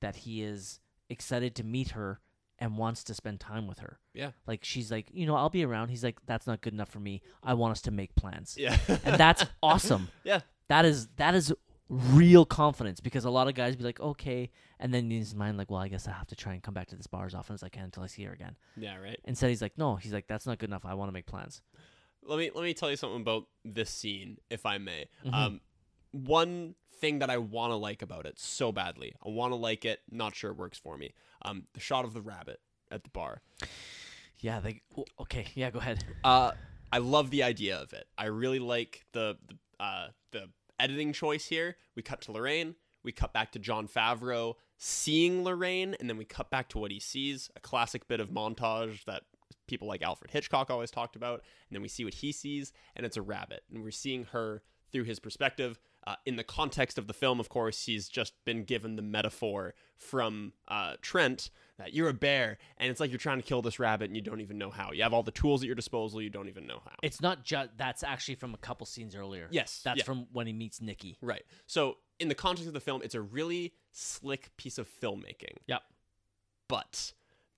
[0.00, 2.20] That he is excited to meet her
[2.58, 3.98] and wants to spend time with her.
[4.12, 4.30] Yeah.
[4.46, 5.88] Like she's like, you know, I'll be around.
[5.88, 7.20] He's like, that's not good enough for me.
[7.42, 8.56] I want us to make plans.
[8.58, 8.76] Yeah.
[9.04, 10.08] And that's awesome.
[10.22, 10.40] yeah.
[10.68, 11.52] That is that is
[11.88, 14.50] real confidence because a lot of guys be like, okay,
[14.80, 16.72] and then in his mind like, well, I guess I have to try and come
[16.74, 18.56] back to this bar as often as I can until I see her again.
[18.76, 18.96] Yeah.
[18.96, 19.18] Right.
[19.24, 20.84] Instead, he's like, no, he's like, that's not good enough.
[20.86, 21.60] I want to make plans.
[22.26, 25.06] let me let me tell you something about this scene, if I may.
[25.26, 25.34] Mhm.
[25.34, 25.60] Um,
[26.12, 29.84] one thing that I want to like about it so badly, I want to like
[29.84, 30.00] it.
[30.10, 31.12] Not sure it works for me.
[31.42, 32.60] Um, the shot of the rabbit
[32.90, 33.42] at the bar.
[34.38, 34.80] Yeah, they
[35.20, 35.46] okay.
[35.54, 36.02] Yeah, go ahead.
[36.24, 36.52] Uh,
[36.92, 38.06] I love the idea of it.
[38.16, 41.76] I really like the the uh, the editing choice here.
[41.94, 42.74] We cut to Lorraine.
[43.02, 46.90] We cut back to Jon Favreau seeing Lorraine, and then we cut back to what
[46.90, 47.50] he sees.
[47.56, 49.22] A classic bit of montage that
[49.66, 51.42] people like Alfred Hitchcock always talked about.
[51.68, 54.62] And then we see what he sees, and it's a rabbit, and we're seeing her
[54.92, 55.78] through his perspective.
[56.06, 59.74] Uh, in the context of the film, of course, he's just been given the metaphor
[59.96, 63.78] from uh, Trent that you're a bear, and it's like you're trying to kill this
[63.78, 64.92] rabbit and you don't even know how.
[64.92, 66.92] You have all the tools at your disposal, you don't even know how.
[67.02, 69.48] It's not just that's actually from a couple scenes earlier.
[69.50, 70.04] Yes, That's yeah.
[70.04, 71.16] from when he meets Nikki.
[71.22, 71.42] Right.
[71.66, 75.56] So, in the context of the film, it's a really slick piece of filmmaking.
[75.66, 75.82] Yep.
[76.68, 77.12] But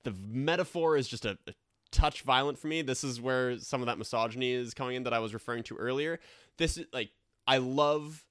[0.05, 1.53] the metaphor is just a, a
[1.91, 2.83] touch violent for me.
[2.83, 5.77] This is where some of that misogyny is coming in that I was referring to
[5.77, 6.21] earlier.
[6.59, 7.11] This is like,
[7.47, 8.26] I love,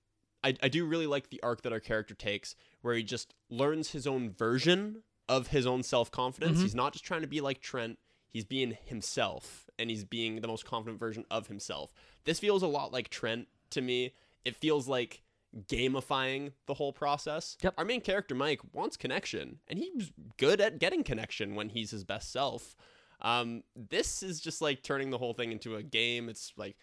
[0.46, 3.92] I, I do really like the arc that our character takes where he just learns
[3.92, 6.60] his own version of his own self confidence.
[6.60, 6.62] Mhm.
[6.64, 7.98] He's not just trying to be like Trent,
[8.30, 11.92] he's being himself and he's being the most confident version of himself.
[12.26, 14.14] This feels a lot like Trent to me.
[14.46, 15.24] It feels like
[15.68, 17.58] gamifying the whole process.
[17.62, 17.74] Yep.
[17.78, 22.04] Our main character Mike wants connection, and he's good at getting connection when he's his
[22.04, 22.76] best self.
[23.22, 26.30] Um, this is just like turning the whole thing into a game.
[26.30, 26.76] It's like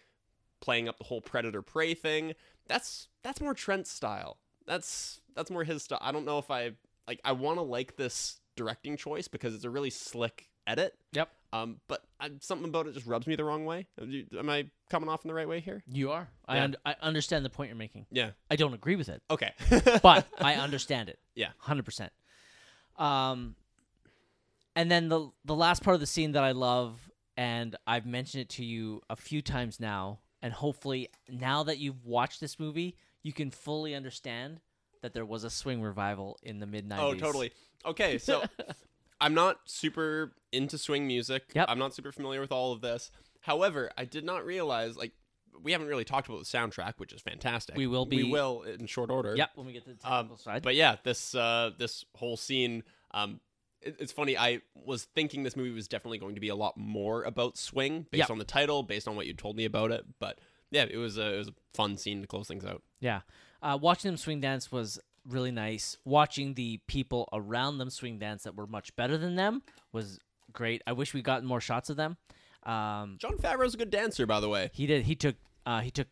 [0.59, 2.33] playing up the whole predator prey thing.
[2.67, 4.37] That's that's more Trent's style.
[4.65, 5.99] That's that's more his style.
[6.01, 6.71] I don't know if I
[7.07, 7.19] like.
[7.25, 10.95] I want to like this directing choice because it's a really slick edit.
[11.11, 11.29] Yep.
[11.51, 13.85] Um, but I, something about it just rubs me the wrong way.
[14.01, 15.83] Am I coming off in the right way here?
[15.87, 16.27] You are.
[16.47, 18.07] I un- I understand the point you're making.
[18.11, 18.31] Yeah.
[18.49, 19.51] I don't agree with it, Okay.
[20.01, 21.19] but I understand it.
[21.35, 21.49] Yeah.
[21.59, 22.11] hundred percent.
[22.97, 23.55] Um,
[24.75, 28.41] and then the the last part of the scene that I love, and I've mentioned
[28.41, 32.95] it to you a few times now, and hopefully now that you've watched this movie,
[33.23, 34.59] you can fully understand
[35.01, 36.99] that there was a swing revival in the mid '90s.
[36.99, 37.51] Oh, totally.
[37.85, 38.43] Okay, so
[39.19, 41.43] I'm not super into swing music.
[41.55, 41.65] Yep.
[41.69, 43.09] I'm not super familiar with all of this.
[43.41, 45.13] However, I did not realize like
[45.61, 47.75] we haven't really talked about the soundtrack, which is fantastic.
[47.75, 48.23] We will be.
[48.23, 49.35] We will in short order.
[49.35, 49.49] Yep.
[49.55, 50.61] When we get to the technical Um, side.
[50.63, 52.83] But yeah, this uh, this whole scene.
[53.11, 53.39] Um,
[53.85, 54.37] it's funny.
[54.37, 58.05] I was thinking this movie was definitely going to be a lot more about swing,
[58.11, 58.29] based Yep.
[58.31, 60.05] on the title, based on what you told me about it.
[60.19, 60.39] But
[60.71, 62.81] yeah, it was a it was a fun scene to close things out.
[62.99, 63.21] Yeah.
[63.61, 65.97] Uh, watching them swing dance was really nice.
[66.03, 69.61] Watching the people around them swing dance that were much better than them
[69.93, 70.19] was
[70.51, 70.81] great.
[70.85, 72.17] I wish we gotten more shots of them.
[72.63, 74.69] Um, Jon Favreau's a good dancer, by the way.
[74.73, 75.03] he did.
[75.05, 75.35] He took.
[75.65, 76.07] Uh, he took.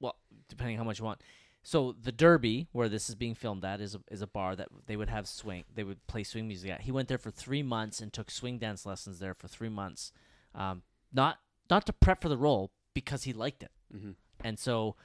[0.00, 0.16] Well,
[0.48, 1.22] depending how much you want.
[1.66, 4.68] So the Derby, where this is being filmed at, is a, is a bar that
[4.86, 5.64] they would have swing.
[5.74, 6.82] They would play swing music at.
[6.82, 10.12] He went there for three months and took swing dance lessons there for three months.
[10.54, 10.82] Um,
[11.12, 11.38] not
[11.70, 13.70] not to prep for the role because he liked it.
[13.92, 14.14] Mhm.
[14.44, 14.96] And so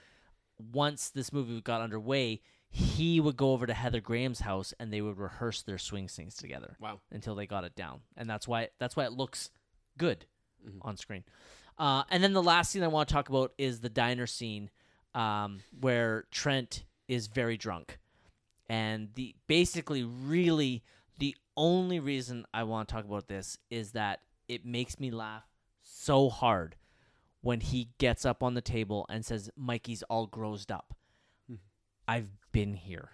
[0.57, 5.01] once this movie got underway, he would go over to Heather Graham's house and they
[5.01, 6.99] would rehearse their swing scenes together Wow.
[7.09, 8.01] until they got it down.
[8.17, 9.49] And that's why that's why it looks
[9.97, 10.25] good
[10.67, 10.79] Mhm.
[10.81, 11.23] on screen.
[11.77, 14.69] Uh, and then the last scene I want to talk about is the diner scene
[15.13, 17.97] um, where Trent is very drunk.
[18.69, 20.83] And the basically really
[21.17, 25.43] the only reason I want to talk about this is that it makes me laugh
[25.81, 26.75] so hard
[27.41, 30.93] when he gets up on the table and says Mikey's all grossed up.
[32.07, 33.09] I've been here.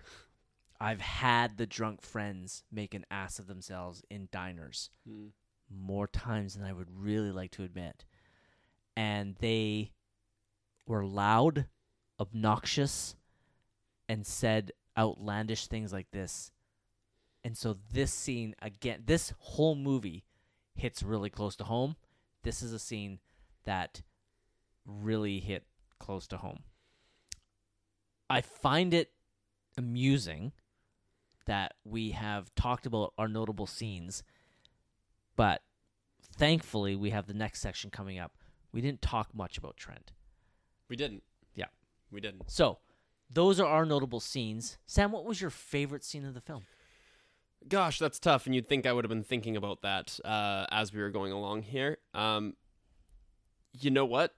[0.79, 5.31] I've had the drunk friends make an ass of themselves in diners Mm.
[5.69, 8.05] more times than I would really like to admit.
[8.95, 9.91] And they
[10.85, 11.65] were loud,
[12.19, 13.15] obnoxious,
[14.07, 16.51] and said outlandish things like this.
[17.43, 20.23] And so this scene again, this whole movie
[20.73, 21.95] hits really close to home.
[22.43, 23.19] This is a scene
[23.63, 24.01] that
[24.85, 25.63] really hit
[25.99, 26.59] close to home.
[28.29, 29.11] I find it
[29.77, 30.51] amusing
[31.45, 34.23] that we have talked about our notable scenes,
[35.35, 35.61] but
[36.35, 38.31] thankfully we have the next section coming up.
[38.71, 40.11] We didn't talk much about Trent.
[40.89, 41.23] We didn't.
[42.15, 42.49] We didn't.
[42.49, 42.77] So,
[43.29, 44.77] those are our notable scenes.
[44.85, 46.63] Sam, what was your favorite scene of the film?
[47.67, 50.93] Gosh, that's tough, and you'd think I would have been thinking about that uh, as
[50.93, 51.97] we were going along here.
[52.13, 52.55] Um,
[53.77, 54.33] you know what?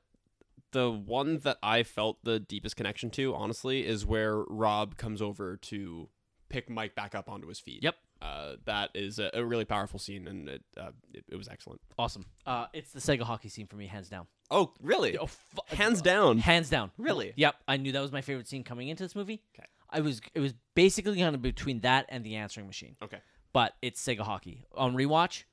[0.71, 5.55] The one that I felt the deepest connection to, honestly, is where Rob comes over
[5.57, 6.09] to
[6.49, 7.83] pick Mike back up onto his feet.
[7.83, 7.95] Yep.
[8.22, 11.81] Uh, that is a, a really powerful scene, and it, uh, it it was excellent.
[11.99, 12.26] Awesome.
[12.45, 14.26] Uh, it's the Sega hockey scene for me, hands down.
[14.49, 15.18] Oh, really?
[15.18, 16.38] Oh, fu- Hands down.
[16.39, 16.91] hands down.
[16.98, 17.34] Really?
[17.35, 17.56] Yep.
[17.68, 19.41] I knew that was my favorite scene coming into this movie.
[19.56, 19.68] Okay.
[19.89, 22.95] I was it was basically kind of between that and the answering machine.
[23.03, 23.19] Okay.
[23.53, 25.44] But it's Sega hockey on rewatch,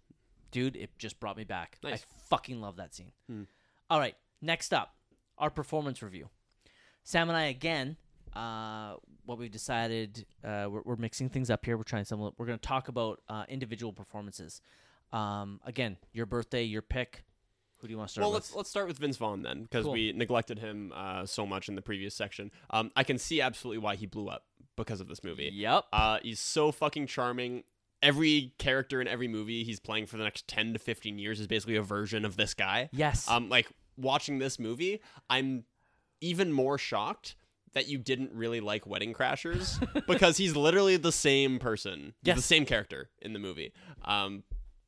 [0.51, 0.74] dude.
[0.77, 1.78] It just brought me back.
[1.82, 2.03] Nice.
[2.03, 3.12] I fucking love that scene.
[3.28, 3.43] Hmm.
[3.91, 4.15] All right.
[4.41, 4.95] Next up,
[5.39, 6.28] our performance review.
[7.03, 7.97] Sam and I again.
[8.36, 8.94] Uh,
[9.27, 11.77] what we've decided, uh, we're, we're mixing things up here.
[11.77, 12.20] We're trying some.
[12.20, 14.61] We're going to talk about uh, individual performances.
[15.12, 17.24] Um, again, your birthday, your pick.
[17.78, 18.43] Who do you want to start Well, with?
[18.44, 19.93] let's let's start with Vince Vaughn then, because Cool.
[19.93, 22.51] we neglected him uh, so much in the previous section.
[22.70, 24.44] Um, I can see absolutely why he blew up
[24.77, 25.51] because of this movie.
[25.52, 25.85] Yep.
[25.93, 27.62] Uh, he's so fucking charming.
[28.02, 31.47] Every character in every movie he's playing for the next ten to fifteen years is
[31.47, 32.89] basically a version of this guy.
[32.93, 33.28] Yes.
[33.28, 35.01] Um, like watching this movie,
[35.31, 35.65] I'm
[36.20, 37.36] even more shocked
[37.74, 42.42] that you didn't really like Wedding Crashers because he's literally the same person, He's the
[42.42, 43.72] same character in the movie.
[44.05, 44.44] Um,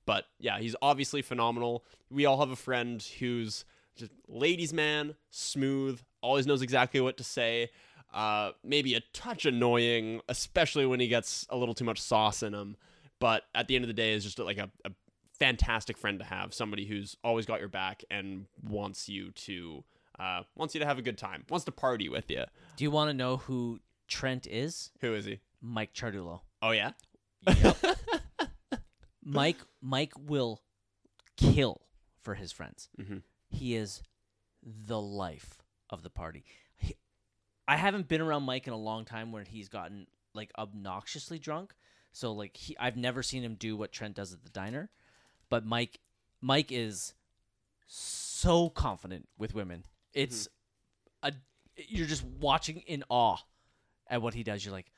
[0.06, 1.84] but yeah, he's obviously phenomenal.
[2.10, 3.64] We all have a friend who's
[3.96, 7.70] just ladies' man, smooth, always knows exactly what to say.
[8.14, 12.54] Uh, maybe a touch annoying, especially when he gets a little too much sauce in
[12.54, 12.76] him.
[13.18, 14.90] But at the end of the day, is just like a, a
[15.38, 16.54] fantastic friend to have.
[16.54, 19.84] Somebody who's always got your back and wants you to
[20.18, 22.44] uh, wants you to have a good time, wants to party with you.
[22.76, 24.90] Do you want to know who Trent is?
[25.00, 25.40] Who is he?
[25.60, 26.40] Mike Chardulo.
[26.62, 26.92] Oh yeah,
[29.24, 30.62] Mike Mike will
[31.36, 31.80] kill
[32.22, 32.88] for his friends.
[33.00, 33.22] Mhm.
[33.48, 34.02] He is
[34.64, 36.44] the life of the party.
[36.76, 36.96] He-
[37.68, 41.74] I haven't been around Mike in a long time where he's gotten like obnoxiously drunk.
[42.12, 44.90] So like he I've never seen him do what Trent does at the diner.
[45.48, 46.00] But Mike
[46.40, 47.14] Mike is
[47.86, 49.84] so confident with women.
[50.16, 50.48] It's
[51.22, 51.32] a
[51.88, 53.36] you're just watching in awe
[54.08, 54.64] at what he does.
[54.64, 54.90] You're like,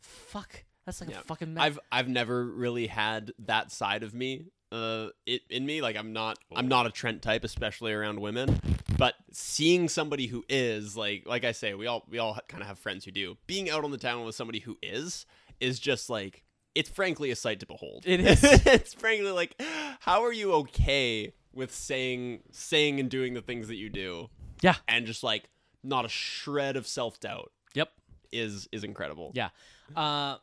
[0.00, 1.20] fuck, that's like Yeah.
[1.20, 1.62] a fucking man.
[1.62, 6.12] I've I've never really had that side of me uh it in me like I'm
[6.12, 8.58] not I'm not a Trent type especially around women
[8.98, 12.66] but seeing somebody who is like like I say we all we all kind of
[12.66, 15.26] have friends who do being out on the town with somebody who is
[15.60, 16.42] is just like
[16.74, 18.42] it's frankly a sight to behold It is.
[18.42, 19.54] it's frankly like
[20.00, 24.28] how are you okay with saying saying and doing the things that you do
[24.60, 24.76] yeah.
[24.88, 25.48] and just like
[25.82, 27.90] not a shred of self-doubt Yep.
[28.32, 29.50] is is incredible Yeah.
[29.94, 30.36] Uh,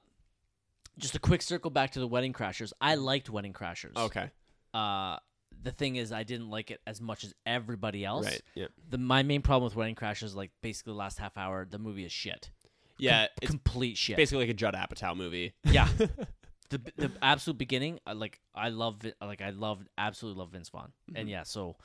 [0.98, 2.74] just a quick circle back to the Wedding Crashers.
[2.80, 3.96] I liked Wedding Crashers.
[3.98, 4.30] okay
[4.74, 5.18] Uh,
[5.64, 8.26] the thing is, I didn't like it as much as everybody else.
[8.26, 11.38] right yeah The my main problem with Wedding Crashers, is, like basically the last half
[11.38, 12.50] hour, the movie is shit.
[12.98, 14.18] yeah Com- it's complete shit.
[14.18, 15.54] basically like a Judd Apatow movie.
[15.64, 15.88] yeah.
[16.70, 20.92] the the absolute beginning, I like I love like I love absolutely love Vince Vaughn,
[21.10, 21.18] Mm-hmm.
[21.18, 21.76] and yeah, so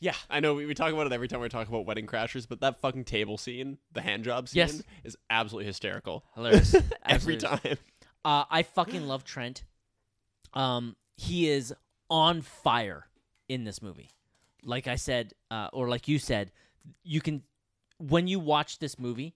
[0.00, 2.46] yeah, I know we, we talk about it every time we talk about Wedding Crashers,
[2.48, 4.82] but that fucking table scene, the hand job scene, Yes.
[5.04, 6.74] is absolutely hysterical hilarious
[7.06, 7.36] every Absolutely.
[7.70, 7.78] time.
[8.24, 9.64] Uh, I fucking love Trent.
[10.54, 11.72] Um, he is
[12.10, 13.06] on fire
[13.48, 14.10] in this movie.
[14.64, 16.50] Like I said, uh, or like you said,
[17.02, 17.42] you can
[17.98, 19.34] when you watch this movie,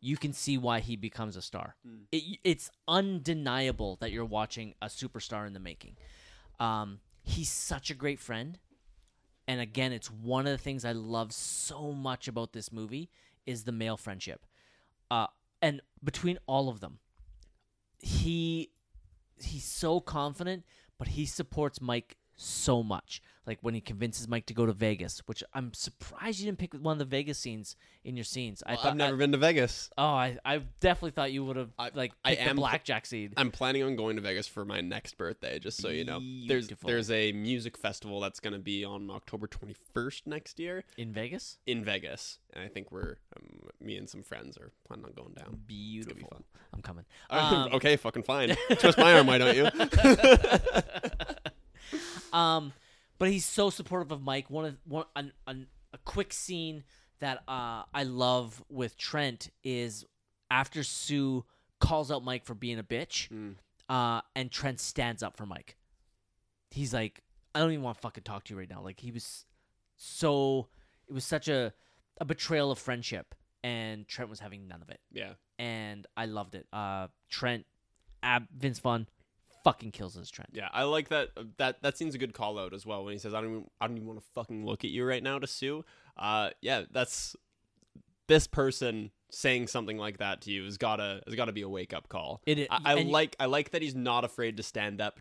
[0.00, 1.76] you can see why he becomes a star.
[2.10, 5.96] It, it's undeniable that you're watching a superstar in the making.
[6.58, 8.58] Um, he's such a great friend,
[9.46, 13.10] and again, it's one of the things I love so much about this movie
[13.44, 14.46] is the male friendship.
[15.10, 15.26] Uh,
[15.60, 16.98] and between all of them,
[17.98, 18.70] he
[19.42, 20.64] he's so confident,
[20.98, 23.22] but he supports Mike so much.
[23.44, 26.74] Like when he convinces Mike to go to Vegas, which I'm surprised you didn't pick
[26.74, 27.74] one of the Vegas scenes
[28.04, 28.62] in your scenes.
[28.64, 29.90] I I've never I- been to Vegas.
[29.98, 33.32] oh, I, I definitely thought you would have I- like I am blackjack scene.
[33.36, 36.20] I'm planning on going to Vegas for my next birthday, just so you know.
[36.46, 36.86] There's Beautiful.
[36.88, 41.58] there's a music festival that's going to be on October 21st next year in Vegas.
[41.66, 45.32] in Vegas, and I think we're um, me and some friends are planning on going
[45.34, 45.58] down.
[45.66, 46.28] Beautiful.
[46.30, 46.44] fun.
[46.72, 47.04] I'm coming.
[47.30, 48.54] Um, okay, fucking fine.
[48.78, 49.68] Twist my arm, why don't you?
[52.32, 52.72] Um,
[53.22, 54.50] but he's so supportive of Mike.
[54.50, 56.82] One of one an, an, a quick scene
[57.20, 60.04] that uh, I love with Trent is
[60.50, 61.44] after Sue
[61.78, 63.54] calls out Mike for being a bitch, Mm.
[63.88, 65.76] uh, and Trent stands up for Mike.
[66.72, 67.22] He's like,
[67.54, 68.82] I don't even want to fucking talk to you right now.
[68.82, 69.44] Like he was
[69.96, 70.66] so,
[71.06, 71.72] it was such a
[72.20, 75.34] a betrayal of friendship, and Trent was having none of it, yeah.
[75.60, 76.66] and I loved it.
[76.72, 77.66] Uh, Trent,
[78.20, 79.06] ab, Vince Vaughn,
[79.64, 80.50] fucking kills his trend.
[80.52, 81.30] Yeah, I like that.
[81.58, 83.70] That that seems a good call out as well when he says, "I don't, even,
[83.80, 85.84] I don't even want to fucking look at you right now." To Sue,
[86.16, 87.36] uh, yeah, that's
[88.28, 91.92] this person saying something like that to you has gotta has gotta be a wake
[91.94, 92.40] up call.
[92.46, 95.20] It, I, I and- like I like that he's not afraid to stand up,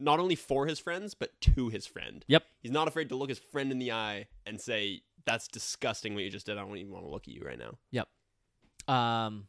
[0.00, 2.24] not only for his friends but to his friend.
[2.28, 2.44] Yep.
[2.60, 6.24] He's not afraid to look his friend in the eye and say, "That's disgusting what
[6.24, 6.58] you just did.
[6.58, 8.08] I don't even want to look at you right now." Yep.
[8.88, 9.46] Um,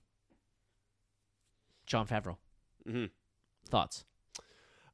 [1.85, 2.37] Jon Favreau.
[2.87, 3.09] Mhm.
[3.69, 4.05] Thoughts?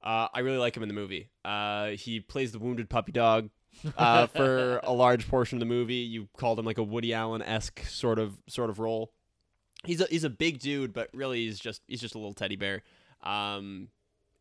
[0.03, 1.29] Uh, I really like him in the movie.
[1.45, 3.49] Uh, he plays the wounded puppy dog
[3.97, 5.95] uh, for a large portion of the movie.
[5.95, 9.13] You called him like a Woody Allen esque sort of sort of role.
[9.85, 12.55] He's a he's a big dude, but really he's just he's just a little teddy
[12.55, 12.83] bear.
[13.23, 13.89] Um,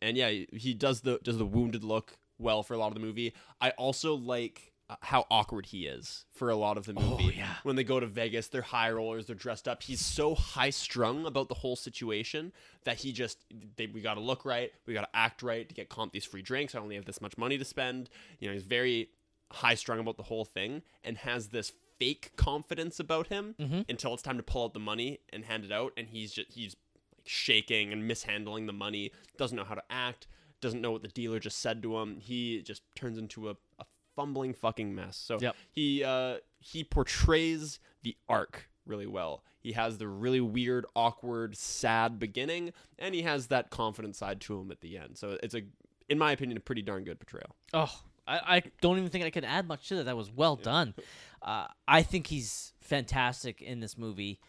[0.00, 3.00] and yeah, he does the does the wounded look well for a lot of the
[3.00, 3.34] movie.
[3.60, 4.69] I also like
[5.02, 7.34] how awkward he is for a lot of the movie.
[7.36, 7.54] yeah.
[7.62, 9.82] When they go to Vegas, they're high rollers, they're dressed up.
[9.82, 12.52] He's so high strung about the whole situation
[12.84, 13.38] that he just
[13.76, 16.24] they, we got to look right, we got to act right to get comp these
[16.24, 16.74] free drinks.
[16.74, 18.10] I only have this much money to spend.
[18.38, 19.10] You know, he's very
[19.52, 23.84] high strung about the whole thing and has this fake confidence about him Mhm.
[23.88, 26.52] until it's time to pull out the money and hand it out and he's just
[26.52, 26.74] he's
[27.16, 30.26] like shaking and mishandling the money, doesn't know how to act,
[30.60, 32.18] doesn't know what the dealer just said to him.
[32.18, 33.84] He just turns into a, a
[34.16, 35.16] fumbling fucking mess.
[35.16, 35.56] So Yep.
[35.70, 39.44] he uh he portrays the arc really well.
[39.60, 44.58] He has the really weird, awkward, sad beginning, and he has that confident side to
[44.58, 45.18] him at the end.
[45.18, 45.62] So it's a,
[46.08, 47.54] in my opinion, a pretty darn good portrayal.
[47.74, 47.94] Oh,
[48.26, 50.04] I, I don't even think I could add much to that.
[50.04, 50.94] That was well done.
[51.42, 54.40] Uh, I think he's fantastic in this movie.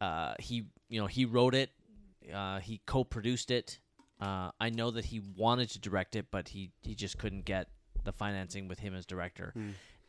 [0.00, 1.70] Uh, he, you know, he wrote it.
[2.32, 3.80] Uh, he co-produced it.
[4.20, 7.68] Uh, I know that he wanted to direct it, but he he just couldn't get
[8.04, 9.52] the financing with him as director.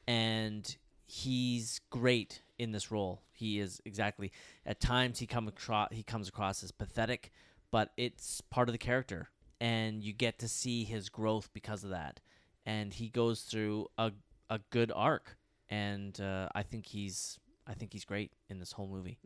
[0.07, 3.21] And he's great in this role.
[3.33, 4.31] He is exactly.
[4.65, 7.31] At times he come across he comes across as pathetic,
[7.71, 11.89] but it's part of the character, and you get to see his growth because of
[11.91, 12.19] that.
[12.65, 14.11] And he goes through a
[14.49, 15.37] a good arc,
[15.69, 19.17] and uh, I think he's I think he's great in this whole movie.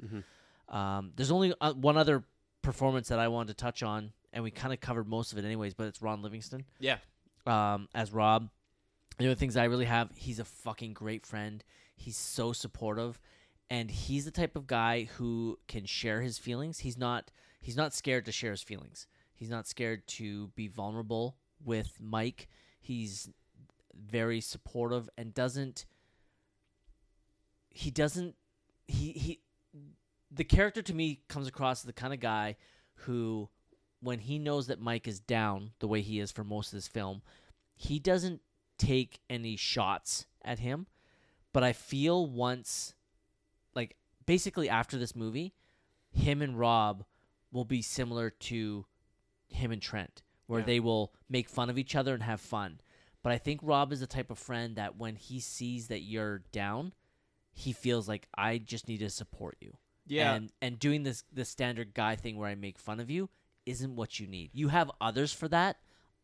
[0.69, 2.23] Um, there's only uh, one other
[2.61, 5.45] performance that I wanted to touch on, and we kind of covered most of it
[5.45, 5.73] anyways.
[5.73, 6.97] But it's Ron Livingston Yeah.
[7.45, 8.49] Um, as Rob.
[9.17, 11.63] The other things I really have, he's a fucking great friend.
[11.95, 13.19] He's so supportive,
[13.69, 16.79] and he's the type of guy who can share his feelings.
[16.79, 17.31] He's not
[17.61, 19.07] he's not scared to share his feelings.
[19.33, 22.47] He's not scared to be vulnerable with Mike.
[22.79, 23.29] He's
[23.95, 25.85] very supportive and doesn't
[27.69, 28.35] he doesn't
[28.87, 29.39] he he
[30.31, 32.55] the character to me comes across as the kind of guy
[32.95, 33.49] who
[34.05, 36.87] when he knows that Mike is down the way he is for most of this
[36.87, 37.21] film,
[37.75, 38.41] he doesn't
[38.77, 40.87] take any shots at him.
[41.53, 42.93] But I feel once,
[43.73, 43.95] like,
[44.25, 45.53] basically after this movie,
[46.11, 47.05] him and Rob
[47.51, 48.85] will be similar to
[49.47, 50.65] him and Trent, where Yeah.
[50.65, 52.81] they will make fun of each other and have fun.
[53.23, 56.39] But I think Rob is the type of friend that when he sees that you're
[56.51, 56.93] down,
[57.53, 59.77] he feels like I just need to support you.
[60.05, 60.35] Yeah.
[60.35, 63.29] And and doing this the standard guy thing where I make fun of you
[63.65, 64.51] isn't what you need.
[64.53, 65.77] You have others for that.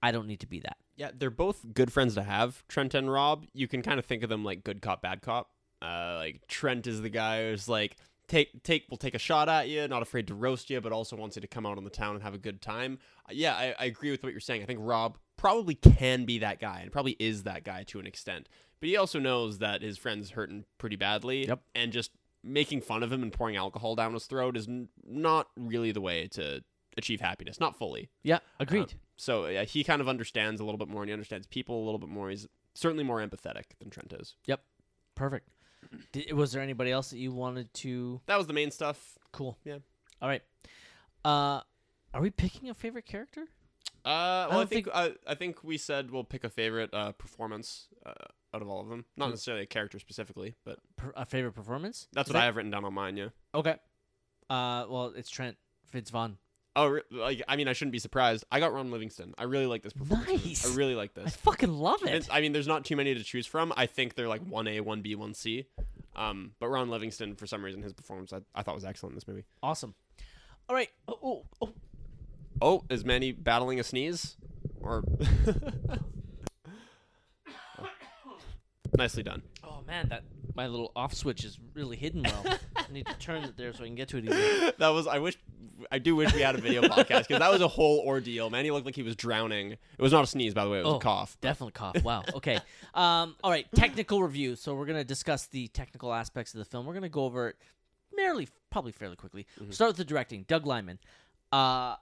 [0.04, 0.78] I don't need to be that.
[0.96, 3.46] Yeah, they're both good friends to have, Trent and Rob.
[3.54, 5.50] You can kind of think of them like good cop, bad cop.
[5.82, 7.98] Uh, like Trent is the guy who's like
[8.28, 11.16] take take will take a shot at you, not afraid to roast you, but also
[11.16, 13.00] wants you to come out on the town and have a good time.
[13.28, 14.62] Uh, yeah, I, I agree with what you're saying.
[14.62, 18.06] I think Rob probably can be that guy and probably is that guy to an
[18.08, 18.48] extent.
[18.80, 21.62] But he also knows that his friend's hurting pretty badly, Yep.
[21.76, 22.12] and just
[22.44, 26.02] making fun of him and pouring alcohol down his throat is n- not really the
[26.02, 26.64] way to
[26.98, 27.60] achieve happiness.
[27.60, 28.10] Not fully.
[28.24, 28.82] Yeah, agreed.
[28.84, 31.84] Um, so yeah, he kind of understands a little bit more, and he understands people
[31.84, 32.30] a little bit more.
[32.30, 34.36] He's certainly more empathetic than Trent is.
[34.46, 34.62] Yep,
[35.16, 35.50] perfect.
[36.12, 38.22] Did, was there anybody else that you wanted to?
[38.28, 39.18] That was the main stuff.
[39.32, 39.58] Cool.
[39.64, 39.78] Yeah.
[40.22, 40.42] All right.
[41.26, 41.62] Uh,
[42.14, 43.42] are we picking a favorite character?
[44.04, 47.12] Uh, well, I, don't think, I, I think we said we'll pick a favorite uh,
[47.12, 48.14] performance uh,
[48.54, 49.06] out of all of them.
[49.16, 49.32] Not Mm.
[49.32, 52.08] necessarily a character specifically, but Per, a favorite performance?
[52.12, 53.16] that's Is what I have written down on mine.
[53.18, 53.30] Yeah.
[53.54, 53.76] Okay.
[54.50, 55.56] Uh, well, it's Trent
[55.88, 56.38] Fitz Vaughn.
[56.76, 58.45] Oh, like I mean, I shouldn't be surprised.
[58.52, 59.34] I got Ron Livingston.
[59.38, 60.30] I really like this performance.
[60.45, 60.72] Nice.
[60.72, 61.27] I really like this.
[61.27, 62.34] I fucking love It's- it.
[62.34, 63.73] I mean, there's not too many to choose from.
[63.76, 65.65] I think they're like one A, one B, one C.
[66.15, 69.15] Um, but Ron Livingston, for some reason, his performance I, I thought was excellent in
[69.15, 69.43] this movie.
[69.61, 69.95] Awesome.
[70.69, 70.89] All right.
[71.07, 71.73] Oh, oh, oh.
[72.61, 74.38] Oh, is Manny battling a sneeze?
[74.80, 75.03] Or
[78.98, 79.41] nicely done.
[79.64, 80.23] Oh man, that
[80.56, 82.45] my little off switch is really hidden well.
[82.76, 84.72] I need to turn it there so I can get to it easily.
[84.80, 85.38] That was I wish
[85.91, 88.49] I do wish we had a video podcast because that was a whole ordeal.
[88.49, 89.72] Manny looked like he was drowning.
[89.72, 90.80] It was not a sneeze, by the way.
[90.80, 90.98] It was Oh.
[90.98, 91.38] a cough.
[91.41, 92.03] Definitely cough.
[92.03, 92.23] Wow.
[92.36, 92.56] Okay.
[92.94, 93.65] Um, all right.
[93.76, 94.56] Technical review.
[94.56, 96.86] So we're gonna discuss the technical aspects of the film.
[96.86, 97.56] We're gonna go over it
[98.14, 99.48] merely, probably fairly quickly.
[99.60, 100.44] We'll start with the directing.
[100.48, 100.99] Doug Liman.
[101.52, 101.95] Uh,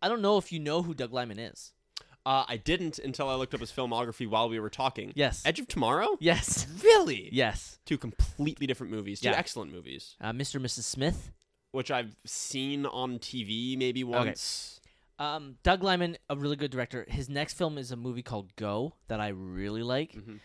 [0.00, 1.72] I don't know if you know who Doug Liman is.
[2.26, 5.12] Uh, I didn't until I looked up his filmography while we were talking.
[5.14, 5.42] Yes.
[5.46, 6.16] Edge of Tomorrow.
[6.20, 6.66] Yes.
[6.82, 7.30] Really?
[7.32, 7.78] Yes.
[7.86, 9.20] Two completely different movies.
[9.20, 9.36] Two Yeah.
[9.36, 10.56] excellent movies, Uh, Mr.
[10.56, 10.82] and Mrs.
[10.84, 11.32] Smith.
[11.70, 14.80] which I've seen on TV maybe once.
[15.18, 17.04] Um, Doug Liman, a really good director.
[17.08, 20.12] His next film is a movie called Go that I really like.
[20.12, 20.36] Mhm.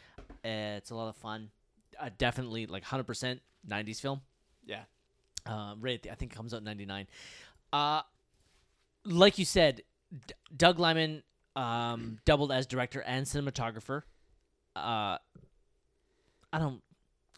[0.43, 1.51] Uh, it's a lot of fun.
[1.97, 4.21] Uh, definitely like 100% 90s film.
[4.65, 4.83] Yeah.
[5.45, 7.07] Uh, right, at the- I think it comes out in '99.
[7.71, 8.01] Uh,
[9.05, 11.23] like you said, D- Doug Liman
[11.55, 14.01] um, doubled as director and cinematographer.
[14.75, 15.17] Uh,
[16.51, 16.81] I don't,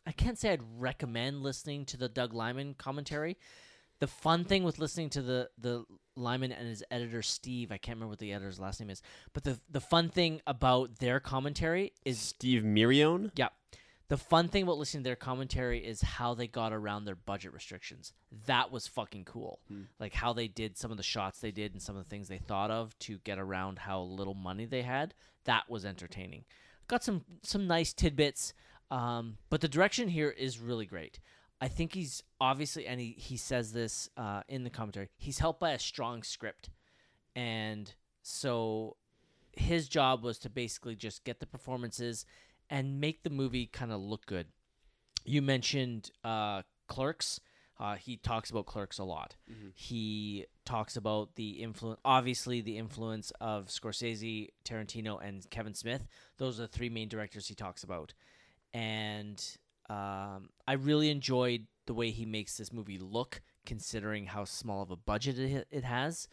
[0.06, 3.38] I can't say I'd recommend listening to the Doug Liman commentary.
[4.00, 5.86] The fun thing with listening to the the
[6.18, 9.02] Liman and his editor Steve, I can't remember what the editor's last name is,
[9.34, 13.32] but the the fun thing about their commentary is Steve Mirrione.
[13.36, 13.50] yeah.
[14.08, 17.54] The fun thing about listening to their commentary is how they got around their budget
[17.54, 18.14] restrictions.
[18.46, 19.62] That was fucking cool.
[20.00, 22.28] Like how they did some of the shots they did and some of the things
[22.28, 25.16] they thought of to get around how little money they had.
[25.46, 26.46] That was entertaining.
[26.88, 28.54] Got some some nice tidbits.
[28.92, 31.20] Um, but the direction here is really great.
[31.60, 35.60] I think he's obviously, and he, he says this uh, in the commentary, he's helped
[35.60, 36.70] by a strong script.
[37.36, 37.92] And
[38.22, 38.98] so
[39.54, 42.26] his job was to basically just get the performances
[42.70, 44.48] and make the movie kind of look good.
[45.24, 47.40] You mentioned uh, Clerks.
[47.78, 49.36] Uh, he talks about Clerks a lot.
[49.52, 49.72] Mhm.
[49.76, 56.08] He talks about the influence, obviously the influence of Scorsese, Tarantino, and Kevin Smith.
[56.38, 58.14] Those are the three main directors he talks about,
[58.74, 59.44] and
[59.90, 64.90] um, I really enjoyed the way he makes this movie look, considering how small of
[64.92, 66.28] a budget it, it has.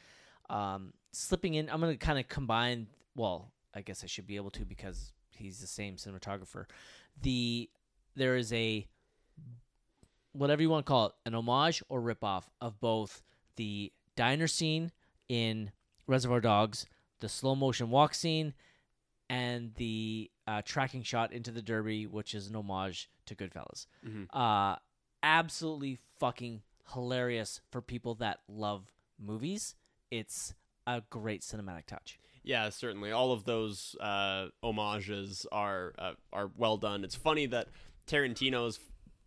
[0.49, 2.87] Um, slipping in, I'm gonna kind of combine.
[3.17, 6.67] Well, I guess I should be able to because he's the same cinematographer.
[7.21, 7.69] The
[8.15, 8.87] there is a
[10.33, 13.23] whatever you want to call it, an homage or ripoff of both
[13.57, 14.93] the diner scene
[15.29, 15.71] in
[16.07, 16.87] Reservoir Dogs,
[17.21, 18.55] the slow motion walk scene,
[19.29, 23.87] and the uh, tracking shot into the Derby, which is an homage to Goodfellas.
[24.07, 24.27] Mhm.
[24.33, 24.77] Uh,
[25.23, 29.75] absolutely fucking hilarious for people that love movies.
[30.11, 30.55] It's
[30.87, 32.19] a great cinematic touch.
[32.45, 33.13] Yeah, certainly.
[33.13, 37.05] All of those uh, homages are uh, are well done.
[37.05, 37.69] It's funny that
[38.07, 38.81] Tarantino's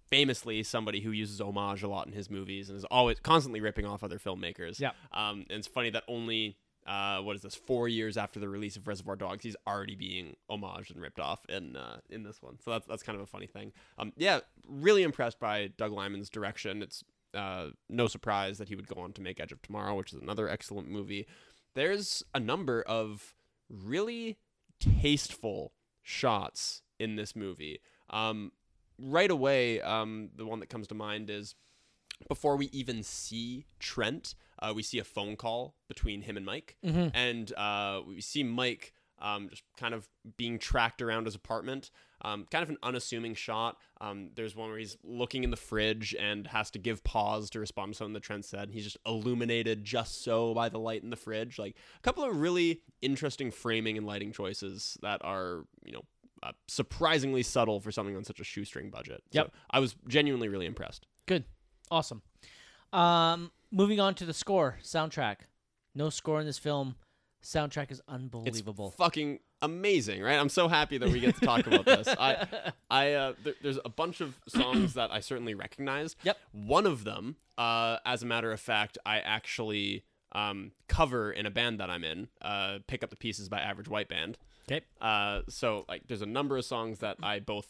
[0.09, 3.85] famously somebody who uses homage a lot in his movies and is always constantly ripping
[3.85, 4.79] off other filmmakers.
[4.79, 4.91] Yeah.
[5.11, 7.55] Um, and it's funny that only uh, what is this?
[7.55, 11.43] Four years after the release of Reservoir Dogs, he's already being homaged and ripped off
[11.49, 12.59] in uh, in this one.
[12.63, 13.71] So that's that's kind of a funny thing.
[13.97, 16.83] Um, yeah, really impressed by Doug Liman's direction.
[16.83, 20.13] It's uh, no surprise that he would go on to make Edge of Tomorrow, which
[20.13, 21.27] is another excellent movie.
[21.75, 23.35] There's a number of
[23.69, 24.37] really
[24.79, 27.79] tasteful shots in this movie.
[28.09, 28.51] Um,
[28.97, 31.55] right away, um, the one that comes to mind is
[32.27, 36.77] before we even see Trent, uh, we see a phone call between him and Mike,
[36.83, 37.09] Mm-hmm.
[37.13, 41.91] and uh, we see Mike um, just kind of being tracked around his apartment.
[42.21, 43.77] Um, kind of an unassuming shot.
[44.01, 47.59] Um, there's one where he's looking in the fridge and has to give pause to
[47.59, 48.69] respond to something that Trent said.
[48.71, 51.59] He's just illuminated just so by the light in the fridge.
[51.59, 56.01] Like a couple of really interesting framing and lighting choices that are, you know,
[56.41, 59.23] uh, surprisingly subtle for something on such a shoestring budget.
[59.31, 59.47] Yep.
[59.47, 61.05] So I was genuinely really impressed.
[61.25, 61.43] Good.
[61.91, 62.21] Awesome.
[62.93, 65.37] Um, moving on to the score, soundtrack.
[65.93, 66.95] No score in this film.
[67.45, 68.91] Soundtrack is It's unbelievable.
[68.91, 70.37] fucking amazing, right?
[70.37, 72.07] I'm so happy that we get to talk about this.
[72.07, 72.47] I,
[72.89, 76.17] I, uh, th- there's a bunch of songs that I certainly recognized.
[76.23, 76.37] Yep.
[76.51, 80.03] One of them, uh, as a matter of fact, I actually
[80.33, 82.27] um, cover in a band that I'm in.
[82.41, 84.37] Uh, Pick up the pieces by Average White Band.
[84.69, 84.83] Okay.
[84.99, 87.67] Uh, so like, there's a number of songs that I both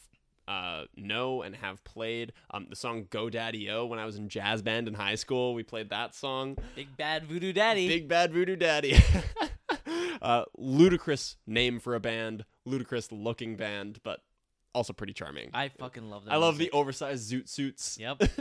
[0.48, 2.32] uh, know and have played.
[2.52, 5.54] Um, the song "Go Daddy O" when I was in jazz band in high school,
[5.56, 6.56] we played that song.
[6.76, 7.88] Big Bad Voodoo Daddy.
[7.88, 8.96] Big Bad Voodoo Daddy.
[10.22, 14.22] uh, ludicrous name for a band, ludicrous looking band, but
[14.74, 15.50] also pretty charming.
[15.54, 16.34] I fucking love that.
[16.34, 17.98] I love the oversized zoot suits.
[18.00, 18.24] Yep.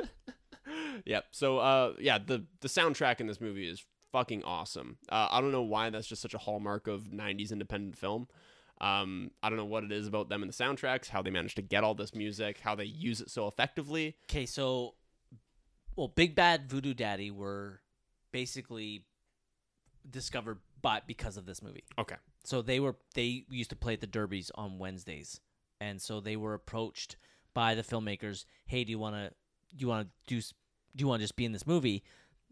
[1.05, 1.25] Yep.
[1.33, 4.97] So, uh, yeah, the the soundtrack in this movie is fucking awesome.
[5.09, 8.29] Uh, I don't know why that's just such a hallmark of '90s independent film.
[8.81, 11.57] Um, I don't know what it is about them and the soundtracks, how they managed
[11.57, 14.17] to get all this music, how they use it so effectively.
[14.31, 14.95] Okay, so
[15.97, 17.81] well, Big Bad Voodoo Daddy were
[18.33, 19.05] basically
[20.09, 21.83] discovered but because of this movie.
[21.99, 22.17] Okay.
[22.45, 25.41] So they were they used to play at the derbies on Wednesdays.
[25.81, 27.17] And so they were approached
[27.55, 29.31] by the filmmakers, "Hey, do you want to
[29.77, 32.05] do you want to do do you want to just be in this movie?"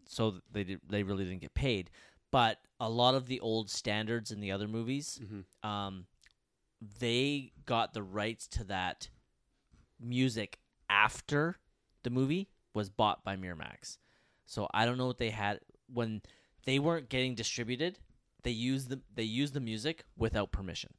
[0.07, 1.89] So they did, they really didn't get paid.
[2.31, 5.67] But a lot of the old standards in the other movies, Mhm.
[5.67, 6.07] um,
[6.99, 9.09] they got the rights to that
[9.99, 11.57] music after
[12.03, 13.97] the movie was bought by Miramax.
[14.45, 16.21] So I don't know what they had when
[16.65, 17.99] they weren't getting distributed.
[18.43, 20.93] They used the they used the music without permission.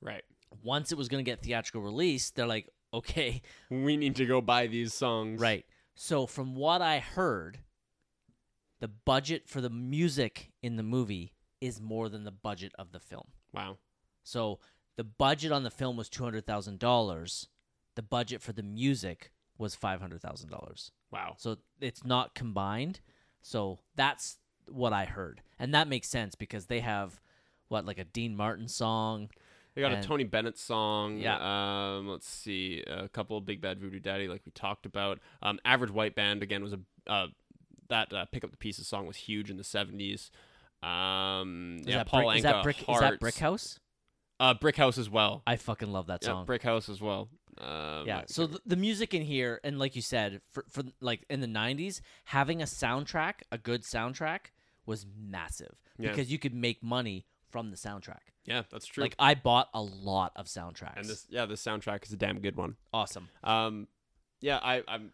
[0.00, 0.22] Right.
[0.62, 4.40] Once it was going to get theatrical release, they're like, okay, We need to go
[4.40, 5.40] buy these songs.
[5.40, 5.64] right.
[5.94, 7.58] So from what I heard,
[8.80, 13.00] the budget for the music in the movie is more than the budget of the
[13.00, 13.26] film.
[13.52, 13.78] Wow.
[14.22, 14.60] So
[14.96, 17.48] the budget on the film was two hundred thousand dollars.
[17.96, 20.92] The budget for the music was five hundred thousand dollars.
[21.10, 21.34] Wow.
[21.38, 23.00] So it's not combined.
[23.42, 24.38] So that's
[24.72, 27.20] what I heard, and that makes sense because they have
[27.68, 29.30] what like a Dean Martin song.
[29.74, 31.18] They got And- a Tony Bennett song.
[31.18, 31.36] Yeah.
[31.98, 35.20] Um, let's see, a couple of Big Bad Voodoo Daddy, like we talked about.
[35.42, 37.26] Um, Average White Band again was a uh,
[37.88, 40.30] that uh, pick up the pieces song was huge in the seventies.
[40.82, 42.88] Um, Is yeah, that Paul brick, Anka, is that brick?
[42.88, 43.78] Is that Brick House?
[44.40, 45.42] Uh, Brick House as well.
[45.46, 46.44] I fucking love that Yeah, song.
[46.46, 47.28] Brick House as well.
[47.60, 48.22] Um, yeah.
[48.26, 51.48] So the, the music in here, and like you said, for for like in the
[51.48, 54.52] '90s, having a soundtrack, a good soundtrack,
[54.88, 56.10] was massive Yeah.
[56.10, 58.32] because you could make money from the soundtrack.
[58.44, 59.02] yeah, that's true.
[59.04, 60.96] Like I bought a lot of soundtracks.
[60.96, 62.76] and this, yeah, this soundtrack is a damn good one.
[62.92, 63.28] awesome.
[63.44, 63.86] Um,
[64.40, 65.12] yeah, I, I'm,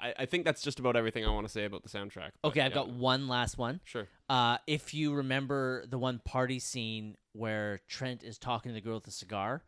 [0.00, 2.30] I, I think that's just about everything I want to say about the soundtrack.
[2.42, 3.80] but Okay, I've yeah, got one last one.
[3.84, 4.06] Sure.
[4.28, 8.94] Uh, if you remember the one party scene where Trent is talking to the girl
[8.94, 9.62] with the cigar,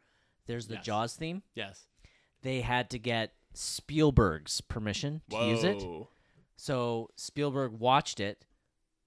[0.47, 0.85] there's the Yes.
[0.85, 1.43] Jaws theme.
[1.55, 1.87] Yes.
[2.43, 5.83] They had to get Spielberg's permission to use it.
[5.83, 6.09] Whoa.
[6.57, 8.45] So Spielberg watched it,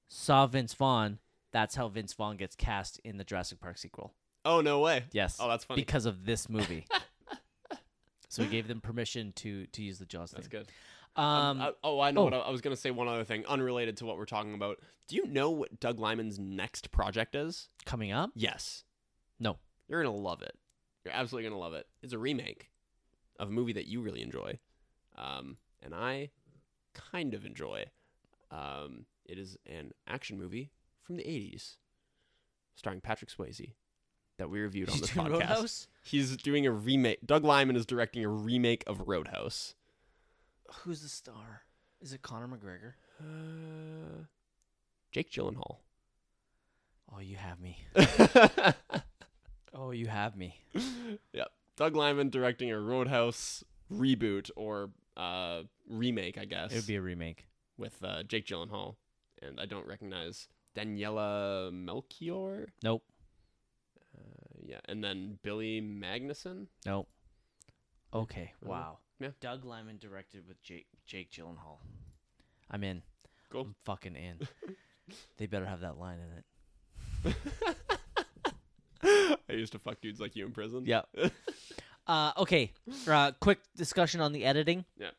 [0.10, 1.19] saw Vince Vaughn.
[1.52, 4.14] That's how Vince Vaughn gets cast in the Jurassic Park sequel.
[4.44, 5.03] Oh no way.
[5.11, 5.38] Yes.
[5.40, 5.81] Oh, that's funny.
[5.81, 6.86] Because of this movie.
[8.30, 10.65] so he gave them permission to to use the Jaws That's thing.
[11.15, 11.22] good.
[11.22, 12.23] Um, Uh, oh, I know oh.
[12.26, 12.91] what I, I was going to say.
[12.91, 14.77] One other thing, unrelated to what we're talking about.
[15.07, 17.69] Do you know what Doug Liman's next project is?
[17.86, 18.30] coming up?
[18.36, 18.84] Yes.
[19.40, 19.57] No.
[19.88, 20.56] You're gonna love it.
[21.03, 21.88] You're absolutely gonna love it.
[22.03, 22.69] It's a remake
[23.40, 24.60] of a movie that you really enjoy,
[25.18, 26.30] um, and I
[26.94, 27.86] kind of enjoy.
[28.52, 30.72] Um, it is an action movie
[31.03, 31.76] from the '80s,
[32.76, 33.73] starring Patrick Swayze,
[34.38, 35.30] that we reviewed on this podcast.
[35.30, 35.88] Roadhouse?
[36.03, 37.19] He's doing a remake.
[37.26, 39.76] Doug Liman is directing a remake of Roadhouse.
[40.84, 41.61] Who's the star?
[42.01, 42.93] Is it Conor McGregor?
[43.19, 44.23] Uh,
[45.11, 45.77] Jake Gyllenhaal.
[47.14, 47.77] Oh, you have me.
[49.73, 50.56] Oh, you have me.
[51.31, 51.51] yep.
[51.77, 57.01] Doug Liman directing a Roadhouse reboot or uh, remake, I guess, It would be a
[57.01, 57.45] remake.
[57.77, 58.95] with uh, Jake Gyllenhaal,
[59.41, 62.70] and I don't recognize Daniela Melchior.
[62.84, 63.03] Nope.
[64.18, 64.22] Uh,
[64.66, 66.68] yeah, and then Billy Magnussen.
[66.86, 67.07] Nope.
[68.14, 68.53] Okay.
[68.66, 68.98] Uh, Wow.
[69.20, 69.30] yeah.
[69.40, 71.80] Doug Liman directed with Jake Jake Gyllenhaal.
[72.72, 73.02] I'm in.
[73.52, 73.61] Cool.
[73.61, 74.48] I'm fucking in.
[75.38, 77.36] they better have that line in it.
[79.49, 80.84] I used to fuck dudes like you in prison.
[80.86, 81.02] Yeah.
[82.07, 82.72] Uh, okay.
[83.07, 84.84] Uh, quick discussion on the editing.
[84.98, 85.11] Yeah.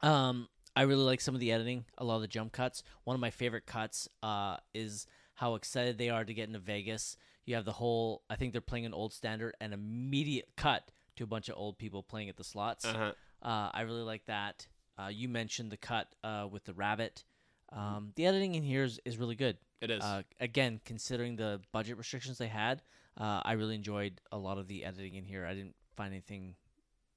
[0.00, 1.84] Um, I really like some of the editing.
[1.98, 2.82] A lot of the jump cuts.
[3.04, 7.16] One of my favorite cuts uh, is how excited they are to get into Vegas.
[7.44, 8.22] You have the whole.
[8.30, 11.78] I think they're playing an old standard, and immediate cut to a bunch of old
[11.78, 12.84] people playing at the slots.
[12.84, 13.12] Uh-huh.
[13.42, 14.66] Uh, I really like that.
[14.98, 17.24] Uh, you mentioned the cut uh, with the rabbit.
[17.72, 19.56] Um, the editing in here is, is really good.
[19.80, 20.02] It is.
[20.02, 22.82] Uh, again, considering the budget restrictions they had,
[23.16, 25.46] uh, I really enjoyed a lot of the editing in here.
[25.46, 26.54] I didn't find anything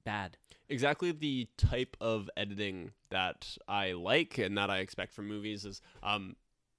[0.04, 0.36] bad.
[0.68, 5.80] exactly the type of editing that I like and that I expect from movies is
[6.02, 6.36] um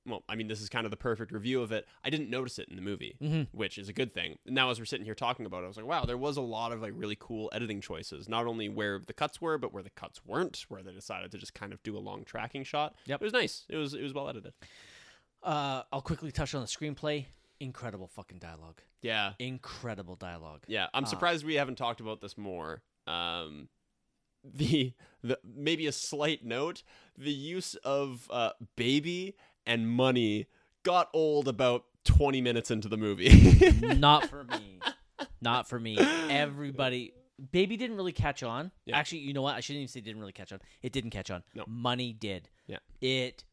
[0.07, 1.88] well, I mean this is kind of the perfect review of it.
[2.03, 3.57] I didn't notice it in the movie, Mm-hmm.
[3.57, 4.38] which is a good thing.
[4.45, 6.41] Now as we're sitting here talking about it, I was like, wow, there was a
[6.41, 8.30] lot of like really cool editing choices.
[8.30, 11.39] Not only where the cuts were, but where the cuts weren't, where they decided to
[11.39, 12.93] just kind of do a long tracking shot.
[13.07, 13.19] Yep.
[13.22, 13.65] It was nice.
[13.68, 14.53] It was it was well edited.
[15.41, 17.26] Uh, I'll quickly touch on the screenplay.
[17.60, 18.81] Incredible fucking dialogue.
[19.02, 19.34] Yeah.
[19.39, 20.64] Incredible dialogue.
[20.68, 22.81] Yeah, I'm Uh, surprised we haven't talked about this more.
[23.07, 23.69] Um,
[24.44, 26.84] the the maybe a slight note:
[27.18, 30.48] the use of uh, baby and money
[30.84, 33.72] got old about 20 minutes into the movie.
[33.98, 34.80] Not for me.
[35.41, 35.98] Not for me.
[36.30, 37.14] Everybody.
[37.52, 38.72] Baby didn't really catch on.
[38.86, 38.98] Yeah.
[38.98, 39.56] Actually, you know what?
[39.56, 40.60] I shouldn't even say didn't really catch on.
[40.82, 41.44] It didn't catch on.
[41.53, 41.65] No.
[41.68, 42.49] Money did.
[42.68, 42.77] Yeah.
[43.02, 43.44] It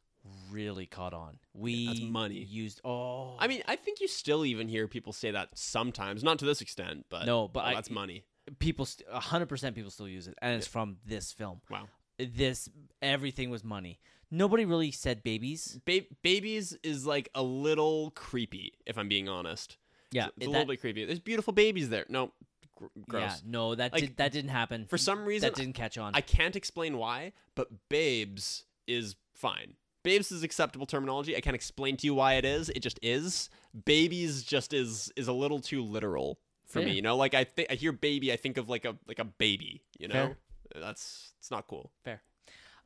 [0.53, 1.39] really caught on.
[1.53, 2.37] We money.
[2.37, 2.81] used.
[2.85, 3.37] Oh.
[3.41, 6.61] I mean, I think you still even hear people say that sometimes, not to this
[6.61, 8.25] extent, but No, but oh, I- that's money.
[8.59, 8.85] People.
[8.85, 11.61] st- A hundred percent people still use it, and it's from this film.
[11.71, 11.89] Wow.
[12.19, 12.69] This
[13.01, 13.99] everything was money.
[14.31, 15.79] Nobody really said babies.
[15.85, 19.77] Ba- babies is like a little creepy, if I'm being honest.
[20.11, 21.05] Yeah, it's, it's a that- little bit creepy.
[21.05, 22.05] There's beautiful babies there.
[22.09, 22.33] No,
[22.77, 23.23] gr- gross.
[23.23, 24.87] Yeah, no, that Like, did, that didn't happen.
[24.87, 26.15] For some reason, that didn't catch on.
[26.15, 29.75] I can't explain why, but babes is fine.
[30.03, 31.37] Babes is acceptable terminology.
[31.37, 32.69] I can't explain to you why it is.
[32.71, 33.49] It just is.
[33.85, 36.39] Babies just is is a little too literal
[36.73, 36.93] for me.
[36.93, 39.25] You know, like I think I hear baby, I think of like a like a
[39.25, 39.83] baby.
[39.99, 40.37] You know, Fair.
[40.81, 41.93] that's it's not cool.
[42.05, 42.23] Fair.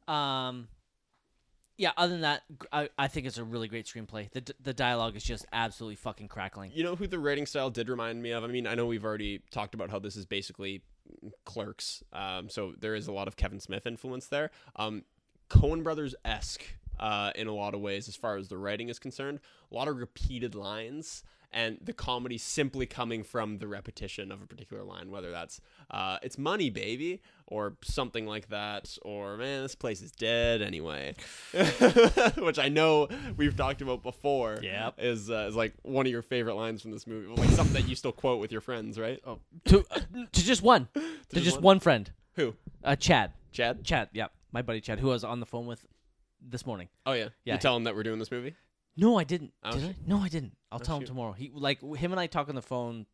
[0.09, 0.69] Um,
[1.77, 1.93] yeah.
[1.97, 2.43] Other than that,
[2.73, 4.31] I, I think it's a really great screenplay.
[4.31, 6.73] The d- the dialogue is just absolutely fucking crackling.
[6.75, 8.45] You know who the writing style did remind me of?
[8.45, 10.83] I mean, I know we've already talked about how this is basically
[11.45, 14.51] Clerks, um, so there is a lot of Kevin Smith influence there.
[14.75, 15.05] Um,
[15.49, 16.65] Coen Brothers esque
[16.99, 19.41] uh, in a lot of ways as far as the writing is concerned.
[19.71, 21.23] A lot of repeated lines.
[21.52, 25.60] And the comedy simply coming from the repetition of a particular line, whether that's
[25.90, 31.14] uh, "It's money, baby" or something like that, or "Man, this place is dead anyway,"
[32.36, 34.94] which I know we've talked about before Yep.
[34.98, 37.89] is uh, is like one of your favorite lines from this movie, like something that
[37.89, 39.20] you still quote with your friends, right?
[39.27, 40.01] Oh, to uh,
[40.32, 41.01] to just one, to,
[41.32, 41.62] just just one?
[41.64, 41.81] one?
[41.81, 42.55] friend, Who?
[42.85, 43.32] uh, Chad.
[43.52, 43.85] Chad?
[43.85, 45.86] Chad, yeah, my buddy Chad, who I was on the phone with
[46.40, 46.89] this morning.
[47.06, 47.28] Oh yeah.
[47.44, 47.55] Yeah.
[47.55, 48.55] You tell him that we're doing this movie.
[48.97, 49.52] No, I didn't.
[49.62, 49.90] Oh, Did shit.
[49.90, 49.94] I?
[50.06, 50.56] No, I didn't.
[50.73, 51.09] I'll Oh, tell him shoot.
[51.09, 51.32] tomorrow.
[51.32, 53.06] He like him and I talk on the phone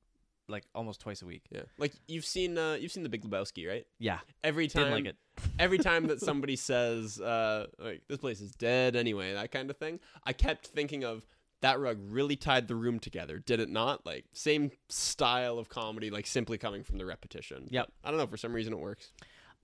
[0.48, 1.42] like almost twice a week.
[1.50, 1.62] Yeah.
[1.78, 3.86] Like you've seen uh, you've seen The Big Lebowski, right?
[3.98, 5.16] Yeah, Every time didn't like it.
[5.58, 9.76] every time that somebody says uh, like this place is dead anyway, that kind of
[9.76, 11.26] thing, I kept thinking of
[11.62, 14.04] that rug really tied the room together, did it not?
[14.04, 17.68] Like same style of comedy, like simply coming from the repetition.
[17.70, 17.90] Yep.
[18.04, 18.26] I don't know.
[18.26, 19.12] For some reason, it works.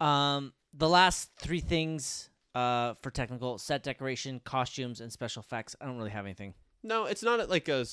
[0.00, 5.76] Um, the last three things uh for technical set decoration, costumes, and special effects.
[5.80, 6.54] I don't really have anything.
[6.82, 7.84] No, it's not like a.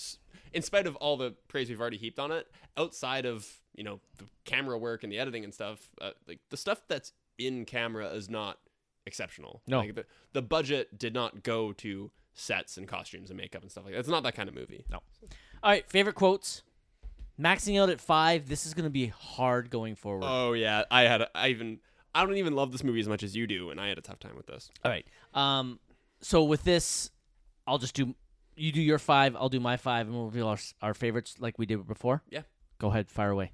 [0.53, 3.99] In spite of all the praise we've already heaped on it, outside of you know
[4.18, 8.07] the camera work and the editing and stuff, uh, like the stuff that's in camera
[8.10, 8.60] is not
[9.06, 9.61] exceptional.
[9.68, 9.80] No.
[9.80, 13.86] like the, the budget did not go to sets and costumes and makeup and stuff
[13.86, 13.99] like that.
[13.99, 14.86] It's not that kind of movie.
[14.90, 14.99] No.
[15.64, 16.64] All right, favorite quotes.
[17.40, 18.48] Maxing out at five.
[18.48, 20.23] This is going to be hard going forward.
[20.26, 21.80] Oh yeah, I had I even
[22.16, 24.02] I don't even love this movie as much as you do, and I had a
[24.02, 24.72] tough time with this.
[24.84, 25.06] All right.
[25.34, 25.80] Um.
[26.22, 27.12] So with this,
[27.68, 28.16] I'll just do.
[28.56, 29.36] You do your five.
[29.36, 32.24] I'll do my five, and we'll reveal our our favorites like we did before.
[32.30, 32.42] Yeah.
[32.80, 33.10] Go ahead.
[33.12, 33.52] Fire away.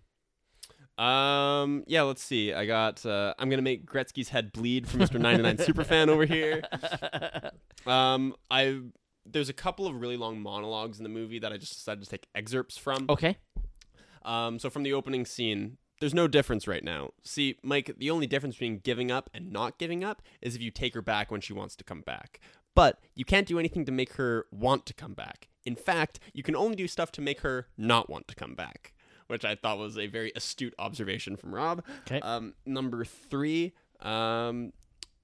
[0.97, 2.53] Um, yeah, let's see.
[2.53, 3.03] I got.
[3.03, 5.19] Uh, I'm gonna make Gretzky's head bleed from Mr.
[5.19, 6.61] 99 Superfan over here.
[7.87, 8.79] Um, I
[9.25, 12.09] there's a couple of really long monologues in the movie that I just decided to
[12.09, 13.07] take excerpts from.
[13.09, 13.37] Okay.
[14.23, 17.11] Um, so from the opening scene, there's no difference right now.
[17.23, 20.69] See, Mike, the only difference between giving up and not giving up is if you
[20.71, 22.41] take her back when she wants to come back.
[22.75, 25.47] But you can't do anything to make her want to come back.
[25.65, 28.93] In fact, you can only do stuff to make her not want to come back,
[29.27, 31.83] which I thought was a very astute observation from Rob.
[32.07, 32.19] Okay.
[32.21, 34.73] Um, number three, um,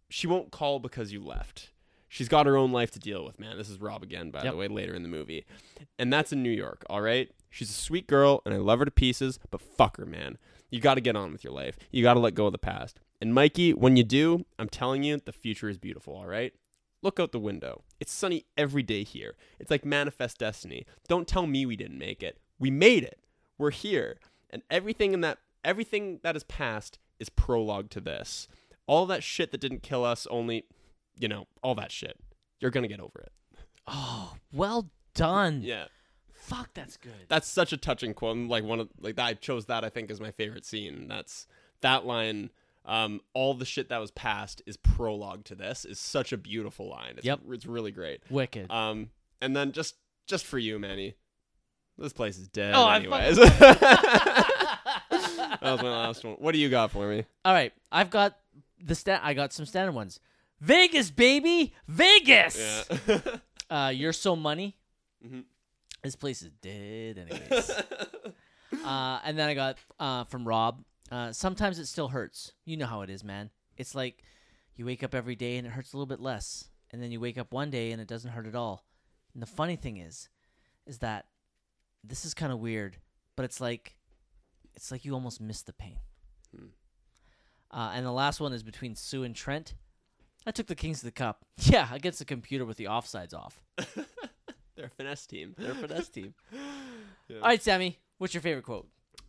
[0.10, 1.72] she won't call because you left.
[2.10, 3.58] She's got her own life to deal with, man.
[3.58, 4.54] This is Rob again, by Yep.
[4.54, 5.46] the way, later in the movie.
[6.00, 7.30] And that's in New York, all right?
[7.50, 10.38] She's a sweet girl, and I love her to pieces, but fuck her, man.
[10.70, 11.78] You got to get on with your life.
[11.92, 13.00] You got to let go of the past.
[13.22, 16.54] And Mikey, when you do, I'm telling you, the future is beautiful, all right?
[17.02, 17.84] Look out the window.
[18.00, 19.36] It's sunny every day here.
[19.60, 20.86] It's like manifest destiny.
[21.08, 22.40] Don't tell me we didn't make it.
[22.60, 23.20] We made it.
[23.58, 24.18] We're here.
[24.50, 28.48] And everything in that everything that is past is prologue to this.
[28.88, 30.66] All that shit that didn't kill us only,
[31.20, 32.18] you know, all that shit.
[32.60, 33.32] You're going to get over it.
[33.86, 35.62] Oh, well done.
[35.62, 35.86] Yeah.
[36.48, 37.12] Fuck, that's good.
[37.28, 38.38] That's such a touching quote.
[38.38, 41.08] and, Like one of like I chose that I think as my favorite scene.
[41.08, 41.48] That's
[41.82, 42.52] that line
[42.86, 46.88] um, all the shit that was past is prologue to this is such a beautiful
[46.90, 47.16] line.
[47.18, 47.42] It's, Yep.
[47.50, 48.22] it's really great.
[48.30, 48.72] Wicked.
[48.72, 49.10] Um,
[49.42, 49.96] and then just
[50.26, 51.16] just for you, Manny,
[51.98, 52.74] this place is dead.
[52.76, 53.38] Oh, anyways.
[55.10, 56.36] that was my last one.
[56.36, 57.26] What do you got for me?
[57.46, 58.38] All right, I've got
[58.82, 59.22] the stat.
[59.24, 60.20] I got some standard ones.
[60.62, 62.88] Vegas, baby, Vegas.
[63.08, 63.20] Yeah.
[63.70, 64.78] Uh, you're so money.
[65.26, 65.44] Mhm.
[66.08, 67.70] This place is dead, anyways.
[68.86, 70.82] uh, and then I got uh, from Rob.
[71.12, 72.54] Uh, sometimes it still hurts.
[72.64, 73.50] You know how it is, man.
[73.76, 74.24] It's like
[74.78, 77.20] you wake up every day and it hurts a little bit less, and then you
[77.20, 78.86] wake up one day and it doesn't hurt at all.
[79.34, 80.30] And the funny thing is,
[80.86, 81.26] is that
[82.06, 82.96] this is kind of weird,
[83.36, 83.98] but it's like
[84.76, 86.00] it's like you almost miss the pain.
[86.56, 86.68] Hmm.
[87.70, 89.74] Uh, and the last one is between Sue and Trent.
[90.46, 91.44] I took the Kings of the Cup.
[91.64, 93.62] Yeah, against the computer with the offsides off.
[94.78, 95.56] They're a finesse team.
[95.58, 96.34] They're a finesse team.
[97.30, 97.40] Yeah.
[97.42, 98.88] All right, Sammy, what's your favorite quote?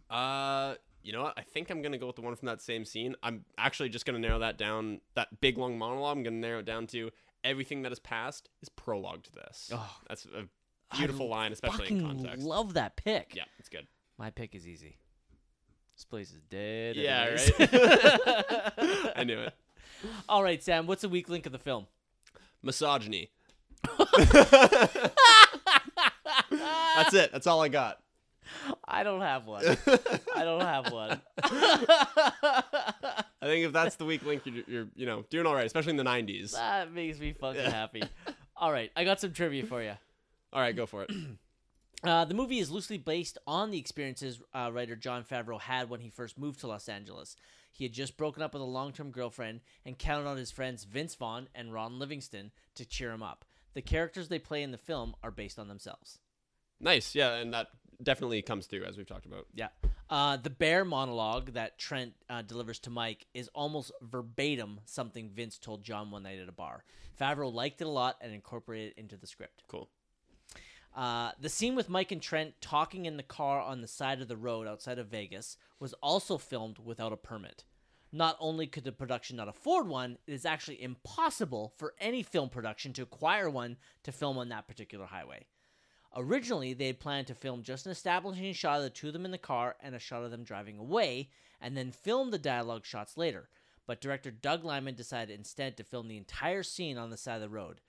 [0.08, 1.34] Uh, you know what?
[1.36, 3.16] I think I'm gonna go with the one from that same scene.
[3.24, 5.00] I'm actually just gonna narrow that down.
[5.16, 6.16] That big long monologue.
[6.16, 7.10] I'm gonna narrow it down to
[7.42, 9.72] everything that has passed is prologue to this.
[9.74, 10.44] Oh, That's a
[10.96, 12.46] beautiful I line, especially in Fucking context.
[12.46, 13.32] love that pick.
[13.34, 13.88] yeah, it's good.
[14.16, 14.98] My pick is easy.
[15.96, 16.94] This place is dead.
[16.94, 17.52] Yeah, anyways.
[17.58, 19.12] right.
[19.16, 19.54] I knew it.
[20.28, 20.86] All right, Sam.
[20.86, 21.88] What's the weak link of the film?
[22.62, 23.30] Misogyny.
[26.50, 27.32] That's it.
[27.32, 27.98] That's all I got.
[28.86, 29.62] I don't have one.
[30.34, 31.20] I don't have one.
[31.42, 35.90] I think if that's the weak link, you're, you're you know doing all right, especially
[35.90, 36.52] in the '90s.
[36.52, 37.70] that makes me fucking Yeah.
[37.70, 38.02] happy.
[38.56, 39.92] All right, I got some trivia for you.
[40.52, 41.10] All right, go for it.
[42.04, 45.98] Uh, the movie is loosely based on the experiences uh, writer Jon Favreau had when
[45.98, 47.34] he first moved to Los Angeles.
[47.72, 50.84] He had just broken up with a long term girlfriend and counted on his friends
[50.84, 53.44] Vince Vaughn and Ron Livingston to cheer him up.
[53.74, 56.18] The characters they play in the film are based on themselves.
[56.80, 57.68] Nice, yeah, and that
[58.02, 59.46] definitely comes through as we've talked about.
[59.54, 59.68] Yeah.
[60.08, 65.58] Uh, the bear monologue that Trent uh, delivers to Mike is almost verbatim something Vince
[65.58, 66.84] told Jon one night at a bar.
[67.20, 69.64] Favreau liked it a lot and incorporated it into the script.
[69.68, 69.88] Cool.
[70.96, 74.28] Uh, the scene with Mike and Trent talking in the car on the side of
[74.28, 77.64] the road outside of Vegas was also filmed without a permit.
[78.10, 82.48] Not only could the production not afford one, it is actually impossible for any film
[82.48, 85.46] production to acquire one to film on that particular highway.
[86.16, 89.26] Originally, they had planned to film just an establishing shot of the two of them
[89.26, 91.28] in the car and a shot of them driving away,
[91.60, 93.50] and then film the dialogue shots later.
[93.86, 97.40] But director Doug Liman decided instead to film the entire scene on the side of
[97.42, 97.80] the road.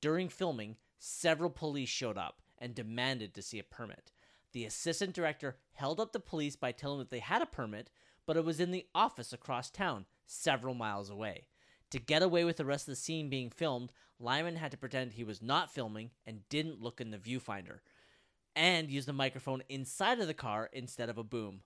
[0.00, 4.10] During filming, several police showed up and demanded to see a permit.
[4.52, 7.90] The assistant director held up the police by telling them that they had a permit,
[8.28, 11.46] but it was in the office across town, several miles away.
[11.92, 13.90] To get away with the rest of the scene being filmed,
[14.20, 17.78] Liman had to pretend he was not filming and didn't look in the viewfinder,
[18.54, 21.62] and use the microphone inside of the car instead of a boom.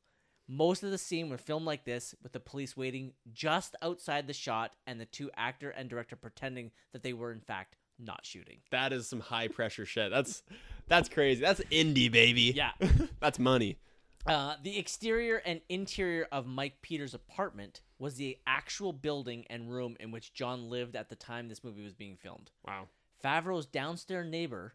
[0.47, 4.32] Most of the scene was filmed like this, with the police waiting just outside the
[4.32, 8.59] shot and the two actor and director pretending that they were in fact not shooting.
[8.70, 10.12] That is some high pressure shit.
[10.12, 10.44] That's
[10.86, 11.40] that's crazy.
[11.40, 12.52] That's indie, baby.
[12.55, 12.70] Yeah.
[13.20, 13.78] that's money.
[14.26, 19.96] Uh, the exterior and interior of Mike Peters' apartment was the actual building and room
[19.98, 22.50] in which Jon lived at the time this movie was being filmed.
[22.66, 22.88] Wow.
[23.24, 24.74] Favreau's downstairs neighbor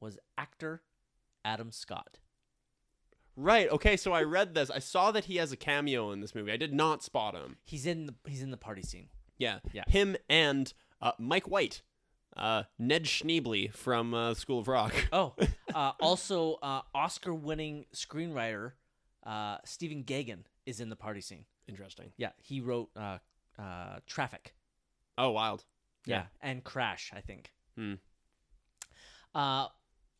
[0.00, 0.82] was actor
[1.44, 2.18] Adam Scott.
[3.36, 3.70] Right.
[3.70, 3.96] Okay.
[3.96, 4.70] So I read this.
[4.70, 6.52] I saw that he has a cameo in this movie.
[6.52, 7.56] I did not spot him.
[7.64, 9.08] He's in the he's in the party scene.
[9.38, 9.60] Yeah.
[9.72, 9.84] Yeah.
[9.88, 11.82] Him and uh, Mike White,
[12.36, 14.94] uh, Ned Schneebly from uh, School of Rock.
[15.12, 15.34] Oh,
[15.74, 18.72] uh, also uh, Oscar-winning screenwriter
[19.24, 21.44] uh, Stephen Gaghan is in the party scene.
[21.68, 22.12] Interesting.
[22.16, 23.18] Yeah, he wrote uh,
[23.58, 24.54] uh, Traffic.
[25.16, 25.64] Oh, wild.
[26.06, 27.52] Yeah, and Crash, I think.
[27.76, 27.94] Hmm.
[29.34, 29.68] Uh,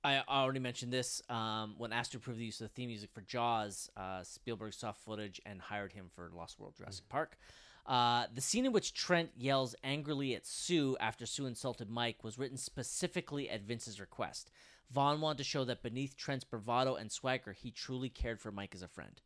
[0.05, 1.23] I already mentioned this.
[1.29, 4.75] Um, when asked to approve the use of the theme music for Jaws, uh, Spielberg
[4.75, 7.37] saw footage and hired him for Lost World Jurassic Park.
[7.85, 12.39] Uh, the scene in which Trent yells angrily at Sue after Sue insulted Mike was
[12.39, 14.51] written specifically at Vince's request.
[14.93, 18.75] Vaughn wanted to show that beneath Trent's bravado and swagger, he truly cared for Mike
[18.75, 19.21] as a friend.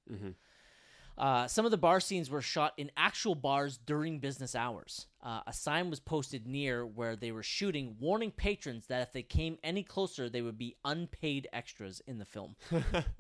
[1.19, 5.07] Uh, some of the bar scenes were shot in actual bars during business hours.
[5.23, 9.23] Uh, a sign was posted near where they were shooting, warning patrons that if they
[9.23, 12.55] came any closer, they would be unpaid extras in the film.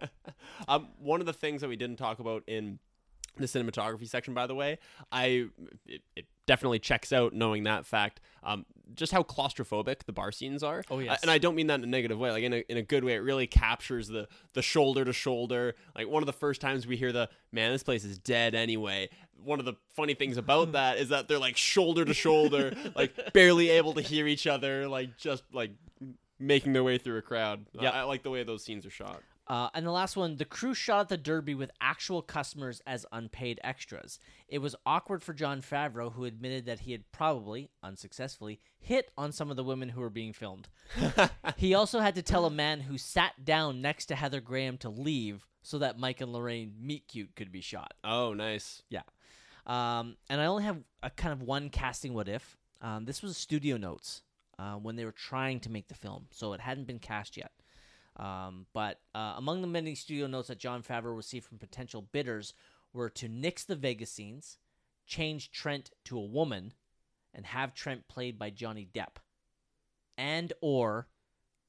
[0.69, 2.79] um, one of the things that we didn't talk about in
[3.43, 4.79] the cinematography section, by the way,
[5.13, 5.47] I
[5.87, 8.21] it, it definitely checks out knowing that fact.
[8.43, 8.65] Um,
[8.95, 10.85] just how claustrophobic the bar scenes are.
[10.91, 11.15] Oh, yes.
[11.15, 12.31] I- and I don't mean that in a negative way.
[12.31, 15.75] Like in a in a good way, it really captures the the shoulder to shoulder.
[15.97, 19.09] Like one of the first times we hear the man, this place is dead anyway.
[19.43, 23.13] One of the funny things about that is that they're like shoulder to shoulder, like
[23.33, 25.73] barely able to hear each other, like just like
[26.39, 27.67] making their way through a crowd.
[27.81, 27.93] Yep.
[27.95, 29.21] I, I like the way those scenes are shot.
[29.49, 33.07] Uh, and the last one, the crew shot at the Derby with actual customers as
[33.13, 34.19] unpaid extras.
[34.49, 39.31] It was awkward for Jon Favreau, who admitted that he had probably, unsuccessfully, hit on
[39.31, 40.69] some of the women who were being filmed.
[41.57, 44.89] he also had to tell a man who sat down next to Heather Graham to
[44.89, 47.95] leave so that Mike and Lorraine meet cute could be shot.
[48.03, 48.83] Oh, nice.
[48.89, 49.03] Yeah.
[49.65, 52.57] Um, and I only have a kind of one casting what if.
[52.81, 54.23] Um, this was studio notes
[54.59, 57.53] uh, when they were trying to make the film, so it hadn't been cast yet.
[58.17, 62.55] Um, but uh, among the many studio notes that Jon Favreau received from potential bidders
[62.93, 64.59] were to nix the Vegas scenes,
[65.07, 66.73] change Trent to a woman,
[67.35, 69.17] and have Trent played by Johnny Depp,
[70.17, 71.09] and or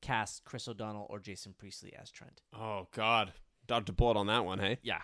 [0.02, 2.41] cast Chris O'Donnell or Jason Priestley as Trent.
[2.57, 3.34] Oh God,
[3.65, 4.60] dodged a bullet on that one.
[4.60, 4.80] Hey.
[4.82, 5.02] Yeah.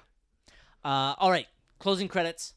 [0.84, 1.48] Uh, all right.
[1.80, 2.54] Closing credits.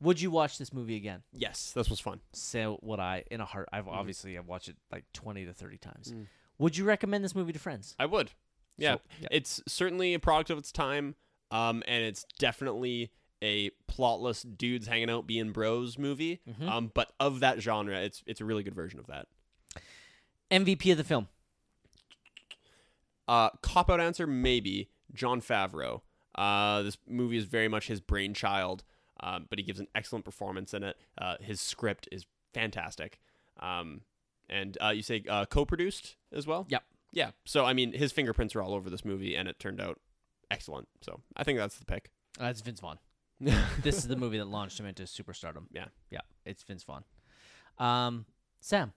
[0.00, 1.22] Would you watch this movie again?
[1.32, 2.20] Yes, this was fun.
[2.34, 3.24] So would I.
[3.30, 3.68] In a heart.
[3.72, 6.12] I've obviously I've watched it like twenty to thirty times.
[6.12, 6.26] Mm.
[6.58, 7.94] Would you recommend this movie to friends?
[7.98, 8.32] I would.
[8.78, 9.28] Yeah, So- yeah.
[9.30, 11.14] it's certainly a product of its time,
[11.50, 13.10] um, and it's definitely
[13.42, 16.40] a plotless dudes hanging out being bros movie.
[16.48, 16.68] Mhm.
[16.68, 19.28] Um, but of that genre, it's it's a really good version of that.
[20.50, 21.28] MVP of the film.
[23.28, 26.02] Uh, cop out answer maybe Jon Favreau.
[26.34, 28.84] Uh, this movie is very much his brainchild,
[29.20, 30.96] um, but he gives an excellent performance in it.
[31.18, 33.18] Uh, his script is fantastic.
[33.58, 34.02] Um,
[34.48, 36.66] and uh, you say uh, co-produced as well.
[36.68, 36.82] Yep.
[37.12, 37.30] Yeah.
[37.44, 39.98] So I mean, his fingerprints are all over this movie, and it turned out
[40.50, 40.88] excellent.
[41.02, 42.10] So I think that's the pick.
[42.40, 42.98] Uh, it's Vince Vaughn.
[43.40, 45.66] this is the movie that launched him into superstardom.
[45.70, 45.86] Yeah.
[46.10, 46.20] Yeah.
[46.44, 47.04] It's Vince Vaughn.
[47.78, 48.26] Um,
[48.60, 48.92] Sam,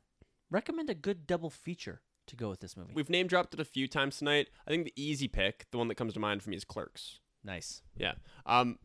[0.50, 2.94] recommend a good double feature to go with this movie.
[2.94, 4.50] We've name dropped it a few times tonight.
[4.68, 7.20] I think the easy pick, the one that comes to mind for me, is Clerks.
[7.44, 7.82] nice.
[7.98, 8.14] Yeah.
[8.46, 8.80] Um,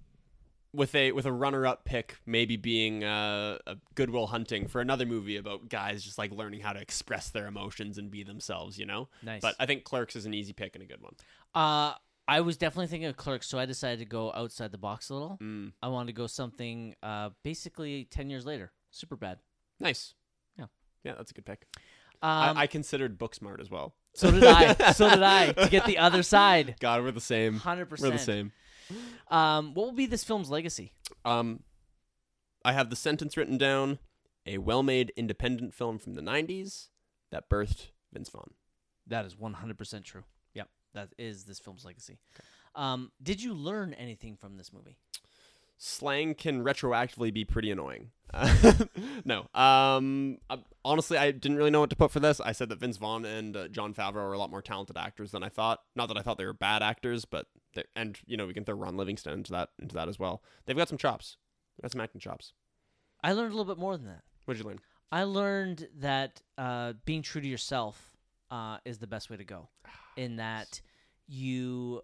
[0.74, 5.06] with a with a runner up pick, maybe being uh, a Goodwill Hunting for another
[5.06, 8.78] movie about guys just like learning how to express their emotions and be themselves.
[8.78, 9.08] You know.
[9.22, 9.40] Nice.
[9.40, 11.14] But I think Clerks is an easy pick and a good one.
[11.54, 11.94] Uh,
[12.26, 15.14] I was definitely thinking of Clerks, so I decided to go outside the box a
[15.14, 15.38] little.
[15.42, 18.72] Mm, I wanted to go something uh, basically 10 years later.
[18.90, 19.38] Super bad.
[19.78, 20.14] nice.
[20.58, 20.66] Yeah.
[21.02, 21.66] Yeah, that's a good pick.
[22.22, 23.94] Um, I, I considered Booksmart as well.
[24.14, 24.92] so did I.
[24.92, 25.52] so did I.
[25.52, 26.76] To get the other side.
[26.80, 27.60] God, we're the same.
[27.60, 28.00] 100%.
[28.00, 28.52] We're the same.
[29.28, 30.92] Um, what will be this film's legacy?
[31.24, 31.60] Um,
[32.64, 33.98] I have the sentence written down:
[34.46, 36.88] a well-made independent film from the '90s
[37.30, 38.50] that birthed Vince Vaughn.
[39.06, 40.24] That is 100% true.
[40.54, 40.68] Yep.
[40.94, 42.18] That is this film's legacy.
[42.74, 44.96] Um, did you learn anything from this movie?
[45.76, 48.10] Slang can retroactively be pretty annoying.
[49.24, 52.40] no, um, uh, honestly, I didn't really know what to put for this.
[52.40, 55.32] I said that Vince Vaughn and uh, Jon Favreau are a lot more talented actors
[55.32, 55.80] than I thought.
[55.94, 57.46] Not that I thought they were bad actors, but
[57.96, 60.42] and you know we can throw Ron Livingston into that into that as well.
[60.66, 61.36] They've got some chops.
[61.76, 62.52] They've got some acting chops.
[63.22, 64.22] I learned a little bit more than that.
[64.44, 64.80] What'd you learn?
[65.10, 68.16] I learned that uh, being true to yourself
[68.50, 69.68] uh, is the best way to go.
[70.16, 70.80] In that
[71.26, 72.02] you,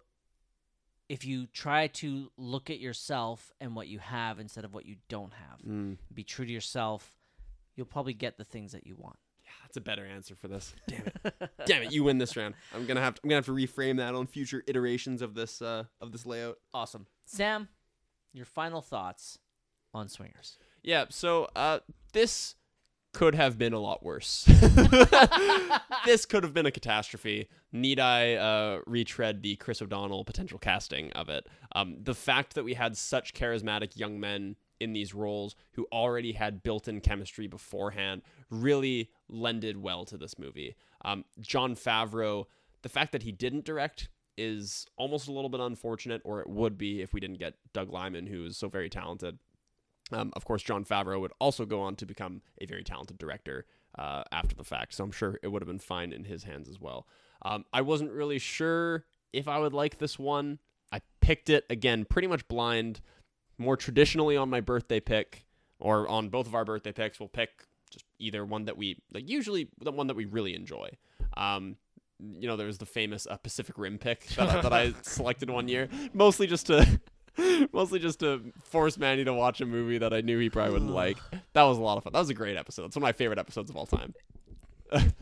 [1.09, 4.95] if you try to look at yourself and what you have instead of what you
[5.09, 7.15] don't have, Mm, be true to yourself,
[7.75, 9.17] you'll probably get the things that you want.
[9.63, 10.73] That's a better answer for this.
[10.87, 11.49] Damn it!
[11.65, 11.91] Damn it!
[11.91, 12.55] You win this round.
[12.75, 15.61] I'm gonna have to, I'm gonna have to reframe that on future iterations of this
[15.61, 16.57] uh, of this layout.
[16.73, 17.07] Awesome.
[17.25, 17.69] Sam,
[18.33, 19.37] your final thoughts
[19.93, 20.57] on Swingers.
[20.83, 21.05] Yeah.
[21.09, 21.79] So uh,
[22.13, 22.55] this
[23.13, 24.45] could have been a lot worse.
[26.05, 27.49] this could have been a catastrophe.
[27.71, 31.47] Need I uh, retread the Chris O'Donnell potential casting of it?
[31.73, 36.33] Um, the fact that we had such charismatic young men in these roles who already
[36.33, 40.75] had built-in chemistry beforehand really lended well to this movie.
[41.05, 42.45] Um, Jon Favreau,
[42.81, 46.77] the fact that he didn't direct is almost a little bit unfortunate, or it would
[46.77, 49.37] be if we didn't get Doug Liman, who is so very talented.
[50.11, 53.65] Um, of course, Jon Favreau would also go on to become a very talented director
[53.97, 56.67] uh, after the fact, so I'm sure it would have been fine in his hands
[56.67, 57.07] as well.
[57.43, 60.59] Um, I wasn't really sure if I would like this one.
[60.91, 62.99] I picked it again, pretty much blind.
[63.61, 65.45] More traditionally on my birthday pick,
[65.79, 67.49] or on both of our birthday picks, we'll pick
[67.91, 69.29] just either one that we like.
[69.29, 70.89] Usually, the one that we really enjoy.
[71.37, 71.77] Um,
[72.19, 75.67] you know, there was the famous uh, Pacific Rim pick that, that I selected one
[75.67, 76.99] year, mostly just to
[77.73, 80.91] mostly just to force Manny to watch a movie that I knew he probably wouldn't
[80.91, 81.17] like.
[81.53, 82.13] That was a lot of fun.
[82.13, 82.85] That was a great episode.
[82.85, 84.13] It's one of my favorite episodes of all time.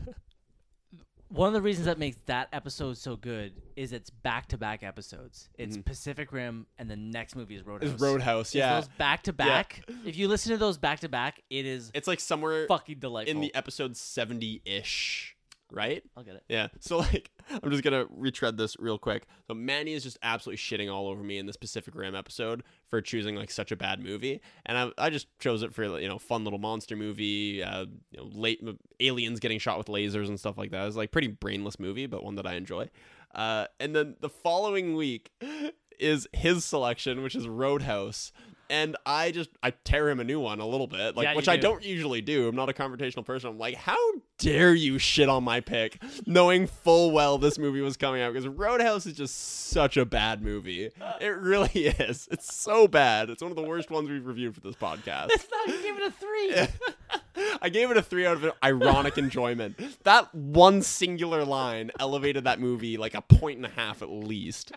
[1.32, 4.82] One of the reasons that makes that episode so good is it's back to back
[4.82, 5.48] episodes.
[5.56, 5.84] It's Mhm.
[5.84, 7.92] Pacific Rim, and the next movie is Roadhouse.
[7.92, 8.80] It's Roadhouse, It's yeah.
[8.80, 9.84] those back to back.
[10.04, 13.30] If you listen to those back to back, it is It's like somewhere fucking delightful.
[13.32, 15.36] in the episode 70 ish,
[15.72, 16.02] right?
[16.16, 16.44] I'll get it.
[16.48, 16.68] Yeah.
[16.80, 19.26] So like I'm just gonna retread this real quick.
[19.46, 23.00] So Manny is just absolutely shitting all over me in this Pacific Rim episode for
[23.00, 26.18] choosing like such a bad movie, and I, I just chose it for you know
[26.18, 28.60] fun little monster movie, uh, you know late
[28.98, 30.86] aliens getting shot with lasers and stuff like that.
[30.86, 32.90] It's like pretty brainless movie, but one that I enjoy.
[33.34, 35.30] Uh, and then the following week
[36.00, 38.32] is his selection, which is Roadhouse.
[38.70, 41.48] And I just I tear him a new one a little bit, like Yeah, which
[41.48, 41.62] I do.
[41.62, 42.48] don't usually do.
[42.48, 43.50] I'm not a confrontational person.
[43.50, 43.96] I'm like, how
[44.38, 48.46] dare you shit on my pick, knowing full well this movie was coming out because
[48.48, 49.36] Roadhouse is just
[49.70, 50.88] such a bad movie.
[51.20, 52.28] It really is.
[52.30, 53.28] It's so bad.
[53.28, 55.28] It's one of the worst ones we've reviewed for this podcast.
[55.32, 55.66] It's not.
[55.66, 57.50] You gave it a three.
[57.62, 59.78] I gave it a three out of an ironic enjoyment.
[60.04, 64.72] That one singular line elevated that movie like a point and a half at least.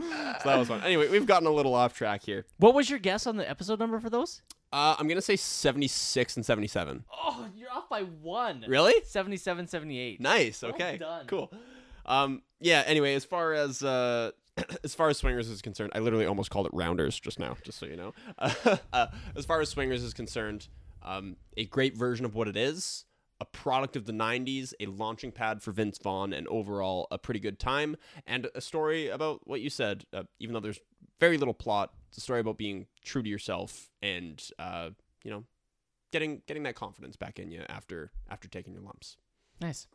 [0.00, 0.82] So that was fun.
[0.82, 2.46] Anyway, we've gotten a little off track here.
[2.58, 4.42] What was your guess on the episode number for those?
[4.72, 7.04] Uh, I'm gonna say 76 and 77.
[7.12, 8.64] Oh, you're off by one.
[8.68, 8.94] Really?
[9.04, 10.20] 77, 78.
[10.20, 10.62] Nice.
[10.62, 10.98] Well Okay.
[10.98, 11.26] done.
[11.26, 11.50] Cool.
[12.04, 12.42] Um.
[12.60, 12.82] Yeah.
[12.86, 14.32] Anyway, as far as uh,
[14.84, 17.78] as far as swingers is concerned, I literally almost called it rounders just now, just
[17.78, 18.14] so you know.
[18.92, 19.06] Uh,
[19.36, 20.68] as far as swingers is concerned,
[21.02, 23.04] um, a great version of what it is,
[23.40, 27.40] a product of the '90s, a launching pad for Vince Vaughn, and overall a pretty
[27.40, 27.96] good time,
[28.26, 30.04] and a story about what you said.
[30.12, 30.80] Uh, even though there's
[31.20, 34.90] very little plot, it's a story about being true to yourself and uh,
[35.24, 35.44] you know,
[36.12, 39.16] getting getting that confidence back in you after after taking your lumps.
[39.60, 39.86] Nice.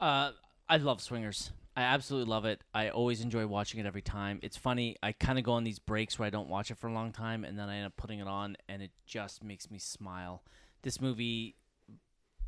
[0.00, 0.32] Uh,
[0.68, 1.52] I love Swingers.
[1.76, 2.62] I absolutely love it.
[2.72, 4.40] I always enjoy watching it every time.
[4.42, 4.96] It's funny.
[5.02, 7.12] I kind of go on these breaks where I don't watch it for a long
[7.12, 10.42] time, and then I end up putting it on, and it just makes me smile.
[10.82, 11.56] This movie,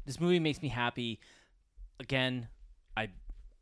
[0.09, 1.21] this movie makes me happy.
[2.01, 2.49] Again,
[2.97, 3.11] I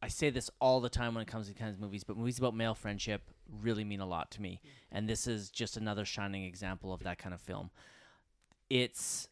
[0.00, 2.38] I say this all the time when it comes to kinds of movies, but movies
[2.38, 3.22] about male friendship
[3.60, 4.60] really mean a lot to me,
[4.92, 7.70] and this is just another shining example of that kind of film.
[8.70, 9.28] It's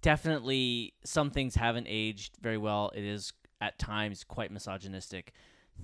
[0.00, 2.90] definitely some things haven't aged very well.
[2.94, 5.32] It is at times quite misogynistic.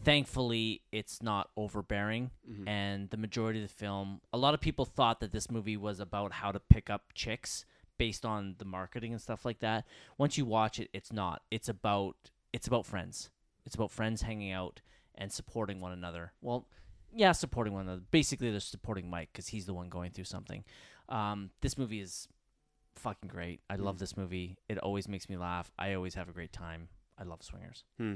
[0.05, 2.67] Thankfully, it's not overbearing, mm-hmm.
[2.67, 6.01] and the majority of the film, a lot of people thought that this movie was
[6.01, 7.67] about how to pick up chicks
[7.99, 9.85] based on the marketing and stuff like that.
[10.17, 11.43] Once you watch it, it's not.
[11.51, 12.17] It's about
[12.53, 13.31] it's about friends.
[13.67, 14.81] It's about friends hanging out
[15.17, 16.33] and supporting one another.
[16.41, 16.67] Well,
[17.15, 18.03] yeah, supporting one another.
[18.11, 20.65] Basically, they're supporting Mike because he's the one going through something.
[21.09, 22.29] Um, this movie is
[22.95, 23.61] fucking great.
[23.69, 24.57] I love this movie.
[24.69, 25.71] It always makes me laugh.
[25.79, 26.89] I always have a great time.
[27.19, 27.85] I love Swingers.
[27.99, 28.15] Hmm.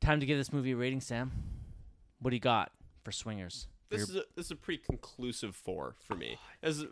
[0.00, 1.30] Time to give this movie a rating, Sam.
[2.20, 2.72] What do you got
[3.04, 3.68] for Swingers?
[3.88, 6.38] For This your- is a this is a pretty conclusive four for me.
[6.60, 6.84] This is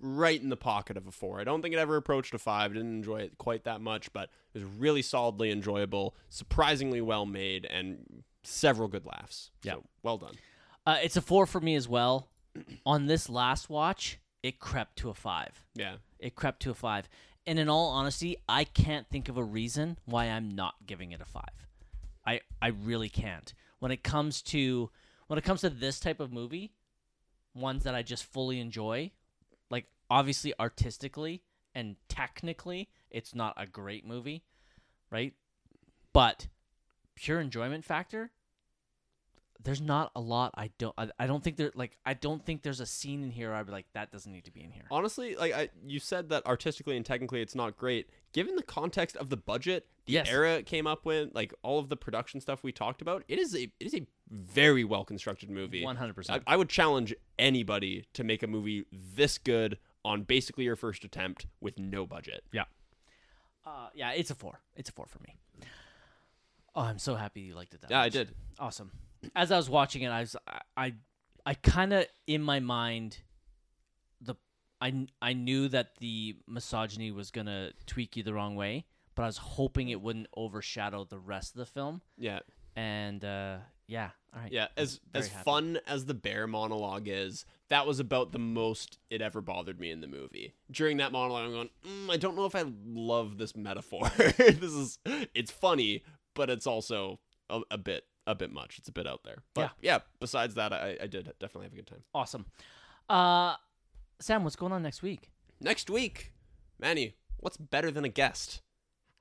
[0.00, 1.40] right in the pocket of a four.
[1.40, 2.72] I don't think it ever approached a five.
[2.72, 7.64] Didn't enjoy it quite that much, but it was really solidly enjoyable, surprisingly well made,
[7.66, 9.50] and several good laughs.
[9.62, 9.74] Yeah.
[9.74, 10.34] So, well done.
[10.86, 12.28] uh, it's a four for me as well.
[12.86, 15.64] On this last watch, it crept to a five.
[15.74, 15.96] Yeah.
[16.18, 17.08] It crept to a five.
[17.46, 21.20] And in all honesty, I can't think of a reason why I'm not giving it
[21.20, 21.66] a five.
[22.24, 23.52] I I really can't.
[23.80, 24.90] When it comes to
[25.26, 26.72] when it comes to this type of movie,
[27.54, 29.10] ones that I just fully enjoy,
[30.12, 31.42] obviously artistically
[31.74, 34.44] and technically, it's not a great movie,
[35.10, 35.32] right?
[36.12, 36.48] But
[37.14, 38.30] pure enjoyment factor,
[39.64, 40.52] there's not a lot.
[40.54, 40.94] I don't.
[40.98, 41.70] I, I don't think there.
[41.74, 43.48] Like I don't think there's a scene in here.
[43.50, 44.84] Where I'd be like, that doesn't need to be in here.
[44.90, 48.10] Honestly, like I, you said that artistically and technically it's not great.
[48.34, 50.28] Given the context of the budget, the Yes.
[50.28, 53.38] era it came up with, like all of the production stuff we talked about, it
[53.38, 55.82] is a it is a very well constructed movie.
[55.84, 56.42] One hundred percent.
[56.46, 61.46] I would challenge anybody to make a movie this good on basically your first attempt
[61.60, 62.44] with no budget.
[63.64, 64.60] Uh, yeah, it's a four.
[64.74, 65.36] It's a four for me.
[66.74, 68.34] Oh, I'm so happy you liked it that Yeah, I did.
[68.58, 68.90] Awesome.
[69.36, 70.94] As I was watching it, I was I I,
[71.46, 73.18] I kind of in my mind
[74.20, 74.34] the
[74.80, 79.26] I I knew that the misogyny was gonna tweak you the wrong way, but I
[79.26, 82.00] was hoping it wouldn't overshadow the rest of the film.
[82.18, 82.40] Yeah,
[82.74, 84.52] And uh, yeah, all right.
[84.52, 84.68] yeah.
[84.76, 85.44] As as happy.
[85.44, 89.90] fun as the bear monologue is, that was about the most it ever bothered me
[89.90, 90.54] in the movie.
[90.70, 94.08] During that monologue, I'm going, mm, I don't know if I love this metaphor.
[94.16, 96.02] this is it's funny,
[96.34, 98.78] but it's also a, a bit a bit much.
[98.78, 99.42] It's a bit out there.
[99.54, 99.98] But yeah.
[100.20, 102.02] Besides that, I, I did definitely have a good time.
[102.14, 102.46] Awesome.
[103.08, 103.56] Uh,
[104.20, 105.30] Sam, what's going on next week?
[105.60, 106.32] Next week,
[106.78, 108.62] Manny, what's better than a guest?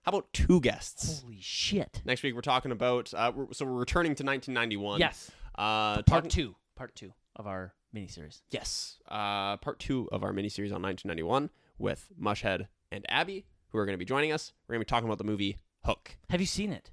[0.03, 1.21] How about two guests?
[1.21, 2.01] Holy shit!
[2.05, 4.99] Next week we're talking about uh, we're, so we're returning to 1991.
[4.99, 6.55] Yes, Uh, part talking- two.
[6.75, 8.41] Part two of our miniseries.
[8.49, 8.97] Yes.
[9.07, 13.93] Uh, part two of our miniseries on 1991 with Mushhead and Abby, who are going
[13.93, 14.53] to be joining us.
[14.67, 16.17] We're going to be talking about the movie Hook.
[16.29, 16.89] Have you seen it?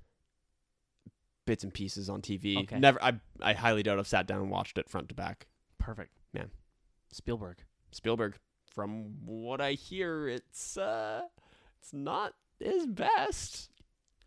[1.47, 2.59] Bits and pieces on TV.
[2.65, 2.79] Okay.
[2.79, 3.03] Never.
[3.03, 5.47] I I highly doubt I've sat down and watched it front to back.
[5.79, 6.13] Perfect.
[6.35, 6.51] Man.
[7.11, 7.63] Spielberg.
[7.91, 8.37] Spielberg.
[8.75, 11.23] From what I hear, it's uh,
[11.81, 13.71] it's not his best.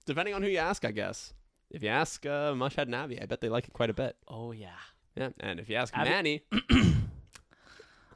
[0.06, 1.34] Depending on who you ask, I guess.
[1.70, 4.18] If you ask uh, Mushhead and Abby, I bet they like it quite a bit.
[4.28, 4.70] Oh yeah.
[5.16, 5.30] Yeah.
[5.40, 6.44] And if you ask Abby- Manny,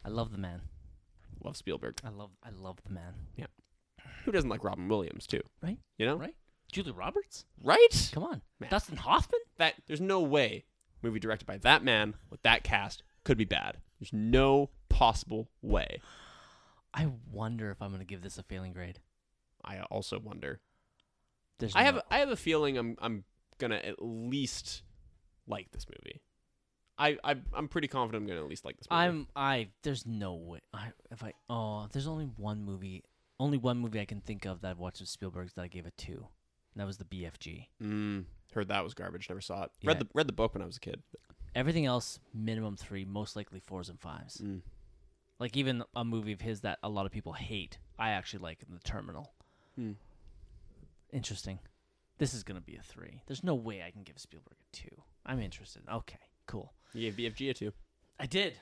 [0.04, 0.62] I love the man.
[1.44, 2.00] love Spielberg.
[2.04, 3.14] I love I love the man.
[3.36, 3.46] Yeah.
[4.26, 5.42] Who doesn't like Robin Williams too?
[5.62, 5.78] Right.
[5.98, 6.16] You know.
[6.18, 6.36] Right.
[6.72, 7.46] Julie Roberts?
[7.64, 8.10] Right.
[8.14, 8.42] Come on.
[8.60, 8.70] Man.
[8.70, 9.40] Dustin Hoffman?
[9.58, 10.66] that there's no way
[11.02, 13.78] movie directed by that man with that cast could be bad.
[14.00, 16.02] There's no possible way.
[16.94, 19.00] I wonder if I'm gonna give this a failing grade.
[19.66, 20.62] I also wonder.
[21.60, 23.24] There's I have I have a feeling I'm I'm
[23.58, 24.84] gonna at least
[25.48, 26.22] like this movie.
[26.98, 29.02] I, I I'm pretty confident I'm gonna at least like this movie.
[29.02, 33.04] I'm I there's no way I if I oh there's only one movie
[33.40, 35.86] only one movie I can think of that I've watched with Spielberg's that I gave
[35.86, 36.28] a two.
[36.74, 37.68] And that was the BFG.
[37.82, 39.30] mm, heard that was garbage.
[39.30, 39.72] Never saw it.
[39.84, 41.02] Read the read the book when I was a kid.
[41.54, 44.42] Everything else minimum three, most likely fours and fives.
[44.44, 44.62] Mm.
[45.40, 48.60] Like even a movie of his that a lot of people hate, I actually like
[48.68, 49.34] in the Terminal.
[49.76, 49.92] Hmm.
[51.12, 51.60] Interesting.
[52.18, 53.22] This is gonna be a three.
[53.28, 55.02] There's no way I can give Spielberg a two.
[55.26, 55.84] I'm interested.
[55.92, 56.74] Okay, cool.
[56.94, 57.72] You gave BFG a two.
[58.20, 58.54] I did.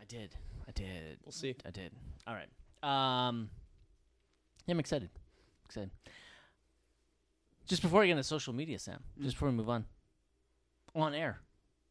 [0.00, 0.36] I did.
[0.68, 1.18] I did.
[1.24, 1.56] We'll see.
[1.66, 1.92] I did.
[2.26, 2.48] All right.
[2.82, 3.50] Um,
[4.66, 5.10] yeah, I'm excited.
[5.64, 5.90] Excited.
[7.66, 9.00] Just before I get into social media, Sam.
[9.18, 9.24] Mm.
[9.24, 9.84] Just before we move on,
[10.94, 11.40] on air,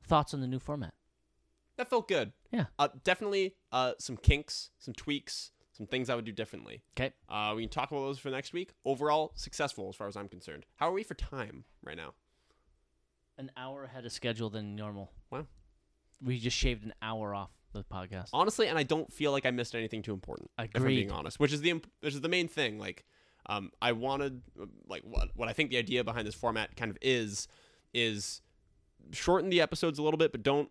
[0.07, 0.93] thoughts on the new format?
[1.77, 2.34] That felt good.
[2.52, 2.65] Yeah.
[2.77, 6.83] Uh, definitely uh, some kinks, some tweaks, some things I would do differently.
[6.95, 7.11] 'Kay.
[7.27, 8.73] Uh, we can talk about those for next week.
[8.85, 10.67] Overall, successful as far as I'm concerned.
[10.75, 12.13] How are we for time right now?
[13.39, 15.11] An hour ahead of schedule than normal.
[15.31, 15.47] Wow.
[16.21, 18.29] We just shaved an hour off the podcast.
[18.31, 20.51] Honestly, and I don't feel like I missed anything too important.
[20.59, 22.77] If I'm being honest, which is the imp- which is the main thing.
[22.77, 23.03] Like,
[23.47, 24.43] um, I wanted
[24.87, 27.47] like what what I think the idea behind this format kind of is
[27.91, 28.43] is
[29.11, 30.69] shorten the episodes a little bit, but don't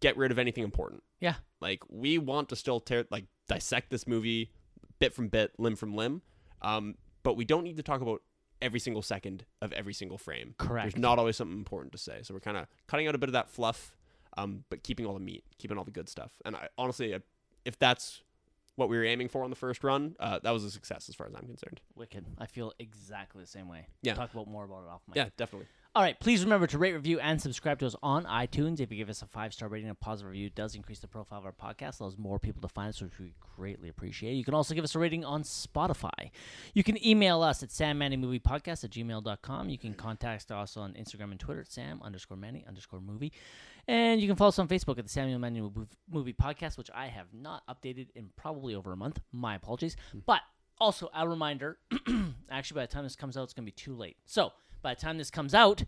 [0.00, 1.02] get rid of anything important.
[1.20, 1.34] Yeah.
[1.60, 4.52] Like we want to still tear like dissect this movie
[4.98, 6.22] bit from bit, limb from limb.
[6.62, 8.22] Um, but we don't need to talk about
[8.60, 10.54] every single second of every single frame.
[10.58, 10.92] Correct.
[10.92, 12.20] There's not always something important to say.
[12.22, 13.96] So we're kind of cutting out a bit of that fluff,
[14.36, 16.32] um, but keeping all the meat, keeping all the good stuff.
[16.44, 17.16] And I honestly,
[17.64, 18.22] if that's
[18.76, 21.14] what we were aiming for on the first run, uh, that was a success as
[21.14, 21.80] far as I'm concerned.
[21.96, 22.24] Wicked.
[22.38, 23.88] I feel exactly the same way.
[24.02, 24.14] Yeah.
[24.14, 25.68] Talk about more about it off my Yeah, definitely.
[25.94, 28.78] All right, please remember to rate, review, and subscribe to us on iTunes.
[28.78, 31.08] If you give us a five star rating and a positive review, does increase the
[31.08, 34.34] profile of our podcast, allows more people to find us, which we greatly appreciate.
[34.34, 36.30] You can also give us a rating on Spotify.
[36.74, 39.70] You can email us at sammanymoviepodcast at gmail.com.
[39.70, 43.32] You can contact us also on Instagram and Twitter at sam underscore manny underscore movie.
[43.88, 45.62] And you can follow us on Facebook at the Samuel Manny
[46.08, 49.20] Movie Podcast, which I have not updated in probably over a month.
[49.32, 49.96] My apologies.
[50.12, 50.18] Hmm.
[50.26, 50.42] But
[50.78, 51.78] also, a reminder
[52.50, 54.16] actually, by the time this comes out, it's going to be too late.
[54.26, 54.52] So,
[54.82, 55.84] by the time this comes out,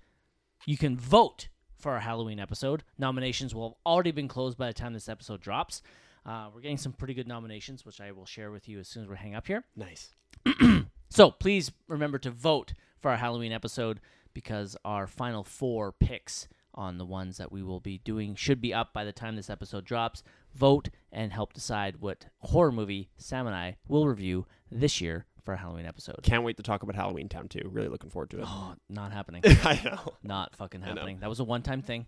[0.67, 1.49] you can vote
[1.79, 2.85] for our Halloween episode.
[2.99, 5.83] Nominations will have already been closed by the time this episode drops.
[6.27, 9.05] Uh, we're getting some pretty good nominations, which I will share with you as soon
[9.05, 9.65] as we hang up here.
[9.75, 10.15] Nice.
[11.12, 14.01] So please remember to vote for our Halloween episode
[14.33, 18.73] because our final four picks on the ones that we will be doing should be
[18.73, 20.23] up by the time this episode drops.
[20.55, 25.55] Vote and help decide what horror movie Sam and I will review this year for
[25.55, 26.21] a Halloween episode.
[26.23, 27.69] Can't wait to talk about Halloween Town too.
[27.71, 28.45] Really looking forward to it.
[28.47, 29.43] Oh, not happening.
[29.65, 30.15] I know.
[30.23, 31.19] not fucking happening.
[31.21, 32.07] That was a one time thing.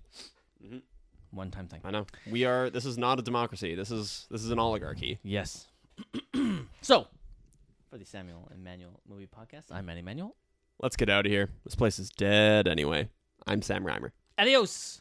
[0.64, 0.82] Mhm.
[1.30, 1.80] One time thing.
[1.84, 2.68] I know we are.
[2.70, 3.74] This is not a democracy.
[3.74, 5.18] This is this is an oligarchy.
[5.22, 5.66] Yes.
[6.82, 7.06] so,
[7.90, 10.36] for the Samuel and Manuel movie podcast, I'm Manny Manuel.
[10.80, 11.48] Let's get out of here.
[11.64, 13.08] This place is dead anyway.
[13.46, 14.10] I'm Sam Reimer.
[14.38, 15.00] Adios.